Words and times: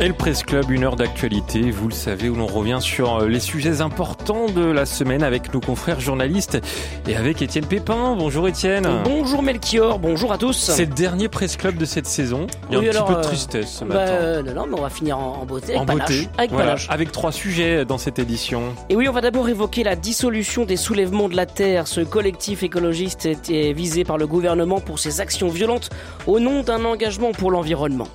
Et 0.00 0.08
le 0.08 0.12
Presse 0.14 0.42
Club, 0.42 0.70
une 0.72 0.82
heure 0.82 0.96
d'actualité, 0.96 1.70
vous 1.70 1.86
le 1.86 1.94
savez, 1.94 2.28
où 2.28 2.34
l'on 2.34 2.48
revient 2.48 2.78
sur 2.80 3.14
euh, 3.20 3.28
les 3.28 3.38
sujets 3.38 3.80
importants 3.80 4.46
de 4.46 4.64
la 4.64 4.86
semaine 4.86 5.22
avec 5.22 5.54
nos 5.54 5.60
confrères 5.60 6.00
journalistes 6.00 6.58
et 7.06 7.14
avec 7.14 7.40
Étienne 7.42 7.64
Pépin. 7.64 8.16
Bonjour 8.18 8.48
Étienne. 8.48 8.88
Bonjour 9.04 9.40
Melchior, 9.40 10.00
bonjour 10.00 10.32
à 10.32 10.38
tous. 10.38 10.56
C'est 10.72 10.86
le 10.86 10.92
dernier 10.94 11.28
Presse 11.28 11.56
Club 11.56 11.76
de 11.76 11.84
cette 11.84 12.06
saison. 12.06 12.48
Il 12.70 12.74
y 12.74 12.76
a 12.76 12.80
Oui, 12.80 12.88
un 12.88 12.90
petit 12.90 13.02
peu 13.06 13.12
de 13.14 13.18
euh, 13.18 13.22
tristesse 13.22 13.70
ce 13.70 13.84
Bah, 13.84 13.94
matin. 13.94 14.12
euh, 14.12 14.42
non, 14.42 14.52
non, 14.54 14.66
mais 14.66 14.78
on 14.80 14.82
va 14.82 14.90
finir 14.90 15.16
en, 15.16 15.44
beauté, 15.46 15.76
avec 15.76 15.82
en 15.82 15.86
panache. 15.86 16.08
beauté, 16.10 16.28
Avec 16.38 16.50
Voilà, 16.50 16.66
panache. 16.66 16.86
avec 16.90 17.12
trois 17.12 17.32
sujets 17.32 17.84
dans 17.84 17.98
cette 17.98 18.18
édition. 18.18 18.74
Et 18.90 18.96
oui, 18.96 19.08
on 19.08 19.12
va 19.12 19.20
d'abord 19.20 19.48
évoquer 19.48 19.84
la 19.84 19.94
dissolution 19.94 20.64
des 20.64 20.76
soulèvements 20.76 21.28
de 21.28 21.36
la 21.36 21.46
Terre. 21.46 21.86
Ce 21.86 22.00
collectif 22.00 22.64
écologiste 22.64 23.26
était 23.26 23.72
visé 23.72 24.02
par 24.02 24.18
le 24.18 24.26
gouvernement 24.26 24.80
pour 24.80 24.98
ses 24.98 25.20
actions 25.20 25.48
violentes 25.48 25.90
au 26.26 26.40
nom 26.40 26.62
d'un 26.64 26.84
engagement 26.84 27.30
pour 27.30 27.52
l'environnement. 27.52 28.08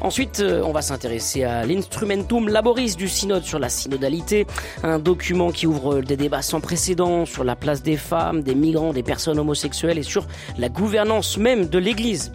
Ensuite, 0.00 0.40
euh, 0.40 0.62
on 0.64 0.72
va 0.72 0.80
s'intéresser 0.80 1.44
à 1.44 1.66
l'instrumentum 1.66 2.48
laboris 2.48 2.96
du 2.96 3.08
synode 3.08 3.44
sur 3.44 3.58
la 3.58 3.68
synodalité, 3.68 4.46
un 4.82 4.98
document 4.98 5.50
qui 5.50 5.66
ouvre 5.66 6.00
des 6.00 6.16
débats 6.16 6.42
sans 6.42 6.60
précédent 6.60 7.26
sur 7.26 7.44
la 7.44 7.54
place 7.54 7.82
des 7.82 7.96
femmes, 7.96 8.42
des 8.42 8.54
migrants, 8.54 8.94
des 8.94 9.02
personnes 9.02 9.38
homosexuelles 9.38 9.98
et 9.98 10.02
sur 10.02 10.26
la 10.56 10.70
gouvernance 10.70 11.36
même 11.36 11.66
de 11.66 11.78
l'Église. 11.78 12.32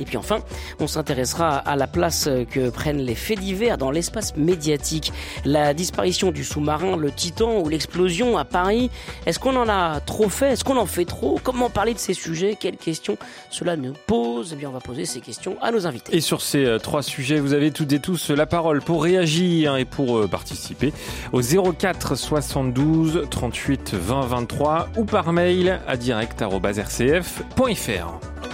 Et 0.00 0.04
puis 0.04 0.16
enfin, 0.16 0.38
on 0.80 0.86
s'intéressera 0.86 1.56
à 1.56 1.76
la 1.76 1.86
place 1.86 2.28
que 2.50 2.70
prennent 2.70 3.02
les 3.02 3.14
faits 3.14 3.40
divers 3.40 3.78
dans 3.78 3.90
l'espace 3.90 4.36
médiatique. 4.36 5.12
La 5.44 5.74
disparition 5.74 6.30
du 6.30 6.44
sous-marin, 6.44 6.96
le 6.96 7.10
Titan 7.10 7.60
ou 7.60 7.68
l'explosion 7.68 8.38
à 8.38 8.44
Paris. 8.44 8.90
Est-ce 9.26 9.38
qu'on 9.38 9.56
en 9.56 9.68
a 9.68 10.00
trop 10.00 10.28
fait? 10.28 10.52
Est-ce 10.52 10.64
qu'on 10.64 10.76
en 10.76 10.86
fait 10.86 11.04
trop? 11.04 11.40
Comment 11.42 11.70
parler 11.70 11.94
de 11.94 11.98
ces 11.98 12.14
sujets? 12.14 12.56
Quelles 12.58 12.76
questions 12.76 13.16
cela 13.50 13.76
nous 13.76 13.94
pose? 14.06 14.50
Eh 14.52 14.56
bien, 14.56 14.68
on 14.68 14.72
va 14.72 14.80
poser 14.80 15.04
ces 15.04 15.20
questions 15.20 15.56
à 15.62 15.70
nos 15.70 15.86
invités. 15.86 16.16
Et 16.16 16.20
sur 16.20 16.42
ces 16.42 16.64
euh, 16.64 16.78
trois 16.78 17.02
sujets, 17.02 17.40
vous 17.40 17.52
avez 17.52 17.70
toutes 17.70 17.92
et 17.92 18.00
tous 18.00 18.30
la 18.30 18.46
parole 18.46 18.82
pour 18.82 19.02
réagir 19.02 19.76
et 19.76 19.84
pour 19.84 20.18
euh, 20.18 20.26
participer 20.26 20.92
au 21.32 21.40
04 21.42 22.16
72 22.16 23.26
38 23.30 23.94
20 23.94 24.26
23 24.26 24.88
ou 24.96 25.04
par 25.04 25.32
mail 25.32 25.80
à 25.86 25.96
direct.rcf.fr. 25.96 28.47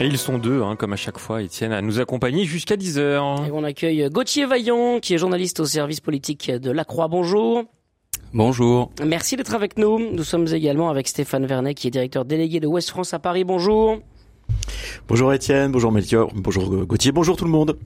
Et 0.00 0.06
ils 0.06 0.18
sont 0.18 0.38
deux, 0.38 0.62
hein, 0.62 0.74
comme 0.76 0.92
à 0.92 0.96
chaque 0.96 1.18
fois, 1.18 1.42
Étienne, 1.42 1.72
à 1.72 1.80
nous 1.80 2.00
accompagner 2.00 2.44
jusqu'à 2.44 2.76
10h. 2.76 3.46
Et 3.46 3.50
on 3.52 3.62
accueille 3.62 4.08
Gauthier 4.10 4.46
Vaillant, 4.46 4.98
qui 5.00 5.14
est 5.14 5.18
journaliste 5.18 5.60
au 5.60 5.64
service 5.64 6.00
politique 6.00 6.50
de 6.50 6.70
La 6.70 6.84
Croix. 6.84 7.08
Bonjour. 7.08 7.64
Bonjour. 8.34 8.90
Merci 9.04 9.36
d'être 9.36 9.54
avec 9.54 9.78
nous. 9.78 9.98
Nous 9.98 10.24
sommes 10.24 10.46
également 10.48 10.90
avec 10.90 11.06
Stéphane 11.06 11.46
Vernet, 11.46 11.74
qui 11.74 11.88
est 11.88 11.90
directeur 11.90 12.24
délégué 12.24 12.58
de 12.60 12.66
Ouest 12.66 12.90
France 12.90 13.14
à 13.14 13.18
Paris. 13.18 13.44
Bonjour. 13.44 13.98
Bonjour 15.08 15.32
Étienne, 15.32 15.72
bonjour 15.72 15.92
Melchior, 15.92 16.30
bonjour 16.34 16.84
Gauthier, 16.84 17.12
bonjour 17.12 17.36
tout 17.36 17.44
le 17.44 17.50
monde. 17.50 17.78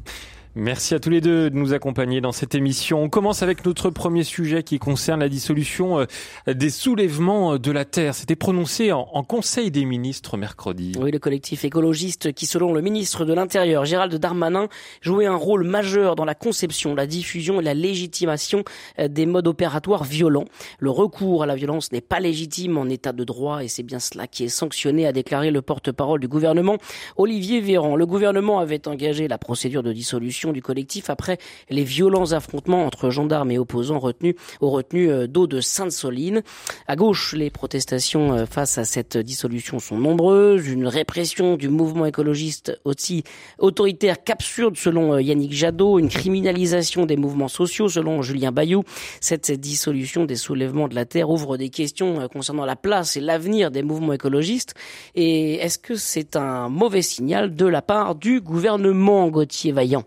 Merci 0.59 0.95
à 0.95 1.01
tous 1.01 1.11
les 1.11 1.21
deux 1.21 1.51
de 1.51 1.55
nous 1.55 1.75
accompagner 1.75 2.23
dans 2.23 2.33
cette 2.33 2.55
émission. 2.55 3.03
On 3.03 3.11
commence 3.11 3.43
avec 3.43 3.67
notre 3.67 3.91
premier 3.91 4.25
sujet 4.25 4.63
qui 4.63 4.79
concerne 4.79 5.21
la 5.21 5.29
dissolution 5.29 6.01
euh, 6.01 6.07
des 6.47 6.71
soulèvements 6.71 7.53
euh, 7.53 7.59
de 7.59 7.71
la 7.71 7.85
Terre. 7.85 8.15
C'était 8.15 8.37
prononcé 8.37 8.91
en, 8.91 9.05
Conseil 9.29 9.71
des 9.71 9.85
ministres 9.85 10.39
mercredi. 10.39 10.93
Oui, 10.99 11.11
le 11.11 11.19
collectif 11.19 11.67
écologiste 11.67 12.33
qui, 12.33 12.47
selon 12.47 12.73
le 12.73 12.81
ministre 12.81 13.27
de 13.27 13.35
l'Intérieur, 13.35 13.85
Gérald 13.85 14.15
Darmanin, 14.15 14.69
jouait 15.03 15.27
un 15.27 15.37
rôle 15.37 15.63
majeur 15.63 16.17
dans 16.17 16.25
la 16.25 16.35
conception, 16.35 16.95
la 16.95 17.07
diffusion 17.07 17.61
et 17.61 17.63
la 17.63 17.75
légitimation 17.75 18.65
euh, 18.99 19.09
des 19.09 19.27
modes 19.27 19.49
opératoires 19.49 20.05
violents. 20.05 20.47
Le 20.79 20.89
recours 20.89 21.43
à 21.43 21.47
la 21.47 21.55
violence 21.55 21.93
n'est 21.93 22.01
pas 22.01 22.19
légitime 22.19 22.79
en 22.79 22.89
état 22.89 23.13
de 23.13 23.25
droit 23.25 23.63
et 23.63 23.69
c'est 23.69 23.83
bien 23.83 23.99
cela 23.99 24.27
qui 24.27 24.45
est 24.45 24.49
sanctionné, 24.49 25.07
a 25.07 25.13
déclaré 25.13 25.51
le 25.51 25.61
porte-parole 25.61 26.21
du 26.21 26.29
gouvernement, 26.29 26.79
Olivier 27.19 27.61
Véran. 27.61 27.95
Le 27.95 28.07
gouvernement 28.07 28.59
avait 28.59 28.89
engagé 28.89 29.29
la 29.29 29.37
procédure 29.37 29.83
de 29.83 29.93
dissolution 29.93 30.46
du 30.53 30.63
collectif 30.63 31.11
après 31.11 31.39
les 31.71 31.85
violents 31.85 32.33
affrontements 32.33 32.87
entre 32.87 33.11
gendarmes 33.11 33.51
et 33.51 33.59
opposants 33.59 33.99
retenus 33.99 34.35
aux 34.61 34.71
retenues 34.71 35.11
euh, 35.11 35.27
d'eau 35.27 35.47
de 35.47 35.61
Sainte-Soline. 35.61 36.43
À 36.87 36.97
gauche, 36.97 37.35
les 37.35 37.51
protestations 37.51 38.33
euh, 38.33 38.47
face 38.47 38.79
à 38.79 38.85
cette 38.85 39.17
dissolution 39.17 39.79
sont 39.79 39.99
nombreuses. 39.99 40.69
Une 40.69 40.87
répression 40.87 41.57
du 41.57 41.69
mouvement 41.69 42.07
écologiste 42.07 42.79
aussi 42.85 43.25
autoritaire 43.59 44.23
qu'absurde 44.23 44.77
selon 44.77 45.15
euh, 45.15 45.23
Yannick 45.23 45.53
Jadot. 45.53 45.99
Une 45.99 46.09
criminalisation 46.09 47.07
des 47.07 47.17
mouvements 47.17 47.49
sociaux 47.49 47.89
selon 47.89 48.23
Julien 48.23 48.53
Bayou. 48.53 48.85
Cette 49.21 49.51
dissolution 49.51 50.25
des 50.25 50.37
soulèvements 50.37 50.89
de 50.89 50.95
la 50.95 51.05
Terre 51.05 51.31
ouvre 51.31 51.57
des 51.57 51.69
questions 51.69 52.29
concernant 52.29 52.65
la 52.65 52.77
place 52.77 53.17
et 53.17 53.21
l'avenir 53.21 53.71
des 53.71 53.83
mouvements 53.83 54.13
écologistes. 54.13 54.75
Et 55.15 55.55
est-ce 55.55 55.79
que 55.79 55.95
c'est 55.95 56.37
un 56.37 56.69
mauvais 56.69 57.03
signal 57.03 57.55
de 57.55 57.67
la 57.67 57.83
part 57.83 58.15
du 58.15 58.41
gouvernement 58.41 59.29
Gauthier 59.29 59.73
Vaillant? 59.73 60.05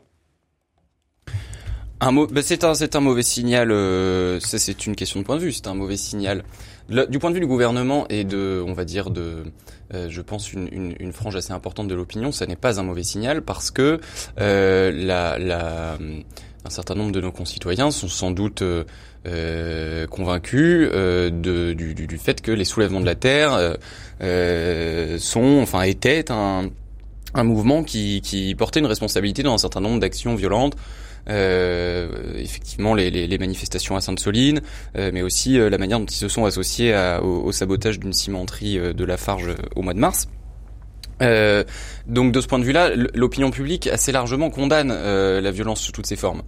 Un 2.01 2.13
bah, 2.13 2.41
c'est 2.41 2.63
un 2.63 2.73
un 2.93 2.99
mauvais 3.01 3.23
signal. 3.23 3.71
euh, 3.71 4.39
c'est 4.39 4.85
une 4.85 4.95
question 4.95 5.19
de 5.19 5.25
point 5.25 5.35
de 5.35 5.41
vue. 5.41 5.51
C'est 5.51 5.67
un 5.67 5.73
mauvais 5.73 5.97
signal 5.97 6.43
du 6.89 7.19
point 7.19 7.29
de 7.29 7.35
vue 7.35 7.41
du 7.41 7.45
gouvernement 7.47 8.07
et 8.09 8.23
de 8.23 8.63
on 8.65 8.73
va 8.73 8.83
dire 8.83 9.11
de 9.11 9.43
euh, 9.93 10.07
je 10.09 10.21
pense 10.21 10.53
une, 10.53 10.67
une, 10.71 10.95
une 10.99 11.13
frange 11.13 11.35
assez 11.35 11.51
importante 11.51 11.87
de 11.87 11.95
l'opinion. 11.95 12.31
Ça 12.31 12.45
n'est 12.45 12.55
pas 12.55 12.79
un 12.79 12.83
mauvais 12.83 13.03
signal 13.03 13.41
parce 13.41 13.69
que 13.69 13.99
euh, 14.39 14.91
la, 14.91 15.37
la 15.37 15.97
un 16.65 16.69
certain 16.69 16.95
nombre 16.95 17.11
de 17.11 17.21
nos 17.21 17.31
concitoyens 17.31 17.91
sont 17.91 18.07
sans 18.07 18.31
doute 18.31 18.61
euh, 18.61 18.85
euh, 19.27 20.07
convaincus 20.07 20.89
euh, 20.93 21.29
de, 21.29 21.73
du, 21.73 21.93
du, 21.93 22.07
du 22.07 22.17
fait 22.17 22.41
que 22.41 22.51
les 22.51 22.65
soulèvements 22.65 23.01
de 23.01 23.05
la 23.05 23.15
terre 23.15 23.53
euh, 23.53 23.73
euh, 24.21 25.17
sont, 25.19 25.59
enfin, 25.61 25.81
étaient 25.81 26.31
un, 26.31 26.69
un 27.33 27.43
mouvement 27.43 27.83
qui, 27.83 28.21
qui 28.21 28.55
portait 28.55 28.79
une 28.79 28.85
responsabilité 28.87 29.43
dans 29.43 29.53
un 29.53 29.57
certain 29.57 29.81
nombre 29.81 29.99
d'actions 29.99 30.35
violentes. 30.35 30.75
Euh, 31.29 32.33
effectivement, 32.35 32.93
les, 32.95 33.37
manifestations 33.37 33.95
à 33.95 34.01
Sainte-Soline, 34.01 34.61
euh, 34.97 35.11
mais 35.13 35.21
aussi 35.21 35.59
euh, 35.59 35.69
la 35.69 35.77
manière 35.77 35.99
dont 35.99 36.05
ils 36.05 36.15
se 36.15 36.27
sont 36.27 36.45
associés 36.45 36.95
au, 37.21 37.51
sabotage 37.51 37.99
d'une 37.99 38.13
cimenterie 38.13 38.77
de 38.77 39.03
Lafarge 39.05 39.49
euh, 39.49 39.55
au 39.75 39.81
mois 39.81 39.93
de 39.93 39.99
mars. 39.99 40.27
Donc 42.07 42.31
de 42.31 42.41
ce 42.41 42.47
point 42.47 42.59
de 42.59 42.63
vue-là, 42.63 42.91
l'opinion 43.13 43.51
publique 43.51 43.87
assez 43.87 44.11
largement 44.13 44.49
condamne 44.49 44.93
la 44.93 45.51
violence 45.51 45.81
sous 45.81 45.91
toutes 45.91 46.05
ses 46.05 46.15
formes. 46.15 46.43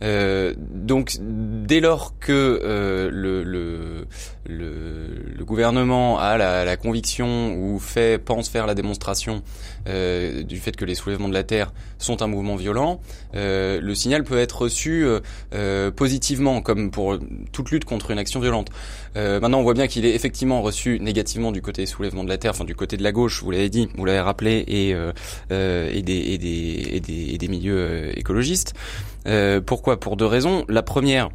Euh, 0.00 0.54
donc 0.58 1.16
dès 1.20 1.80
lors 1.80 2.16
que 2.20 2.32
euh, 2.32 3.10
le, 3.12 3.42
le, 3.42 4.06
le, 4.46 5.08
le 5.36 5.44
gouvernement 5.44 6.18
a 6.20 6.36
la, 6.36 6.64
la 6.64 6.76
conviction 6.76 7.56
ou 7.56 7.80
fait 7.80 8.22
pense 8.22 8.48
faire 8.48 8.66
la 8.66 8.74
démonstration 8.74 9.42
euh, 9.88 10.44
du 10.44 10.58
fait 10.58 10.76
que 10.76 10.84
les 10.84 10.94
soulèvements 10.94 11.28
de 11.28 11.34
la 11.34 11.42
terre 11.42 11.72
sont 11.98 12.22
un 12.22 12.28
mouvement 12.28 12.54
violent, 12.54 13.00
euh, 13.34 13.80
le 13.80 13.94
signal 13.96 14.22
peut 14.22 14.38
être 14.38 14.62
reçu 14.62 15.04
euh, 15.52 15.90
positivement, 15.90 16.62
comme 16.62 16.92
pour 16.92 17.18
toute 17.50 17.70
lutte 17.72 17.84
contre 17.84 18.12
une 18.12 18.18
action 18.18 18.40
violente. 18.40 18.68
Maintenant, 19.16 19.58
on 19.58 19.62
voit 19.64 19.74
bien 19.74 19.88
qu'il 19.88 20.06
est 20.06 20.14
effectivement 20.14 20.62
reçu 20.62 21.00
négativement 21.00 21.50
du 21.50 21.60
côté 21.60 21.82
des 21.82 21.86
soulèvements 21.86 22.22
de 22.22 22.28
la 22.28 22.38
terre, 22.38 22.52
enfin 22.52 22.64
du 22.64 22.76
côté 22.76 22.96
de 22.96 23.02
la 23.02 23.10
gauche, 23.10 23.42
vous 23.42 23.50
l'avez 23.50 23.68
dit, 23.68 23.88
vous 23.96 24.04
l'avez 24.04 24.20
rappelé, 24.20 24.64
et, 24.68 24.90
et, 24.90 26.02
des, 26.02 26.18
et, 26.18 26.38
des, 26.38 26.88
et, 26.92 27.00
des, 27.00 27.34
et 27.34 27.38
des 27.38 27.48
milieux 27.48 28.16
écologistes. 28.16 28.74
Euh, 29.28 29.60
pourquoi? 29.60 30.00
Pour 30.00 30.16
deux 30.16 30.26
raisons. 30.26 30.64
La 30.68 30.82
première, 30.82 31.28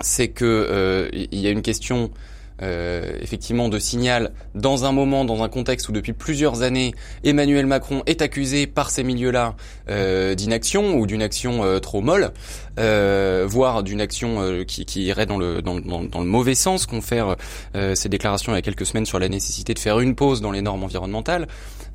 c'est 0.00 0.28
que 0.28 0.44
euh, 0.44 1.08
il 1.12 1.38
y 1.38 1.46
a 1.46 1.50
une 1.50 1.62
question 1.62 2.10
euh, 2.62 3.18
effectivement 3.20 3.68
de 3.68 3.78
signal 3.78 4.32
dans 4.54 4.84
un 4.84 4.92
moment, 4.92 5.24
dans 5.24 5.42
un 5.42 5.48
contexte 5.48 5.88
où 5.88 5.92
depuis 5.92 6.12
plusieurs 6.12 6.62
années, 6.62 6.94
Emmanuel 7.22 7.66
Macron 7.66 8.02
est 8.06 8.22
accusé 8.22 8.66
par 8.66 8.90
ces 8.90 9.02
milieux-là 9.02 9.54
d'inaction 10.34 10.94
ou 10.94 11.06
d'une 11.06 11.22
action 11.22 11.78
trop 11.80 12.00
molle, 12.00 12.32
euh, 12.78 13.44
voire 13.48 13.82
d'une 13.82 14.00
action 14.00 14.40
euh, 14.40 14.64
qui, 14.64 14.84
qui 14.84 15.04
irait 15.04 15.26
dans 15.26 15.38
le, 15.38 15.62
dans, 15.62 15.78
dans- 15.80 16.04
dans 16.04 16.20
le 16.20 16.26
mauvais 16.26 16.54
sens, 16.54 16.86
confère 16.86 17.36
euh, 17.76 17.94
ces 17.94 18.08
déclarations 18.08 18.52
il 18.52 18.56
y 18.56 18.58
a 18.58 18.62
quelques 18.62 18.86
semaines 18.86 19.06
sur 19.06 19.18
la 19.18 19.28
nécessité 19.28 19.74
de 19.74 19.78
faire 19.78 20.00
une 20.00 20.14
pause 20.14 20.40
dans 20.40 20.50
les 20.50 20.62
normes 20.62 20.82
environnementales. 20.84 21.46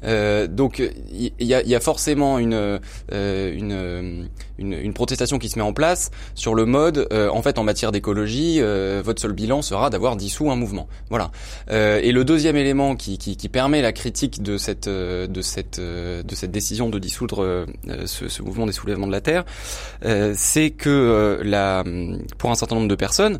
Euh, 0.05 0.47
donc 0.47 0.81
il 1.11 1.33
y, 1.39 1.53
a, 1.53 1.61
y 1.61 1.75
a 1.75 1.79
forcément 1.81 2.39
une, 2.39 2.53
euh, 2.53 2.79
une, 3.11 4.29
une, 4.57 4.73
une 4.73 4.93
protestation 4.93 5.39
qui 5.39 5.49
se 5.49 5.59
met 5.59 5.65
en 5.65 5.73
place 5.73 6.09
sur 6.35 6.55
le 6.55 6.65
mode, 6.65 7.07
euh, 7.11 7.29
en 7.29 7.41
fait 7.41 7.57
en 7.57 7.63
matière 7.63 7.91
d'écologie, 7.91 8.61
votre 9.03 9.21
seul 9.21 9.33
bilan 9.33 9.61
sera 9.61 9.89
d'avoir 9.89 10.15
dissous 10.15 10.49
un 10.51 10.55
mouvement. 10.55 10.87
Voilà. 11.09 11.31
Et 11.69 12.11
le 12.11 12.23
deuxième 12.23 12.55
élément 12.55 12.95
qui, 12.95 13.17
qui, 13.17 13.35
qui 13.35 13.49
permet 13.49 13.81
la 13.81 13.91
critique 13.91 14.41
de 14.41 14.57
cette, 14.57 14.87
de 14.87 15.41
cette, 15.41 15.79
de 15.79 16.35
cette 16.35 16.51
décision 16.51 16.89
de 16.89 16.99
dissoudre 16.99 17.65
ce, 18.05 18.27
ce 18.27 18.41
mouvement 18.41 18.65
des 18.65 18.71
soulèvements 18.71 19.07
de 19.07 19.11
la 19.11 19.21
terre, 19.21 19.43
euh, 20.05 20.33
c'est 20.69 20.75
que 20.75 20.89
euh, 20.89 21.41
la, 21.43 21.83
pour 22.37 22.51
un 22.51 22.55
certain 22.55 22.75
nombre 22.75 22.87
de 22.87 22.95
personnes, 22.95 23.39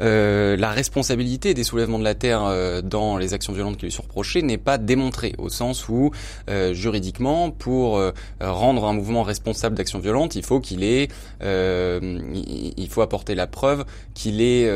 euh, 0.00 0.56
la 0.56 0.70
responsabilité 0.70 1.52
des 1.52 1.62
soulèvements 1.62 1.98
de 1.98 2.04
la 2.04 2.14
terre 2.14 2.44
euh, 2.44 2.80
dans 2.80 3.18
les 3.18 3.34
actions 3.34 3.52
violentes 3.52 3.76
qui 3.76 3.84
lui 3.84 3.92
sont 3.92 4.02
reprochées 4.02 4.40
n'est 4.40 4.56
pas 4.56 4.78
démontrée, 4.78 5.34
au 5.36 5.50
sens 5.50 5.90
où 5.90 6.10
euh, 6.48 6.72
juridiquement, 6.72 7.50
pour 7.50 8.00
rendre 8.40 8.86
un 8.86 8.94
mouvement 8.94 9.22
responsable 9.22 9.76
d'actions 9.76 9.98
violentes, 9.98 10.36
il 10.36 10.42
faut 10.42 10.60
qu'il 10.60 10.82
ait, 10.84 11.08
il 11.42 12.88
faut 12.88 13.02
apporter 13.02 13.34
la 13.34 13.46
preuve 13.46 13.84
qu'il 14.14 14.40
est, 14.40 14.66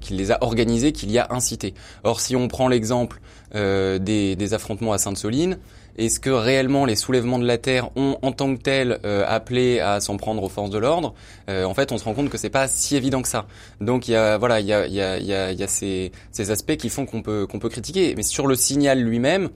qu'il 0.00 0.16
les 0.16 0.30
a 0.30 0.38
organisés, 0.42 0.92
qu'il 0.92 1.10
y 1.10 1.18
a 1.18 1.28
incité. 1.30 1.74
Or, 2.02 2.20
si 2.20 2.36
on 2.36 2.48
prend 2.48 2.68
l'exemple 2.68 3.20
des, 3.54 4.36
des 4.36 4.54
affrontements 4.54 4.92
à 4.92 4.98
Sainte-Soline, 4.98 5.58
est-ce 5.96 6.20
que 6.20 6.30
réellement 6.30 6.84
les 6.84 6.96
soulèvements 6.96 7.38
de 7.38 7.46
la 7.46 7.58
terre 7.58 7.90
ont 7.96 8.18
en 8.22 8.32
tant 8.32 8.54
que 8.54 8.60
tels 8.60 8.98
euh, 9.04 9.24
appelé 9.26 9.80
à 9.80 10.00
s'en 10.00 10.16
prendre 10.16 10.42
aux 10.42 10.48
forces 10.48 10.70
de 10.70 10.78
l'ordre 10.78 11.14
euh, 11.48 11.64
En 11.64 11.74
fait, 11.74 11.92
on 11.92 11.98
se 11.98 12.04
rend 12.04 12.14
compte 12.14 12.30
que 12.30 12.38
c'est 12.38 12.50
pas 12.50 12.68
si 12.68 12.96
évident 12.96 13.22
que 13.22 13.28
ça. 13.28 13.46
Donc 13.80 14.08
il 14.08 14.12
y 14.12 14.16
a 14.16 14.38
voilà, 14.38 14.60
il 14.60 14.66
y 14.66 14.72
a, 14.72 14.86
y 14.86 15.00
a, 15.00 15.18
y 15.18 15.32
a, 15.32 15.52
y 15.52 15.62
a 15.62 15.68
ces, 15.68 16.12
ces 16.32 16.50
aspects 16.50 16.76
qui 16.76 16.88
font 16.88 17.06
qu'on 17.06 17.22
peut 17.22 17.46
qu'on 17.46 17.58
peut 17.58 17.68
critiquer. 17.68 18.14
Mais 18.16 18.22
sur 18.22 18.46
le 18.46 18.56
signal 18.56 19.00
lui-même, 19.00 19.50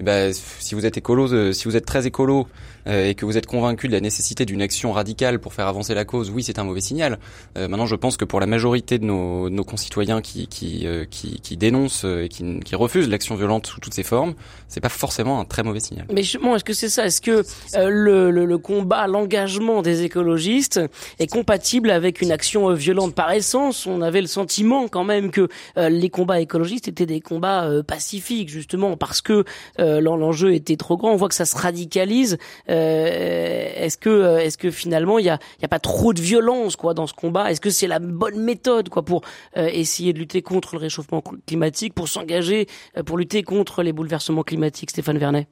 eh 0.00 0.02
ben, 0.02 0.32
si 0.32 0.74
vous 0.74 0.86
êtes 0.86 0.96
écolo, 0.96 1.30
euh, 1.30 1.52
si 1.52 1.66
vous 1.66 1.76
êtes 1.76 1.84
très 1.84 2.06
écolo 2.06 2.48
euh, 2.86 3.08
et 3.10 3.14
que 3.14 3.26
vous 3.26 3.36
êtes 3.36 3.44
convaincu 3.44 3.86
de 3.86 3.92
la 3.92 4.00
nécessité 4.00 4.46
d'une 4.46 4.62
action 4.62 4.92
radicale 4.92 5.40
pour 5.40 5.52
faire 5.52 5.66
avancer 5.66 5.92
la 5.92 6.06
cause, 6.06 6.30
oui, 6.30 6.42
c'est 6.42 6.58
un 6.58 6.64
mauvais 6.64 6.80
signal. 6.80 7.18
Euh, 7.58 7.68
maintenant, 7.68 7.84
je 7.84 7.96
pense 7.96 8.16
que 8.16 8.24
pour 8.24 8.40
la 8.40 8.46
majorité 8.46 8.98
de 8.98 9.04
nos, 9.04 9.50
nos 9.50 9.62
concitoyens 9.62 10.22
qui 10.22 10.46
qui, 10.46 10.86
qui, 11.10 11.40
qui 11.40 11.56
dénoncent 11.58 12.04
et 12.04 12.28
qui, 12.30 12.60
qui 12.60 12.74
refusent 12.76 13.10
l'action 13.10 13.34
violente 13.34 13.66
sous 13.66 13.78
toutes 13.78 13.92
ses 13.92 14.02
formes, 14.02 14.32
c'est 14.68 14.80
pas 14.80 14.88
forcément 14.88 15.38
un 15.38 15.44
très 15.44 15.62
mauvais 15.62 15.80
signal. 15.80 16.06
Mais 16.10 16.22
justement, 16.22 16.56
est-ce 16.56 16.64
que 16.64 16.72
c'est 16.72 16.88
ça? 16.88 17.04
Est-ce 17.04 17.20
que 17.20 17.44
le, 17.76 18.30
le, 18.30 18.46
le, 18.46 18.58
combat, 18.58 19.06
l'engagement 19.06 19.82
des 19.82 20.04
écologistes 20.04 20.80
est 21.18 21.26
compatible 21.26 21.90
avec 21.90 22.22
une 22.22 22.32
action 22.32 22.72
violente? 22.72 23.14
Par 23.14 23.32
essence 23.32 23.86
On 23.86 24.00
avait 24.00 24.22
le 24.22 24.26
sentiment 24.28 24.88
quand 24.88 25.04
même 25.04 25.30
que 25.30 25.48
les 25.76 26.08
combats 26.08 26.40
écologistes 26.40 26.88
étaient 26.88 27.04
des 27.04 27.20
combats 27.20 27.68
pacifiques, 27.86 28.48
justement, 28.48 28.96
parce 28.96 29.20
que 29.20 29.44
euh, 29.89 29.89
l'enjeu 29.98 30.54
était 30.54 30.76
trop 30.76 30.96
grand. 30.96 31.12
On 31.12 31.16
voit 31.16 31.28
que 31.28 31.34
ça 31.34 31.44
se 31.44 31.56
radicalise. 31.56 32.38
Euh, 32.68 33.72
est-ce 33.74 33.96
que, 33.96 34.10
euh, 34.10 34.38
est-ce 34.38 34.58
que 34.58 34.70
finalement 34.70 35.18
il 35.18 35.24
y 35.24 35.30
a, 35.30 35.38
pas 35.68 35.78
trop 35.78 36.12
de 36.12 36.20
violence 36.20 36.76
dans 36.76 37.06
ce 37.06 37.14
combat? 37.14 37.50
Est-ce 37.50 37.60
que 37.60 37.70
c'est 37.70 37.86
la 37.86 37.98
bonne 37.98 38.40
méthode 38.40 38.90
pour 38.90 39.22
essayer 39.56 40.12
de 40.12 40.18
lutter 40.18 40.42
contre 40.42 40.74
le 40.74 40.80
réchauffement 40.80 41.22
climatique, 41.46 41.94
pour 41.94 42.08
s'engager, 42.08 42.66
pour 43.06 43.16
lutter 43.16 43.42
contre 43.42 43.82
les 43.82 43.92
bouleversements 43.92 44.42
climatiques, 44.42 44.90
Stéphane 44.90 45.18
Vernet 45.18 45.48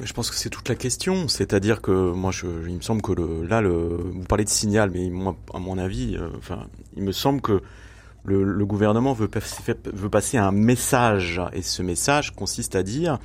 je 0.00 0.12
pense 0.12 0.30
que 0.30 0.36
c'est 0.36 0.50
toute 0.50 0.68
la 0.68 0.74
question, 0.74 1.26
c'est-à-dire 1.26 1.80
que 1.80 1.90
moi, 2.12 2.30
il 2.42 2.74
me 2.74 2.82
semble 2.82 3.00
que 3.00 3.12
là, 3.48 3.62
vous 3.62 4.24
parlez 4.28 4.44
de 4.44 4.50
signal, 4.50 4.90
mais 4.92 5.10
à 5.54 5.58
mon 5.58 5.78
avis, 5.78 6.18
il 6.94 7.02
me 7.02 7.12
semble 7.12 7.40
que 7.40 7.62
le, 8.26 8.66
gouvernement 8.66 9.12
veut, 9.12 9.28
passer 9.28 10.36
un 10.36 10.52
message, 10.52 11.40
et 11.52 11.62
ce 11.62 11.82
message 11.82 12.32
consiste 12.32 12.74
à 12.74 12.82
dire 12.82 13.18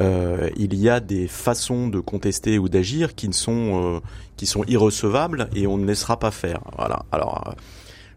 euh, 0.00 0.50
il 0.56 0.74
y 0.74 0.90
a 0.90 1.00
des 1.00 1.26
façons 1.26 1.88
de 1.88 2.00
contester 2.00 2.58
ou 2.58 2.68
d'agir 2.68 3.14
qui 3.14 3.28
ne 3.28 3.32
sont 3.32 3.96
euh, 3.96 4.00
qui 4.36 4.44
sont 4.44 4.62
irrecevables 4.64 5.48
et 5.54 5.66
on 5.66 5.78
ne 5.78 5.86
laissera 5.86 6.18
pas 6.18 6.30
faire. 6.30 6.60
Voilà. 6.76 7.06
Alors 7.12 7.48
euh, 7.48 7.52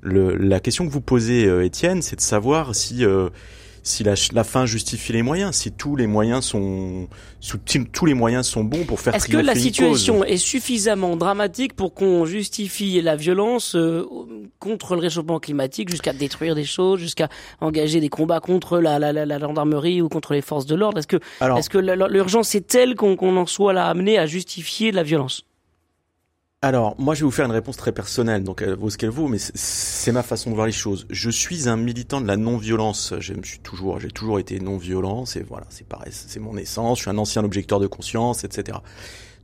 le, 0.01 0.35
la 0.35 0.59
question 0.59 0.85
que 0.85 0.91
vous 0.91 1.01
posez, 1.01 1.47
Étienne, 1.65 2.01
c'est 2.01 2.17
de 2.17 2.21
savoir 2.21 2.75
si 2.75 3.05
si 3.83 4.03
la, 4.03 4.13
la, 4.33 4.43
fin 4.43 4.65
justifie 4.65 5.13
les 5.13 5.21
moyens, 5.21 5.55
si 5.55 5.71
tous 5.71 5.95
les 5.95 6.07
moyens 6.07 6.45
sont 6.45 7.07
tous 7.93 8.05
les 8.05 8.13
moyens 8.13 8.47
sont 8.47 8.63
bons 8.63 8.83
pour 8.85 8.99
faire 8.99 9.15
Est-ce 9.15 9.27
que 9.27 9.37
la 9.37 9.55
situation 9.55 10.23
est 10.23 10.37
suffisamment 10.37 11.15
dramatique 11.15 11.73
pour 11.75 11.93
qu'on 11.93 12.25
justifie 12.25 13.01
la 13.01 13.15
violence 13.15 13.75
euh, 13.75 14.05
contre 14.59 14.95
le 14.95 15.01
réchauffement 15.01 15.39
climatique 15.39 15.89
jusqu'à 15.89 16.13
détruire 16.13 16.55
des 16.55 16.65
choses, 16.65 16.99
jusqu'à 16.99 17.29
engager 17.61 17.99
des 17.99 18.09
combats 18.09 18.39
contre 18.39 18.79
la, 18.79 18.99
la, 18.99 19.13
la, 19.13 19.39
gendarmerie 19.39 20.01
ou 20.01 20.09
contre 20.09 20.33
les 20.33 20.41
forces 20.41 20.65
de 20.65 20.75
l'ordre? 20.75 20.99
Est-ce 20.99 21.07
que 21.07 21.19
est-ce 21.41 21.69
que 21.69 21.77
l'urgence 21.77 22.55
est 22.55 22.67
telle 22.67 22.95
qu'on 22.95 23.37
en 23.37 23.45
soit 23.45 23.73
là 23.73 23.87
amené 23.87 24.17
à 24.17 24.25
justifier 24.25 24.91
la 24.91 25.03
violence? 25.03 25.45
Alors, 26.61 26.99
moi, 26.99 27.15
je 27.15 27.21
vais 27.21 27.25
vous 27.25 27.31
faire 27.31 27.45
une 27.45 27.53
réponse 27.53 27.77
très 27.77 27.93
personnelle, 27.93 28.43
donc 28.43 28.61
elle 28.61 28.73
vaut 28.73 28.89
ce 28.89 28.97
qu'elle 28.97 29.11
vaut, 29.11 29.29
mais 29.29 29.37
c'est 29.39 30.11
ma 30.11 30.23
façon 30.23 30.49
de 30.49 30.55
voir 30.55 30.67
les 30.67 30.73
choses. 30.73 31.07
Je 31.09 31.29
suis 31.29 31.69
un 31.69 31.77
militant 31.77 32.19
de 32.19 32.27
la 32.27 32.35
non-violence. 32.35 33.13
Je 33.21 33.33
suis 33.43 33.59
toujours, 33.59 34.01
j'ai 34.01 34.09
toujours 34.09 34.39
été 34.39 34.59
non-violent. 34.59 35.25
C'est 35.25 35.39
voilà, 35.41 35.65
c'est 35.69 35.87
pareil, 35.87 36.11
c'est 36.11 36.41
mon 36.41 36.57
essence. 36.57 36.97
Je 36.97 37.03
suis 37.03 37.09
un 37.09 37.17
ancien 37.17 37.45
objecteur 37.45 37.79
de 37.79 37.87
conscience, 37.87 38.43
etc. 38.43 38.79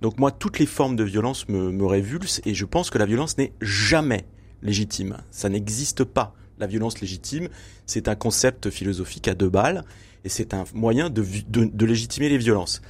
Donc 0.02 0.20
moi, 0.20 0.30
toutes 0.30 0.60
les 0.60 0.66
formes 0.66 0.98
de 0.98 1.06
violence 1.06 1.48
me, 1.48 1.72
me 1.72 1.86
révulsent, 1.86 2.42
et 2.44 2.54
je 2.54 2.66
pense 2.66 2.90
que 2.90 2.98
la 2.98 3.06
violence 3.06 3.38
n'est 3.38 3.54
jamais 3.62 4.26
légitime. 4.62 5.16
Ça 5.32 5.48
n'existe 5.48 6.04
pas. 6.04 6.34
La 6.60 6.68
violence 6.68 7.00
légitime, 7.00 7.48
c'est 7.86 8.10
un 8.10 8.16
concept 8.16 8.70
philosophique 8.70 9.30
à 9.30 9.36
deux 9.36 9.50
balles, 9.50 9.86
et 10.26 10.30
c'est 10.30 10.54
un 10.54 10.66
moyen 10.74 11.10
de, 11.10 11.24
de, 11.48 11.64
de 11.64 11.86
légitimer 11.86 12.28
les 12.28 12.38
violences. 12.38 12.82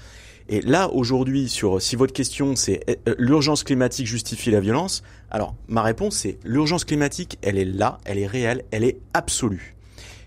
Et 0.47 0.61
là, 0.61 0.89
aujourd'hui, 0.91 1.49
sur 1.49 1.81
si 1.81 1.95
votre 1.95 2.13
question 2.13 2.55
c'est 2.55 2.99
euh, 3.07 3.15
l'urgence 3.17 3.63
climatique 3.63 4.05
justifie 4.05 4.51
la 4.51 4.59
violence, 4.59 5.01
alors 5.31 5.55
ma 5.67 5.81
réponse 5.81 6.17
c'est 6.17 6.37
l'urgence 6.43 6.85
climatique, 6.85 7.37
elle 7.41 7.57
est 7.57 7.65
là, 7.65 7.97
elle 8.05 8.19
est 8.19 8.27
réelle, 8.27 8.63
elle 8.71 8.83
est 8.83 8.99
absolue. 9.13 9.75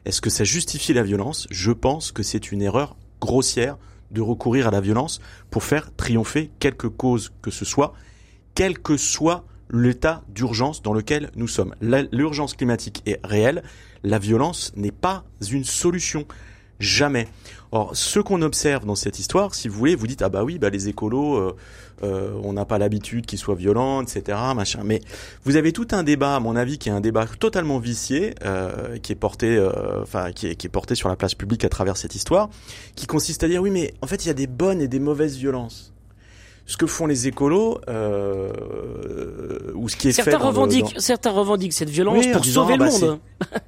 Est-ce 0.04 0.20
que 0.20 0.30
ça 0.30 0.44
justifie 0.44 0.92
la 0.92 1.02
violence? 1.02 1.46
Je 1.50 1.70
pense 1.70 2.10
que 2.12 2.22
c'est 2.22 2.50
une 2.50 2.62
erreur 2.62 2.96
grossière 3.20 3.76
de 4.10 4.20
recourir 4.20 4.66
à 4.66 4.70
la 4.70 4.80
violence 4.80 5.20
pour 5.50 5.62
faire 5.62 5.94
triompher 5.96 6.50
quelque 6.58 6.86
cause 6.86 7.32
que 7.42 7.50
ce 7.50 7.64
soit, 7.64 7.94
quel 8.54 8.78
que 8.78 8.96
soit 8.96 9.44
l'état 9.70 10.24
d'urgence 10.28 10.82
dans 10.82 10.94
lequel 10.94 11.30
nous 11.36 11.48
sommes. 11.48 11.74
L'urgence 11.80 12.54
climatique 12.54 13.02
est 13.06 13.20
réelle, 13.22 13.62
la 14.02 14.18
violence 14.18 14.72
n'est 14.76 14.92
pas 14.92 15.24
une 15.50 15.64
solution. 15.64 16.26
Jamais. 16.80 17.28
Or, 17.70 17.90
ce 17.94 18.20
qu'on 18.20 18.40
observe 18.42 18.86
dans 18.86 18.94
cette 18.94 19.18
histoire, 19.18 19.54
si 19.54 19.68
vous 19.68 19.76
voulez, 19.76 19.94
vous 19.94 20.06
dites 20.06 20.22
ah 20.22 20.28
bah 20.28 20.42
oui, 20.42 20.58
bah 20.58 20.70
les 20.70 20.88
écolos, 20.88 21.36
euh, 21.36 21.56
euh, 22.02 22.30
on 22.42 22.54
n'a 22.54 22.64
pas 22.64 22.78
l'habitude 22.78 23.26
qu'ils 23.26 23.38
soient 23.38 23.56
violents, 23.56 24.00
etc. 24.02 24.38
Machin. 24.54 24.82
Mais 24.84 25.00
vous 25.44 25.56
avez 25.56 25.72
tout 25.72 25.88
un 25.90 26.02
débat, 26.02 26.36
à 26.36 26.40
mon 26.40 26.56
avis, 26.56 26.78
qui 26.78 26.88
est 26.88 26.92
un 26.92 27.00
débat 27.00 27.26
totalement 27.26 27.78
vicié, 27.78 28.34
euh, 28.44 28.96
qui 28.98 29.12
est 29.12 29.16
porté, 29.16 29.60
enfin 30.02 30.32
qui 30.32 30.46
est, 30.46 30.54
qui 30.54 30.66
est 30.66 30.70
porté 30.70 30.94
sur 30.94 31.08
la 31.08 31.16
place 31.16 31.34
publique 31.34 31.64
à 31.64 31.68
travers 31.68 31.96
cette 31.96 32.14
histoire, 32.14 32.48
qui 32.94 33.06
consiste 33.06 33.44
à 33.44 33.48
dire 33.48 33.60
oui, 33.60 33.70
mais 33.70 33.92
en 34.00 34.06
fait, 34.06 34.24
il 34.24 34.28
y 34.28 34.30
a 34.30 34.34
des 34.34 34.46
bonnes 34.46 34.80
et 34.80 34.88
des 34.88 35.00
mauvaises 35.00 35.36
violences 35.36 35.92
ce 36.68 36.76
que 36.76 36.86
font 36.86 37.06
les 37.06 37.26
écolos 37.26 37.80
euh, 37.88 38.52
ou 39.74 39.88
ce 39.88 39.96
qui 39.96 40.08
est 40.08 40.12
certains 40.12 40.32
fait 40.32 40.36
revendiquent 40.36 40.94
certains 40.98 41.30
revendiquent 41.30 41.72
cette 41.72 41.88
violence 41.88 42.26
pour 42.26 42.44
sauver 42.44 42.76
le 42.76 42.84
ah 42.84 42.88
bah, 42.90 43.06
monde 43.06 43.18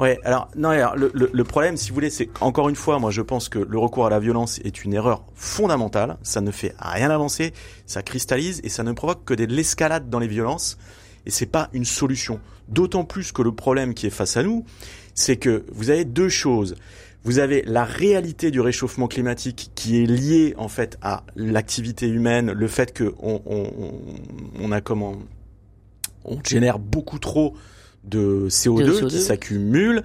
Ouais, 0.00 0.18
alors 0.24 0.48
non, 0.56 0.70
alors, 0.70 0.96
le, 0.96 1.10
le, 1.12 1.44
problème, 1.44 1.76
si 1.76 1.90
vous 1.90 1.94
voulez, 1.94 2.08
c'est 2.08 2.30
encore 2.40 2.70
une 2.70 2.74
fois, 2.74 2.98
moi, 2.98 3.10
je 3.10 3.20
pense 3.20 3.50
que 3.50 3.58
le 3.58 3.78
recours 3.78 4.06
à 4.06 4.10
la 4.10 4.18
violence 4.18 4.58
est 4.64 4.82
une 4.82 4.94
erreur 4.94 5.26
fondamentale. 5.34 6.16
Ça 6.22 6.40
ne 6.40 6.50
fait 6.50 6.74
rien 6.78 7.10
avancer, 7.10 7.52
ça 7.84 8.02
cristallise 8.02 8.62
et 8.64 8.70
ça 8.70 8.82
ne 8.82 8.92
provoque 8.92 9.26
que 9.26 9.34
de 9.34 9.44
l'escalade 9.44 10.08
dans 10.08 10.18
les 10.18 10.26
violences. 10.26 10.78
Et 11.26 11.30
c'est 11.30 11.44
pas 11.44 11.68
une 11.74 11.84
solution. 11.84 12.40
D'autant 12.68 13.04
plus 13.04 13.30
que 13.30 13.42
le 13.42 13.52
problème 13.52 13.92
qui 13.92 14.06
est 14.06 14.10
face 14.10 14.38
à 14.38 14.42
nous, 14.42 14.64
c'est 15.14 15.36
que 15.36 15.66
vous 15.70 15.90
avez 15.90 16.06
deux 16.06 16.30
choses. 16.30 16.76
Vous 17.24 17.38
avez 17.38 17.60
la 17.66 17.84
réalité 17.84 18.50
du 18.50 18.62
réchauffement 18.62 19.06
climatique 19.06 19.70
qui 19.74 20.02
est 20.02 20.06
liée 20.06 20.54
en 20.56 20.68
fait 20.68 20.96
à 21.02 21.24
l'activité 21.36 22.08
humaine, 22.08 22.52
le 22.52 22.68
fait 22.68 22.94
que 22.94 23.12
on, 23.18 23.42
on, 23.44 23.70
on 24.58 24.72
a 24.72 24.80
comment, 24.80 25.16
on 26.24 26.38
génère 26.42 26.78
beaucoup 26.78 27.18
trop 27.18 27.54
de 28.04 28.46
CO2, 28.48 29.06
qui 29.08 29.20
s'accumule, 29.20 30.02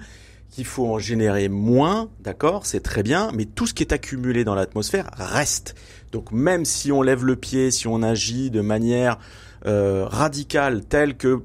qu'il 0.50 0.64
faut 0.64 0.86
en 0.86 0.98
générer 0.98 1.48
moins, 1.48 2.08
d'accord, 2.20 2.66
c'est 2.66 2.80
très 2.80 3.02
bien, 3.02 3.30
mais 3.34 3.44
tout 3.44 3.66
ce 3.66 3.74
qui 3.74 3.82
est 3.82 3.92
accumulé 3.92 4.44
dans 4.44 4.54
l'atmosphère 4.54 5.10
reste. 5.16 5.74
Donc 6.12 6.32
même 6.32 6.64
si 6.64 6.92
on 6.92 7.02
lève 7.02 7.24
le 7.24 7.36
pied, 7.36 7.70
si 7.70 7.86
on 7.88 8.02
agit 8.02 8.50
de 8.50 8.60
manière 8.60 9.18
euh, 9.66 10.04
radicale 10.06 10.84
telle 10.84 11.16
que 11.16 11.40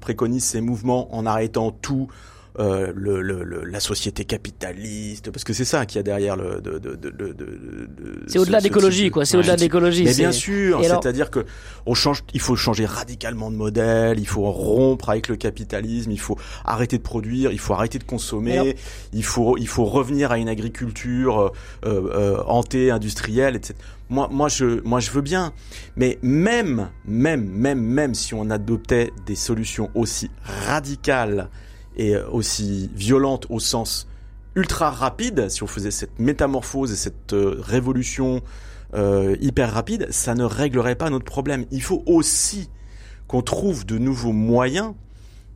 préconise 0.00 0.44
ces 0.44 0.60
mouvements 0.60 1.14
en 1.14 1.26
arrêtant 1.26 1.70
tout, 1.70 2.08
euh, 2.58 2.92
le, 2.94 3.22
le, 3.22 3.64
la 3.64 3.80
société 3.80 4.24
capitaliste, 4.24 5.30
parce 5.30 5.44
que 5.44 5.52
c'est 5.52 5.64
ça 5.64 5.86
qu'il 5.86 5.96
y 5.96 6.00
a 6.00 6.02
derrière 6.02 6.36
le. 6.36 6.60
De, 6.60 6.78
de, 6.78 6.96
de, 6.96 7.10
de 7.10 8.24
c'est 8.26 8.38
au-delà 8.38 8.60
d'écologie, 8.60 9.10
quoi. 9.10 9.24
C'est 9.24 9.36
au-delà 9.36 9.56
d'écologie. 9.56 10.04
Mais 10.04 10.14
bien 10.14 10.32
sûr, 10.32 10.82
c'est-à-dire 10.82 11.30
que 11.30 11.44
on 11.86 11.94
change, 11.94 12.24
il 12.34 12.40
faut 12.40 12.56
changer 12.56 12.86
radicalement 12.86 13.50
de 13.50 13.56
modèle, 13.56 14.18
il 14.18 14.26
faut 14.26 14.50
rompre 14.50 15.10
avec 15.10 15.28
le 15.28 15.36
capitalisme, 15.36 16.10
il 16.10 16.20
faut 16.20 16.36
arrêter 16.64 16.98
de 16.98 17.02
produire, 17.02 17.52
il 17.52 17.58
faut 17.58 17.74
arrêter 17.74 17.98
de 17.98 18.04
consommer, 18.04 18.76
il 19.12 19.24
faut 19.24 19.56
il 19.56 19.68
faut 19.68 19.84
revenir 19.84 20.32
à 20.32 20.38
une 20.38 20.48
agriculture 20.48 21.52
euh, 21.86 22.10
euh, 22.12 22.42
hantée, 22.46 22.90
industrielle, 22.90 23.56
etc. 23.56 23.74
Moi, 24.08 24.28
moi, 24.32 24.48
je, 24.48 24.82
moi, 24.84 24.98
je 24.98 25.12
veux 25.12 25.20
bien. 25.20 25.52
Mais 25.96 26.18
même, 26.20 26.90
même, 27.04 27.44
même, 27.48 27.80
même 27.80 28.14
si 28.14 28.34
on 28.34 28.50
adoptait 28.50 29.12
des 29.24 29.36
solutions 29.36 29.88
aussi 29.94 30.30
radicales 30.66 31.48
et 32.00 32.16
aussi 32.16 32.90
violente 32.94 33.46
au 33.50 33.60
sens 33.60 34.08
ultra 34.54 34.90
rapide, 34.90 35.48
si 35.48 35.62
on 35.62 35.66
faisait 35.66 35.90
cette 35.90 36.18
métamorphose 36.18 36.92
et 36.92 36.96
cette 36.96 37.32
euh, 37.34 37.56
révolution 37.60 38.42
euh, 38.94 39.36
hyper 39.40 39.72
rapide, 39.72 40.08
ça 40.10 40.34
ne 40.34 40.42
réglerait 40.44 40.96
pas 40.96 41.10
notre 41.10 41.24
problème. 41.24 41.66
Il 41.70 41.82
faut 41.82 42.02
aussi 42.06 42.68
qu'on 43.28 43.42
trouve 43.42 43.86
de 43.86 43.98
nouveaux 43.98 44.32
moyens 44.32 44.94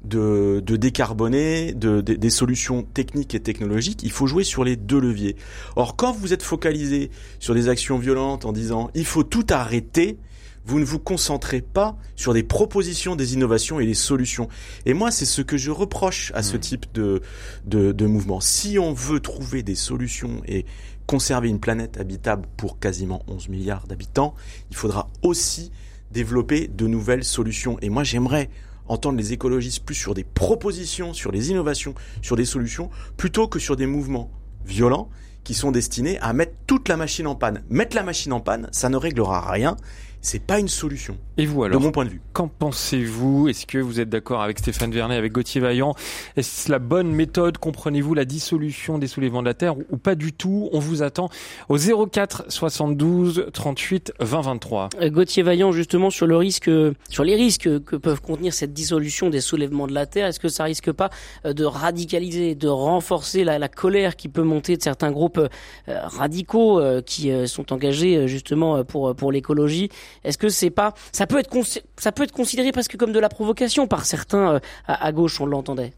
de, 0.05 0.61
décarboner, 0.61 1.73
de- 1.73 2.03
des 2.03 2.31
solutions 2.31 2.83
techniques 2.83 3.35
et 3.35 3.41
technologiques, 3.41 4.03
il 4.03 4.11
faut 4.13 4.27
jouer 4.27 4.45
sur 4.45 4.63
les 4.63 4.77
deux 4.77 5.01
leviers. 5.01 5.35
Or, 5.77 5.97
quand 5.97 6.13
vous 6.13 6.33
êtes 6.35 6.43
focalisé 6.43 7.11
sur 7.41 7.55
des 7.55 7.69
actions 7.71 7.99
violentes 7.99 8.45
en 8.45 8.53
disant 8.53 8.91
il 8.95 9.07
faut 9.07 9.23
tout 9.25 9.47
arrêter, 9.49 10.19
vous 10.67 10.79
ne 10.79 10.85
vous 10.85 10.99
concentrez 10.99 11.61
pas 11.61 11.97
sur 12.17 12.33
des 12.33 12.43
propositions, 12.43 13.17
des 13.17 13.35
innovations 13.35 13.81
et 13.81 13.87
des 13.87 13.95
solutions. 13.95 14.49
Et 14.87 14.95
moi, 14.95 15.11
c'est 15.11 15.27
ce 15.27 15.43
que 15.43 15.57
je 15.57 15.71
reproche 15.71 16.33
à 16.35 16.43
ce 16.43 16.57
Mmh. 16.57 16.61
type 16.61 16.87
de, 16.95 17.21
de, 17.67 17.93
de 17.93 18.07
mouvement. 18.07 18.41
Si 18.41 18.79
on 18.79 18.93
veut 18.93 19.21
trouver 19.21 19.63
des 19.63 19.75
solutions 19.75 20.43
et 20.47 20.65
conserver 21.07 21.49
une 21.49 21.61
planète 21.61 21.99
habitable 21.99 22.47
pour 22.57 22.79
quasiment 22.79 23.23
11 23.29 23.49
milliards 23.49 23.87
d'habitants, 23.87 24.35
il 24.71 24.77
faudra 24.77 25.09
aussi 25.23 25.71
développer 26.11 26.69
de 26.69 26.87
nouvelles 26.87 27.25
solutions. 27.25 27.79
Et 27.83 27.91
moi, 27.91 28.05
j'aimerais 28.05 28.49
entendre 28.87 29.19
les 29.19 29.33
écologistes 29.33 29.85
plus 29.85 29.95
sur 29.95 30.15
des 30.15 30.25
propositions, 30.25 31.13
sur 31.13 31.33
des 31.33 31.51
innovations, 31.51 31.95
sur 32.23 32.37
des 32.37 32.45
solutions, 32.45 32.91
plutôt 33.17 33.49
que 33.49 33.59
sur 33.59 33.77
des 33.77 33.87
mouvements 33.87 34.31
violents 34.65 35.11
qui 35.43 35.55
sont 35.55 35.73
destinés 35.73 36.19
à 36.21 36.33
mettre 36.33 36.55
toute 36.67 36.89
la 36.89 36.97
machine 36.97 37.27
en 37.27 37.35
panne. 37.35 37.63
Mettre 37.69 37.97
la 37.97 38.03
machine 38.03 38.33
en 38.33 38.41
panne, 38.41 38.69
ça 38.73 38.89
ne 38.89 38.97
réglera 38.97 39.51
rien. 39.51 39.77
C'est 40.25 40.43
pas 40.43 40.59
une 40.59 40.69
solution, 40.69 41.19
Et 41.37 41.45
vous 41.45 41.61
de 41.61 41.67
alors 41.67 41.83
mon 41.83 41.93
point 41.93 42.07
de 42.07 42.09
vue. 42.09 42.23
Qu'en 42.33 42.49
pensez-vous? 42.49 43.47
Est-ce 43.49 43.67
que 43.67 43.77
vous 43.77 44.01
êtes 44.01 44.09
d'accord 44.09 44.41
avec 44.41 44.59
Stéphane 44.59 44.91
Vernet, 44.91 45.19
avec 45.19 45.33
Gauthier 45.33 45.61
Vaillant? 45.61 45.95
Est-ce 46.37 46.71
la 46.71 46.79
bonne 46.79 47.13
méthode? 47.13 47.59
Comprenez-vous 47.59 48.15
la 48.15 48.25
dissolution 48.25 48.97
des 48.97 49.07
soulèvements 49.07 49.43
de 49.43 49.49
la 49.49 49.53
Terre 49.53 49.75
ou 49.77 49.99
pas 49.99 50.15
du 50.15 50.33
tout? 50.33 50.71
On 50.73 50.79
vous 50.79 51.03
attend 51.03 51.29
au 51.69 51.77
04 51.77 52.47
72 52.49 53.49
38 53.53 54.15
20 54.19 54.41
23. 54.41 54.89
Euh, 54.99 55.11
Gauthier 55.11 55.43
Vaillant, 55.43 55.73
justement, 55.73 56.09
sur 56.09 56.27
le 56.27 56.39
risque, 56.39 56.71
sur 57.11 57.23
les 57.23 57.35
risques 57.35 57.85
que 57.85 57.97
peuvent 57.97 58.23
contenir 58.23 58.55
cette 58.55 58.73
dissolution 58.73 59.29
des 59.29 59.43
soulèvements 59.43 59.87
de 59.87 59.93
la 59.93 60.07
terre, 60.07 60.29
est-ce 60.29 60.41
que 60.41 60.49
ça 60.49 60.65
risque 60.65 60.91
pas 60.91 61.11
euh, 61.45 61.53
de 61.53 61.67
radicaliser, 61.67 62.55
de 62.55 62.69
renforcer 62.69 63.45
la, 63.45 63.59
la 63.59 63.69
colère 63.69 64.17
qui 64.17 64.29
peut 64.29 64.43
monter 64.43 64.79
de 64.79 64.83
certains 64.83 65.13
groupes 65.13 65.37
euh, 65.37 65.49
radicaux 65.87 66.81
euh, 66.81 67.03
qui 67.03 67.31
sont 67.47 67.75
engagés 67.75 68.27
justement 68.27 68.85
pour 68.85 69.15
pour 69.15 69.31
l'écologie? 69.31 69.91
Est-ce 70.23 70.39
que 70.39 70.49
c'est 70.49 70.71
pas, 70.71 70.95
ça 71.13 71.27
peut 71.27 71.39
être 71.39 71.51
ça 71.99 72.13
peut 72.13 72.23
être 72.23 72.33
considéré 72.33 72.73
presque 72.73 72.97
comme 72.97 73.13
de 73.13 73.21
la 73.21 73.29
provocation 73.29 73.87
par 73.87 74.05
certains 74.05 74.55
euh, 74.55 74.59
à, 74.87 75.13
gauche, 75.13 75.41
on 75.41 75.47
l'entendait. 75.47 75.93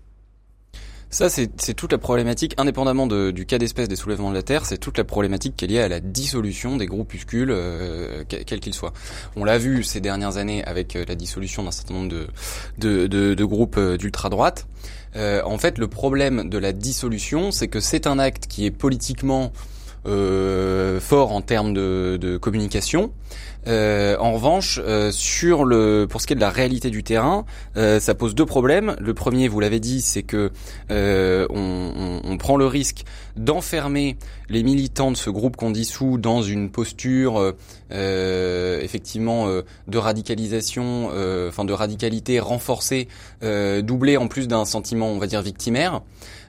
Ça, 1.08 1.28
c'est 1.28 1.75
toute 1.75 1.92
la 1.92 1.99
problématique, 1.99 2.54
indépendamment 2.58 3.06
du 3.06 3.46
cas 3.46 3.58
d'espèce 3.58 3.88
des 3.88 3.94
soulèvements 3.94 4.30
de 4.30 4.35
la 4.35 4.42
Terre, 4.42 4.66
c'est 4.66 4.76
toute 4.76 4.99
la 4.99 5.04
problématique 5.04 5.54
qui 5.56 5.64
est 5.64 5.68
liée 5.68 5.80
à 5.80 5.88
la 5.88 6.00
dissolution 6.00 6.76
des 6.76 6.87
groupuscules, 6.87 7.52
euh, 7.52 8.25
que- 8.25 8.42
quels 8.42 8.58
qu'ils 8.58 8.75
soient. 8.75 8.92
On 9.37 9.44
l'a 9.44 9.56
vu 9.56 9.85
ces 9.85 10.00
dernières 10.00 10.37
années 10.37 10.64
avec 10.64 10.96
euh, 10.96 11.04
la 11.06 11.14
dissolution 11.14 11.62
d'un 11.62 11.70
certain 11.70 11.94
nombre 11.94 12.08
de, 12.78 13.06
de, 13.06 13.44
groupes 13.44 13.76
euh, 13.78 13.96
d'ultra-droite. 13.96 14.66
En 15.14 15.56
fait, 15.56 15.78
le 15.78 15.88
problème 15.88 16.50
de 16.50 16.58
la 16.58 16.73
dissolution, 16.73 17.50
c'est 17.50 17.68
que 17.68 17.80
c'est 17.80 18.06
un 18.06 18.18
acte 18.18 18.49
qui 18.49 18.66
est 18.66 18.70
politiquement 18.70 19.50
euh, 20.06 21.00
fort 21.00 21.32
en 21.32 21.40
termes 21.42 21.75
de, 21.75 22.18
de 22.20 22.36
communication. 22.36 23.12
Euh, 23.68 24.16
en 24.20 24.32
revanche, 24.32 24.80
euh, 24.84 25.10
sur 25.10 25.64
le, 25.64 26.06
pour 26.08 26.20
ce 26.20 26.28
qui 26.28 26.34
est 26.34 26.36
de 26.36 26.40
la 26.40 26.50
réalité 26.50 26.88
du 26.88 27.02
terrain, 27.02 27.44
euh, 27.76 27.98
ça 27.98 28.14
pose 28.14 28.36
deux 28.36 28.46
problèmes. 28.46 28.94
Le 29.00 29.12
premier, 29.12 29.48
vous 29.48 29.58
l'avez 29.58 29.80
dit, 29.80 30.02
c'est 30.02 30.22
que 30.22 30.52
euh, 30.92 31.48
on, 31.50 31.90
on- 31.96 32.20
on 32.30 32.36
prend 32.38 32.56
le 32.56 32.66
risque 32.66 33.02
d'enfermer 33.36 34.16
les 34.48 34.62
militants 34.62 35.10
de 35.10 35.16
ce 35.16 35.30
groupe 35.30 35.56
qu'on 35.56 35.72
dissout 35.72 36.16
dans 36.16 36.42
une 36.42 36.70
posture, 36.70 37.54
euh, 37.90 38.80
effectivement, 38.80 39.48
de 39.88 39.98
radicalisation, 39.98 41.10
enfin 41.48 41.64
de 41.64 41.72
radicalité 41.72 42.38
renforcée, 42.38 43.08
doublée 43.82 44.16
en 44.16 44.28
plus 44.28 44.46
d'un 44.48 44.64
sentiment, 44.64 45.08
on 45.08 45.18
va 45.18 45.26
dire, 45.26 45.42
victimaire. 45.42 46.02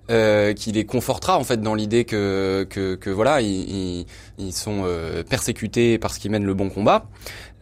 Euh, 0.09 0.53
qui 0.53 0.71
les 0.71 0.85
confortera 0.85 1.37
en 1.37 1.43
fait 1.43 1.59
dans 1.59 1.75
l'idée 1.75 2.05
que, 2.05 2.65
que, 2.69 2.95
que 2.95 3.09
voilà 3.09 3.41
ils, 3.41 4.05
ils, 4.37 4.53
sont 4.53 4.83
euh, 4.85 5.21
persécutés 5.21 5.97
parce 5.97 6.17
qu'ils 6.17 6.31
mènent 6.31 6.45
le 6.45 6.53
bon 6.53 6.69
combat. 6.69 7.09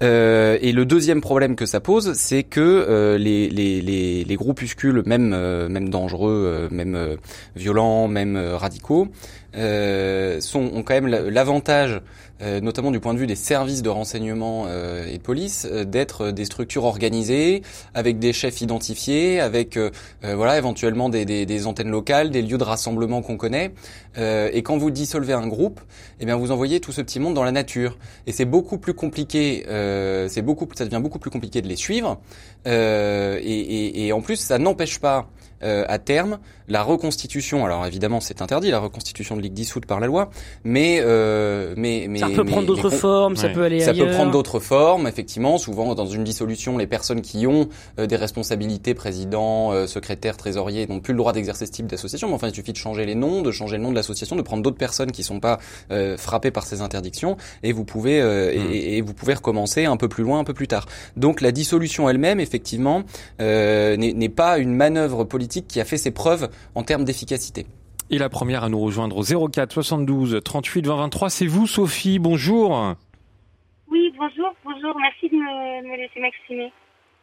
Euh, 0.03 0.59
et 0.61 0.71
le 0.71 0.85
deuxième 0.85 1.21
problème 1.21 1.55
que 1.55 1.65
ça 1.65 1.79
pose, 1.79 2.13
c'est 2.13 2.43
que 2.43 2.59
euh, 2.59 3.17
les, 3.17 3.49
les, 3.49 3.81
les, 3.81 4.23
les 4.25 4.35
groupuscules, 4.35 5.01
même 5.07 5.31
euh, 5.33 5.69
même 5.69 5.89
dangereux, 5.89 6.69
euh, 6.69 6.69
même 6.69 7.17
violents, 7.55 8.07
même 8.07 8.37
radicaux, 8.37 9.07
euh, 9.55 10.39
sont 10.41 10.69
ont 10.73 10.83
quand 10.83 10.93
même 10.93 11.07
la- 11.07 11.21
l'avantage, 11.29 12.01
euh, 12.41 12.59
notamment 12.59 12.91
du 12.91 12.99
point 12.99 13.13
de 13.13 13.19
vue 13.19 13.27
des 13.27 13.35
services 13.35 13.81
de 13.81 13.89
renseignement 13.89 14.65
euh, 14.67 15.05
et 15.07 15.17
de 15.17 15.23
police, 15.23 15.65
euh, 15.71 15.85
d'être 15.85 16.31
des 16.31 16.45
structures 16.45 16.83
organisées 16.83 17.61
avec 17.93 18.19
des 18.19 18.33
chefs 18.33 18.59
identifiés, 18.61 19.39
avec 19.39 19.77
euh, 19.77 19.91
euh, 20.23 20.35
voilà 20.35 20.57
éventuellement 20.57 21.07
des, 21.09 21.23
des, 21.25 21.45
des 21.45 21.67
antennes 21.67 21.89
locales, 21.89 22.29
des 22.31 22.41
lieux 22.41 22.57
de 22.57 22.63
rassemblement 22.63 23.21
qu'on 23.21 23.37
connaît. 23.37 23.73
Euh, 24.17 24.49
et 24.53 24.63
quand 24.63 24.77
vous 24.77 24.91
dissolvez 24.91 25.33
un 25.33 25.47
groupe, 25.47 25.79
eh 26.19 26.25
bien 26.25 26.35
vous 26.35 26.51
envoyez 26.51 26.79
tout 26.79 26.91
ce 26.91 27.01
petit 27.01 27.19
monde 27.19 27.33
dans 27.33 27.43
la 27.43 27.51
nature. 27.51 27.97
Et 28.27 28.31
c'est 28.31 28.45
beaucoup 28.45 28.77
plus 28.77 28.93
compliqué. 28.93 29.65
Euh, 29.69 30.27
c'est 30.29 30.41
beaucoup, 30.41 30.67
ça 30.75 30.85
devient 30.85 31.01
beaucoup 31.01 31.19
plus 31.19 31.31
compliqué 31.31 31.61
de 31.61 31.67
les 31.67 31.75
suivre. 31.75 32.19
Euh, 32.67 33.39
et, 33.41 33.59
et, 33.59 34.07
et 34.07 34.13
en 34.13 34.21
plus, 34.21 34.37
ça 34.37 34.57
n'empêche 34.57 34.99
pas 34.99 35.29
euh, 35.65 35.83
à 35.87 35.99
terme 35.99 36.37
la 36.67 36.81
reconstitution. 36.81 37.63
Alors 37.65 37.85
évidemment, 37.85 38.19
c'est 38.21 38.41
interdit 38.41 38.71
la 38.71 38.79
reconstitution 38.79 39.35
de 39.37 39.41
ligue 39.41 39.53
dissoute 39.53 39.85
par 39.85 39.99
la 39.99 40.07
loi, 40.07 40.29
mais 40.63 40.99
euh, 41.01 41.73
mais 41.77 42.07
mais 42.09 42.19
ça 42.19 42.27
peut 42.29 42.43
mais- 42.43 42.51
prendre 42.51 42.65
d'autres 42.67 42.89
formes, 42.89 43.35
ça 43.35 43.49
peut 43.49 43.63
aller 43.63 43.81
ça 43.81 43.91
ailleurs. 43.91 44.07
peut 44.07 44.13
prendre 44.13 44.31
d'autres 44.31 44.59
formes, 44.59 45.07
effectivement. 45.07 45.57
Souvent, 45.57 45.93
dans 45.95 46.05
une 46.07 46.23
dissolution, 46.23 46.77
les 46.77 46.87
personnes 46.87 47.21
qui 47.21 47.45
ont 47.45 47.67
euh, 47.99 48.07
des 48.07 48.15
responsabilités, 48.15 48.93
président, 48.93 49.71
euh, 49.73 49.85
secrétaire, 49.87 50.37
trésorier, 50.37 50.87
n'ont 50.87 50.99
plus 51.01 51.13
le 51.13 51.17
droit 51.19 51.33
d'exercer 51.33 51.65
ce 51.65 51.71
type 51.71 51.87
d'association. 51.87 52.27
Mais 52.29 52.33
enfin, 52.35 52.47
il 52.47 52.55
suffit 52.55 52.71
de 52.73 52.77
changer 52.77 53.05
les 53.05 53.15
noms, 53.15 53.41
de 53.41 53.51
changer 53.51 53.77
le 53.77 53.83
nom 53.83 53.91
de 53.91 53.95
l'association, 53.95 54.35
de 54.35 54.41
prendre 54.41 54.63
d'autres 54.63 54.77
personnes 54.77 55.11
qui 55.11 55.23
sont 55.23 55.39
pas 55.39 55.59
euh, 55.91 56.17
frappées 56.17 56.51
par 56.51 56.65
ces 56.65 56.81
interdictions, 56.81 57.37
et 57.63 57.71
vous 57.73 57.85
pouvez 57.85 58.19
euh, 58.21 58.51
et- 58.53 58.75
et, 58.77 58.97
et 58.97 59.01
vous 59.01 59.13
pouvez 59.13 59.33
recommencer 59.35 59.85
un 59.85 59.97
peu 59.97 60.07
plus 60.09 60.23
loin, 60.23 60.39
un 60.39 60.43
peu 60.43 60.53
plus 60.53 60.67
tard. 60.67 60.85
Donc, 61.15 61.41
la 61.41 61.51
dissolution 61.51 62.09
elle-même, 62.09 62.39
effectivement, 62.39 63.03
euh, 63.41 63.95
n'est 63.97 64.13
n'est 64.13 64.29
pas 64.29 64.57
une 64.57 64.73
manœuvre 64.73 65.23
politique 65.23 65.54
qui 65.63 65.79
a 65.79 65.85
fait 65.85 65.97
ses 65.97 66.13
preuves 66.13 66.49
en 66.75 66.83
termes 66.83 67.03
d'efficacité. 67.03 67.65
Et 68.11 68.17
la 68.17 68.29
première 68.29 68.63
à 68.63 68.69
nous 68.69 68.79
rejoindre 68.79 69.17
au 69.17 69.49
04 69.49 69.73
72 69.73 70.41
38 70.43 70.85
20 70.85 70.95
23, 70.95 71.29
c'est 71.29 71.47
vous 71.47 71.65
Sophie, 71.65 72.19
bonjour. 72.19 72.95
Oui, 73.89 74.13
bonjour, 74.17 74.53
bonjour, 74.63 74.95
merci 74.99 75.29
de 75.29 75.35
me, 75.35 75.97
laisser 75.97 76.19
m'exprimer. 76.19 76.71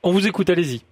On 0.02 0.10
vous 0.10 0.26
écoute, 0.26 0.50
allez-y. 0.50 0.82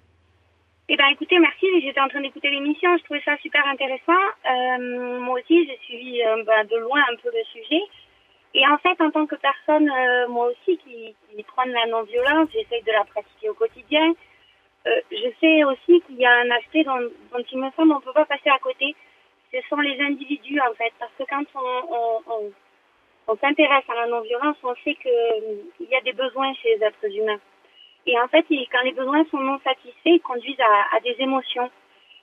Eh 0.88 0.96
ben, 0.96 1.06
écoutez, 1.12 1.38
merci, 1.38 1.66
j'étais 1.82 2.00
en 2.00 2.08
train 2.08 2.20
d'écouter 2.20 2.50
l'émission, 2.50 2.96
je 2.98 3.04
trouvais 3.04 3.22
ça 3.24 3.36
super 3.38 3.66
intéressant. 3.66 4.22
Euh, 4.50 5.20
moi 5.20 5.38
aussi, 5.38 5.66
j'ai 5.66 5.78
suivi 5.84 6.22
euh, 6.22 6.42
ben, 6.44 6.64
de 6.66 6.76
loin 6.76 7.00
un 7.10 7.16
peu 7.22 7.30
le 7.32 7.44
sujet. 7.52 7.82
Et 8.54 8.66
en 8.66 8.78
fait, 8.78 9.00
en 9.00 9.10
tant 9.10 9.26
que 9.26 9.36
personne, 9.36 9.88
euh, 9.88 10.28
moi 10.28 10.50
aussi, 10.50 10.78
qui, 10.78 11.14
qui 11.30 11.42
prône 11.44 11.70
la 11.70 11.86
non-violence, 11.86 12.48
j'essaye 12.52 12.82
de 12.82 12.92
la 12.92 13.04
pratiquer 13.04 13.48
au 13.48 13.54
quotidien. 13.54 14.14
Euh, 14.86 15.00
je 15.10 15.28
sais 15.40 15.64
aussi 15.64 16.00
qu'il 16.06 16.16
y 16.16 16.24
a 16.24 16.32
un 16.38 16.50
aspect 16.50 16.84
dont, 16.84 17.00
dont 17.32 17.44
il 17.52 17.58
me 17.58 17.70
semble 17.72 17.92
on 17.92 17.96
ne 17.96 18.00
peut 18.00 18.12
pas 18.12 18.24
passer 18.24 18.48
à 18.48 18.58
côté. 18.58 18.94
Ce 19.52 19.58
sont 19.68 19.76
les 19.76 20.00
individus, 20.00 20.60
en 20.60 20.72
fait. 20.74 20.92
Parce 20.98 21.12
que 21.18 21.24
quand 21.28 21.44
on, 21.54 22.22
on, 22.26 22.52
on, 23.28 23.36
s'intéresse 23.36 23.84
à 23.88 23.94
la 23.94 24.06
non-violence, 24.06 24.56
on 24.62 24.74
sait 24.84 24.94
qu'il 24.94 25.88
y 25.88 25.94
a 25.94 26.00
des 26.00 26.12
besoins 26.12 26.54
chez 26.54 26.76
les 26.76 26.84
êtres 26.84 27.14
humains. 27.14 27.40
Et 28.06 28.18
en 28.18 28.28
fait, 28.28 28.46
quand 28.72 28.82
les 28.84 28.92
besoins 28.92 29.24
sont 29.30 29.38
non 29.38 29.58
satisfaits, 29.62 30.16
ils 30.16 30.20
conduisent 30.20 30.60
à, 30.60 30.96
à 30.96 31.00
des 31.00 31.16
émotions. 31.18 31.70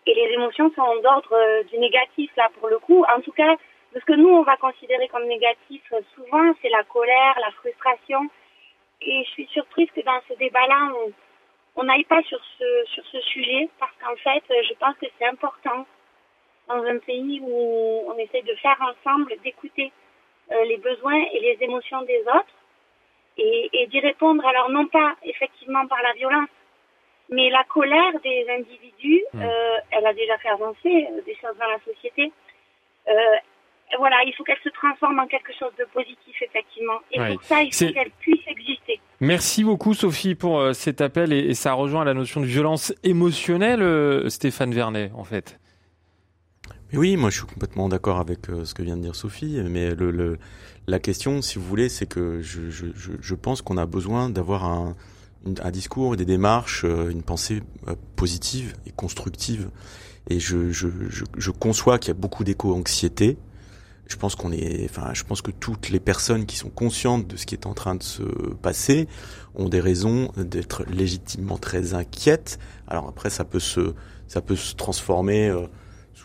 Et 0.07 0.13
les 0.15 0.33
émotions 0.33 0.71
sont 0.73 1.01
d'ordre 1.01 1.33
euh, 1.33 1.63
du 1.63 1.77
négatif, 1.77 2.31
là, 2.37 2.49
pour 2.59 2.69
le 2.69 2.79
coup. 2.79 3.05
En 3.13 3.21
tout 3.21 3.33
cas, 3.33 3.55
ce 3.93 3.99
que 4.05 4.13
nous, 4.13 4.29
on 4.29 4.43
va 4.43 4.57
considérer 4.57 5.07
comme 5.09 5.27
négatif, 5.27 5.81
euh, 5.91 6.01
souvent, 6.15 6.53
c'est 6.61 6.69
la 6.69 6.83
colère, 6.83 7.37
la 7.39 7.51
frustration. 7.51 8.21
Et 9.01 9.23
je 9.25 9.29
suis 9.31 9.47
surprise 9.47 9.89
que 9.93 10.01
dans 10.01 10.19
ce 10.27 10.33
débat-là, 10.35 10.93
on 10.95 11.11
on 11.77 11.83
n'aille 11.83 12.03
pas 12.05 12.21
sur 12.23 12.39
ce, 12.57 12.85
sur 12.93 13.05
ce 13.05 13.19
sujet, 13.21 13.69
parce 13.79 13.93
qu'en 14.01 14.15
fait, 14.17 14.43
euh, 14.51 14.61
je 14.67 14.73
pense 14.75 14.95
que 14.97 15.05
c'est 15.17 15.25
important, 15.25 15.85
dans 16.67 16.83
un 16.83 16.97
pays 16.97 17.39
où 17.41 18.03
on 18.07 18.17
essaye 18.17 18.43
de 18.43 18.55
faire 18.55 18.77
ensemble, 18.81 19.33
d'écouter 19.43 19.91
euh, 20.51 20.65
les 20.65 20.77
besoins 20.77 21.23
et 21.33 21.39
les 21.39 21.57
émotions 21.61 22.01
des 22.01 22.21
autres 22.21 22.57
et, 23.37 23.69
et 23.71 23.87
d'y 23.87 24.01
répondre. 24.01 24.45
Alors 24.45 24.69
non 24.69 24.85
pas 24.87 25.15
effectivement 25.23 25.87
par 25.87 26.01
la 26.01 26.13
violence, 26.13 26.49
mais 27.29 27.49
la 27.49 27.63
colère 27.63 28.19
des 28.21 28.49
individus, 28.49 29.23
Mm. 29.33 29.41
euh, 29.43 29.77
elle 29.91 30.05
a 30.05 30.13
déjà 30.13 30.37
fait 30.37 30.49
avancer 30.49 31.07
des 31.25 31.35
choses 31.35 31.57
dans 31.59 31.67
la 31.67 31.79
société. 31.79 32.31
Euh, 33.07 33.35
voilà, 33.97 34.17
il 34.25 34.33
faut 34.37 34.43
qu'elle 34.43 34.57
se 34.63 34.69
transforme 34.69 35.19
en 35.19 35.27
quelque 35.27 35.51
chose 35.57 35.71
de 35.79 35.85
positif, 35.93 36.35
effectivement. 36.41 36.99
Et 37.11 37.19
Ouais. 37.19 37.33
pour 37.35 37.43
ça, 37.43 37.61
il 37.63 37.73
faut 37.73 37.91
qu'elle 37.93 38.11
puisse 38.19 38.41
exister. 38.47 38.99
Merci 39.19 39.63
beaucoup 39.63 39.93
Sophie 39.93 40.35
pour 40.35 40.59
euh, 40.59 40.73
cet 40.73 41.01
appel 41.01 41.31
et, 41.33 41.39
et 41.39 41.53
ça 41.53 41.73
rejoint 41.73 42.03
la 42.03 42.13
notion 42.13 42.41
de 42.41 42.45
violence 42.45 42.93
émotionnelle, 43.03 43.81
euh, 43.81 44.29
Stéphane 44.29 44.73
Vernet, 44.73 45.11
en 45.15 45.23
fait. 45.23 45.59
Mais 46.91 46.99
oui, 46.99 47.17
moi 47.17 47.29
je 47.29 47.37
suis 47.39 47.47
complètement 47.47 47.89
d'accord 47.89 48.19
avec 48.19 48.49
euh, 48.49 48.63
ce 48.65 48.73
que 48.73 48.81
vient 48.83 48.95
de 48.97 49.01
dire 49.01 49.15
Sophie, 49.15 49.59
mais 49.69 49.93
le, 49.95 50.11
le- 50.11 50.37
la 50.87 50.99
question, 50.99 51.41
si 51.41 51.57
vous 51.59 51.65
voulez, 51.65 51.89
c'est 51.89 52.05
que 52.05 52.41
je, 52.41 52.69
je, 52.69 52.85
je, 52.95 53.11
je 53.19 53.35
pense 53.35 53.61
qu'on 53.61 53.75
a 53.77 53.85
besoin 53.85 54.29
d'avoir 54.29 54.63
un, 54.63 54.95
un 55.61 55.71
discours, 55.71 56.15
des 56.15 56.23
démarches, 56.23 56.85
une 56.85 57.23
pensée 57.23 57.61
positive 58.15 58.73
et 58.85 58.91
constructive. 58.91 59.69
Et 60.29 60.39
je, 60.39 60.71
je, 60.71 60.87
je, 61.09 61.25
je 61.37 61.51
conçois 61.51 61.99
qu'il 61.99 62.09
y 62.09 62.11
a 62.11 62.19
beaucoup 62.19 62.45
d'éco-anxiété. 62.45 63.37
Je 64.07 64.15
pense 64.15 64.35
qu'on 64.35 64.51
est, 64.51 64.85
enfin, 64.89 65.13
je 65.13 65.23
pense 65.23 65.41
que 65.41 65.51
toutes 65.51 65.89
les 65.89 65.99
personnes 65.99 66.45
qui 66.45 66.55
sont 66.55 66.69
conscientes 66.69 67.27
de 67.27 67.37
ce 67.37 67.45
qui 67.45 67.55
est 67.55 67.65
en 67.65 67.73
train 67.73 67.95
de 67.95 68.03
se 68.03 68.23
passer 68.61 69.07
ont 69.55 69.69
des 69.69 69.81
raisons 69.81 70.31
d'être 70.37 70.83
légitimement 70.85 71.57
très 71.57 71.93
inquiètes. 71.93 72.57
Alors 72.87 73.07
après, 73.07 73.29
ça 73.29 73.43
peut 73.43 73.59
se, 73.59 73.93
ça 74.27 74.41
peut 74.41 74.55
se 74.55 74.75
transformer 74.75 75.53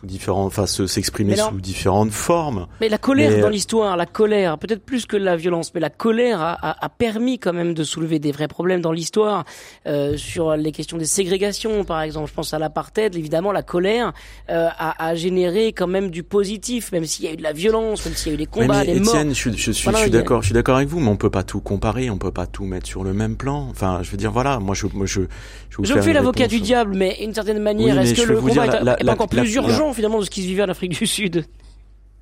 sous 0.03 0.07
différentes, 0.07 0.47
enfin 0.47 0.67
s'exprimer 0.67 1.37
sous 1.37 1.61
différentes 1.61 2.11
formes. 2.11 2.67
Mais 2.81 2.89
la 2.89 2.99
colère 2.99 3.41
dans 3.41 3.49
l'histoire, 3.49 3.97
la 3.97 4.07
colère, 4.07 4.59
peut-être 4.59 4.85
plus 4.85 5.07
que 5.07 5.17
la 5.17 5.37
violence, 5.37 5.73
mais 5.75 5.81
la 5.81 5.91
colère 5.91 6.41
a, 6.41 6.53
a, 6.55 6.85
a, 6.85 6.89
permis 6.89 7.39
quand 7.39 7.53
même 7.53 7.73
de 7.73 7.85
soulever 7.85 8.19
des 8.19 8.33
vrais 8.33 8.49
problèmes 8.49 8.81
dans 8.81 8.91
l'histoire 8.91 9.45
euh, 9.87 10.17
sur 10.17 10.57
les 10.57 10.73
questions 10.73 10.97
des 10.97 11.05
ségrégations, 11.05 11.85
par 11.85 12.03
exemple. 12.03 12.29
Je 12.29 12.35
pense 12.35 12.53
à 12.53 12.59
l'apartheid. 12.59 13.15
Évidemment, 13.15 13.53
la 13.53 13.63
colère 13.63 14.13
euh, 14.51 14.69
a, 14.77 15.07
a, 15.07 15.15
généré 15.15 15.73
quand 15.73 15.87
même 15.87 16.11
du 16.11 16.25
positif, 16.25 16.91
même 16.91 17.05
s'il 17.05 17.25
y 17.27 17.29
a 17.29 17.33
eu 17.33 17.37
de 17.37 17.43
la 17.43 17.53
violence, 17.53 18.05
même 18.05 18.15
s'il 18.15 18.29
y 18.29 18.31
a 18.33 18.35
eu 18.35 18.39
des 18.39 18.47
combats, 18.47 18.85
des 18.85 18.99
morts. 18.99 19.15
je, 19.15 19.29
je, 19.29 19.51
je 19.51 19.71
suis, 19.71 19.91
je 19.91 19.97
suis 19.97 20.11
d'accord, 20.11 20.43
je 20.43 20.47
suis 20.47 20.55
d'accord 20.55 20.77
avec 20.77 20.89
vous, 20.89 20.99
mais 20.99 21.09
on 21.09 21.17
peut 21.17 21.31
pas 21.31 21.45
tout 21.45 21.61
comparer, 21.61 22.11
on 22.11 22.19
peut 22.19 22.33
pas 22.33 22.47
tout 22.47 22.65
mettre 22.65 22.89
sur 22.89 23.05
le 23.05 23.13
même 23.13 23.37
plan. 23.37 23.69
Enfin, 23.71 24.01
je 24.03 24.11
veux 24.11 24.17
dire, 24.17 24.33
voilà, 24.33 24.59
moi, 24.59 24.75
je, 24.75 24.87
moi, 24.93 25.07
je, 25.07 25.23
je, 25.71 25.85
je 25.85 26.01
fais 26.01 26.13
l'avocat 26.13 26.49
du 26.49 26.61
diable, 26.61 26.95
mais 26.97 27.17
d'une 27.21 27.35
certaine 27.35 27.61
manière, 27.61 28.01
est-ce 28.01 28.15
que 28.15 28.29
le 28.29 28.41
combat 28.41 28.97
est, 28.99 29.09
encore 29.09 29.29
plus 29.29 29.55
urgent 29.55 29.92
finalement 29.93 30.21
de 30.21 30.25
ce 30.25 30.31
qui 30.31 30.43
se 30.43 30.47
vivait 30.47 30.63
en 30.63 30.69
Afrique 30.69 30.99
du 30.99 31.07
Sud 31.07 31.47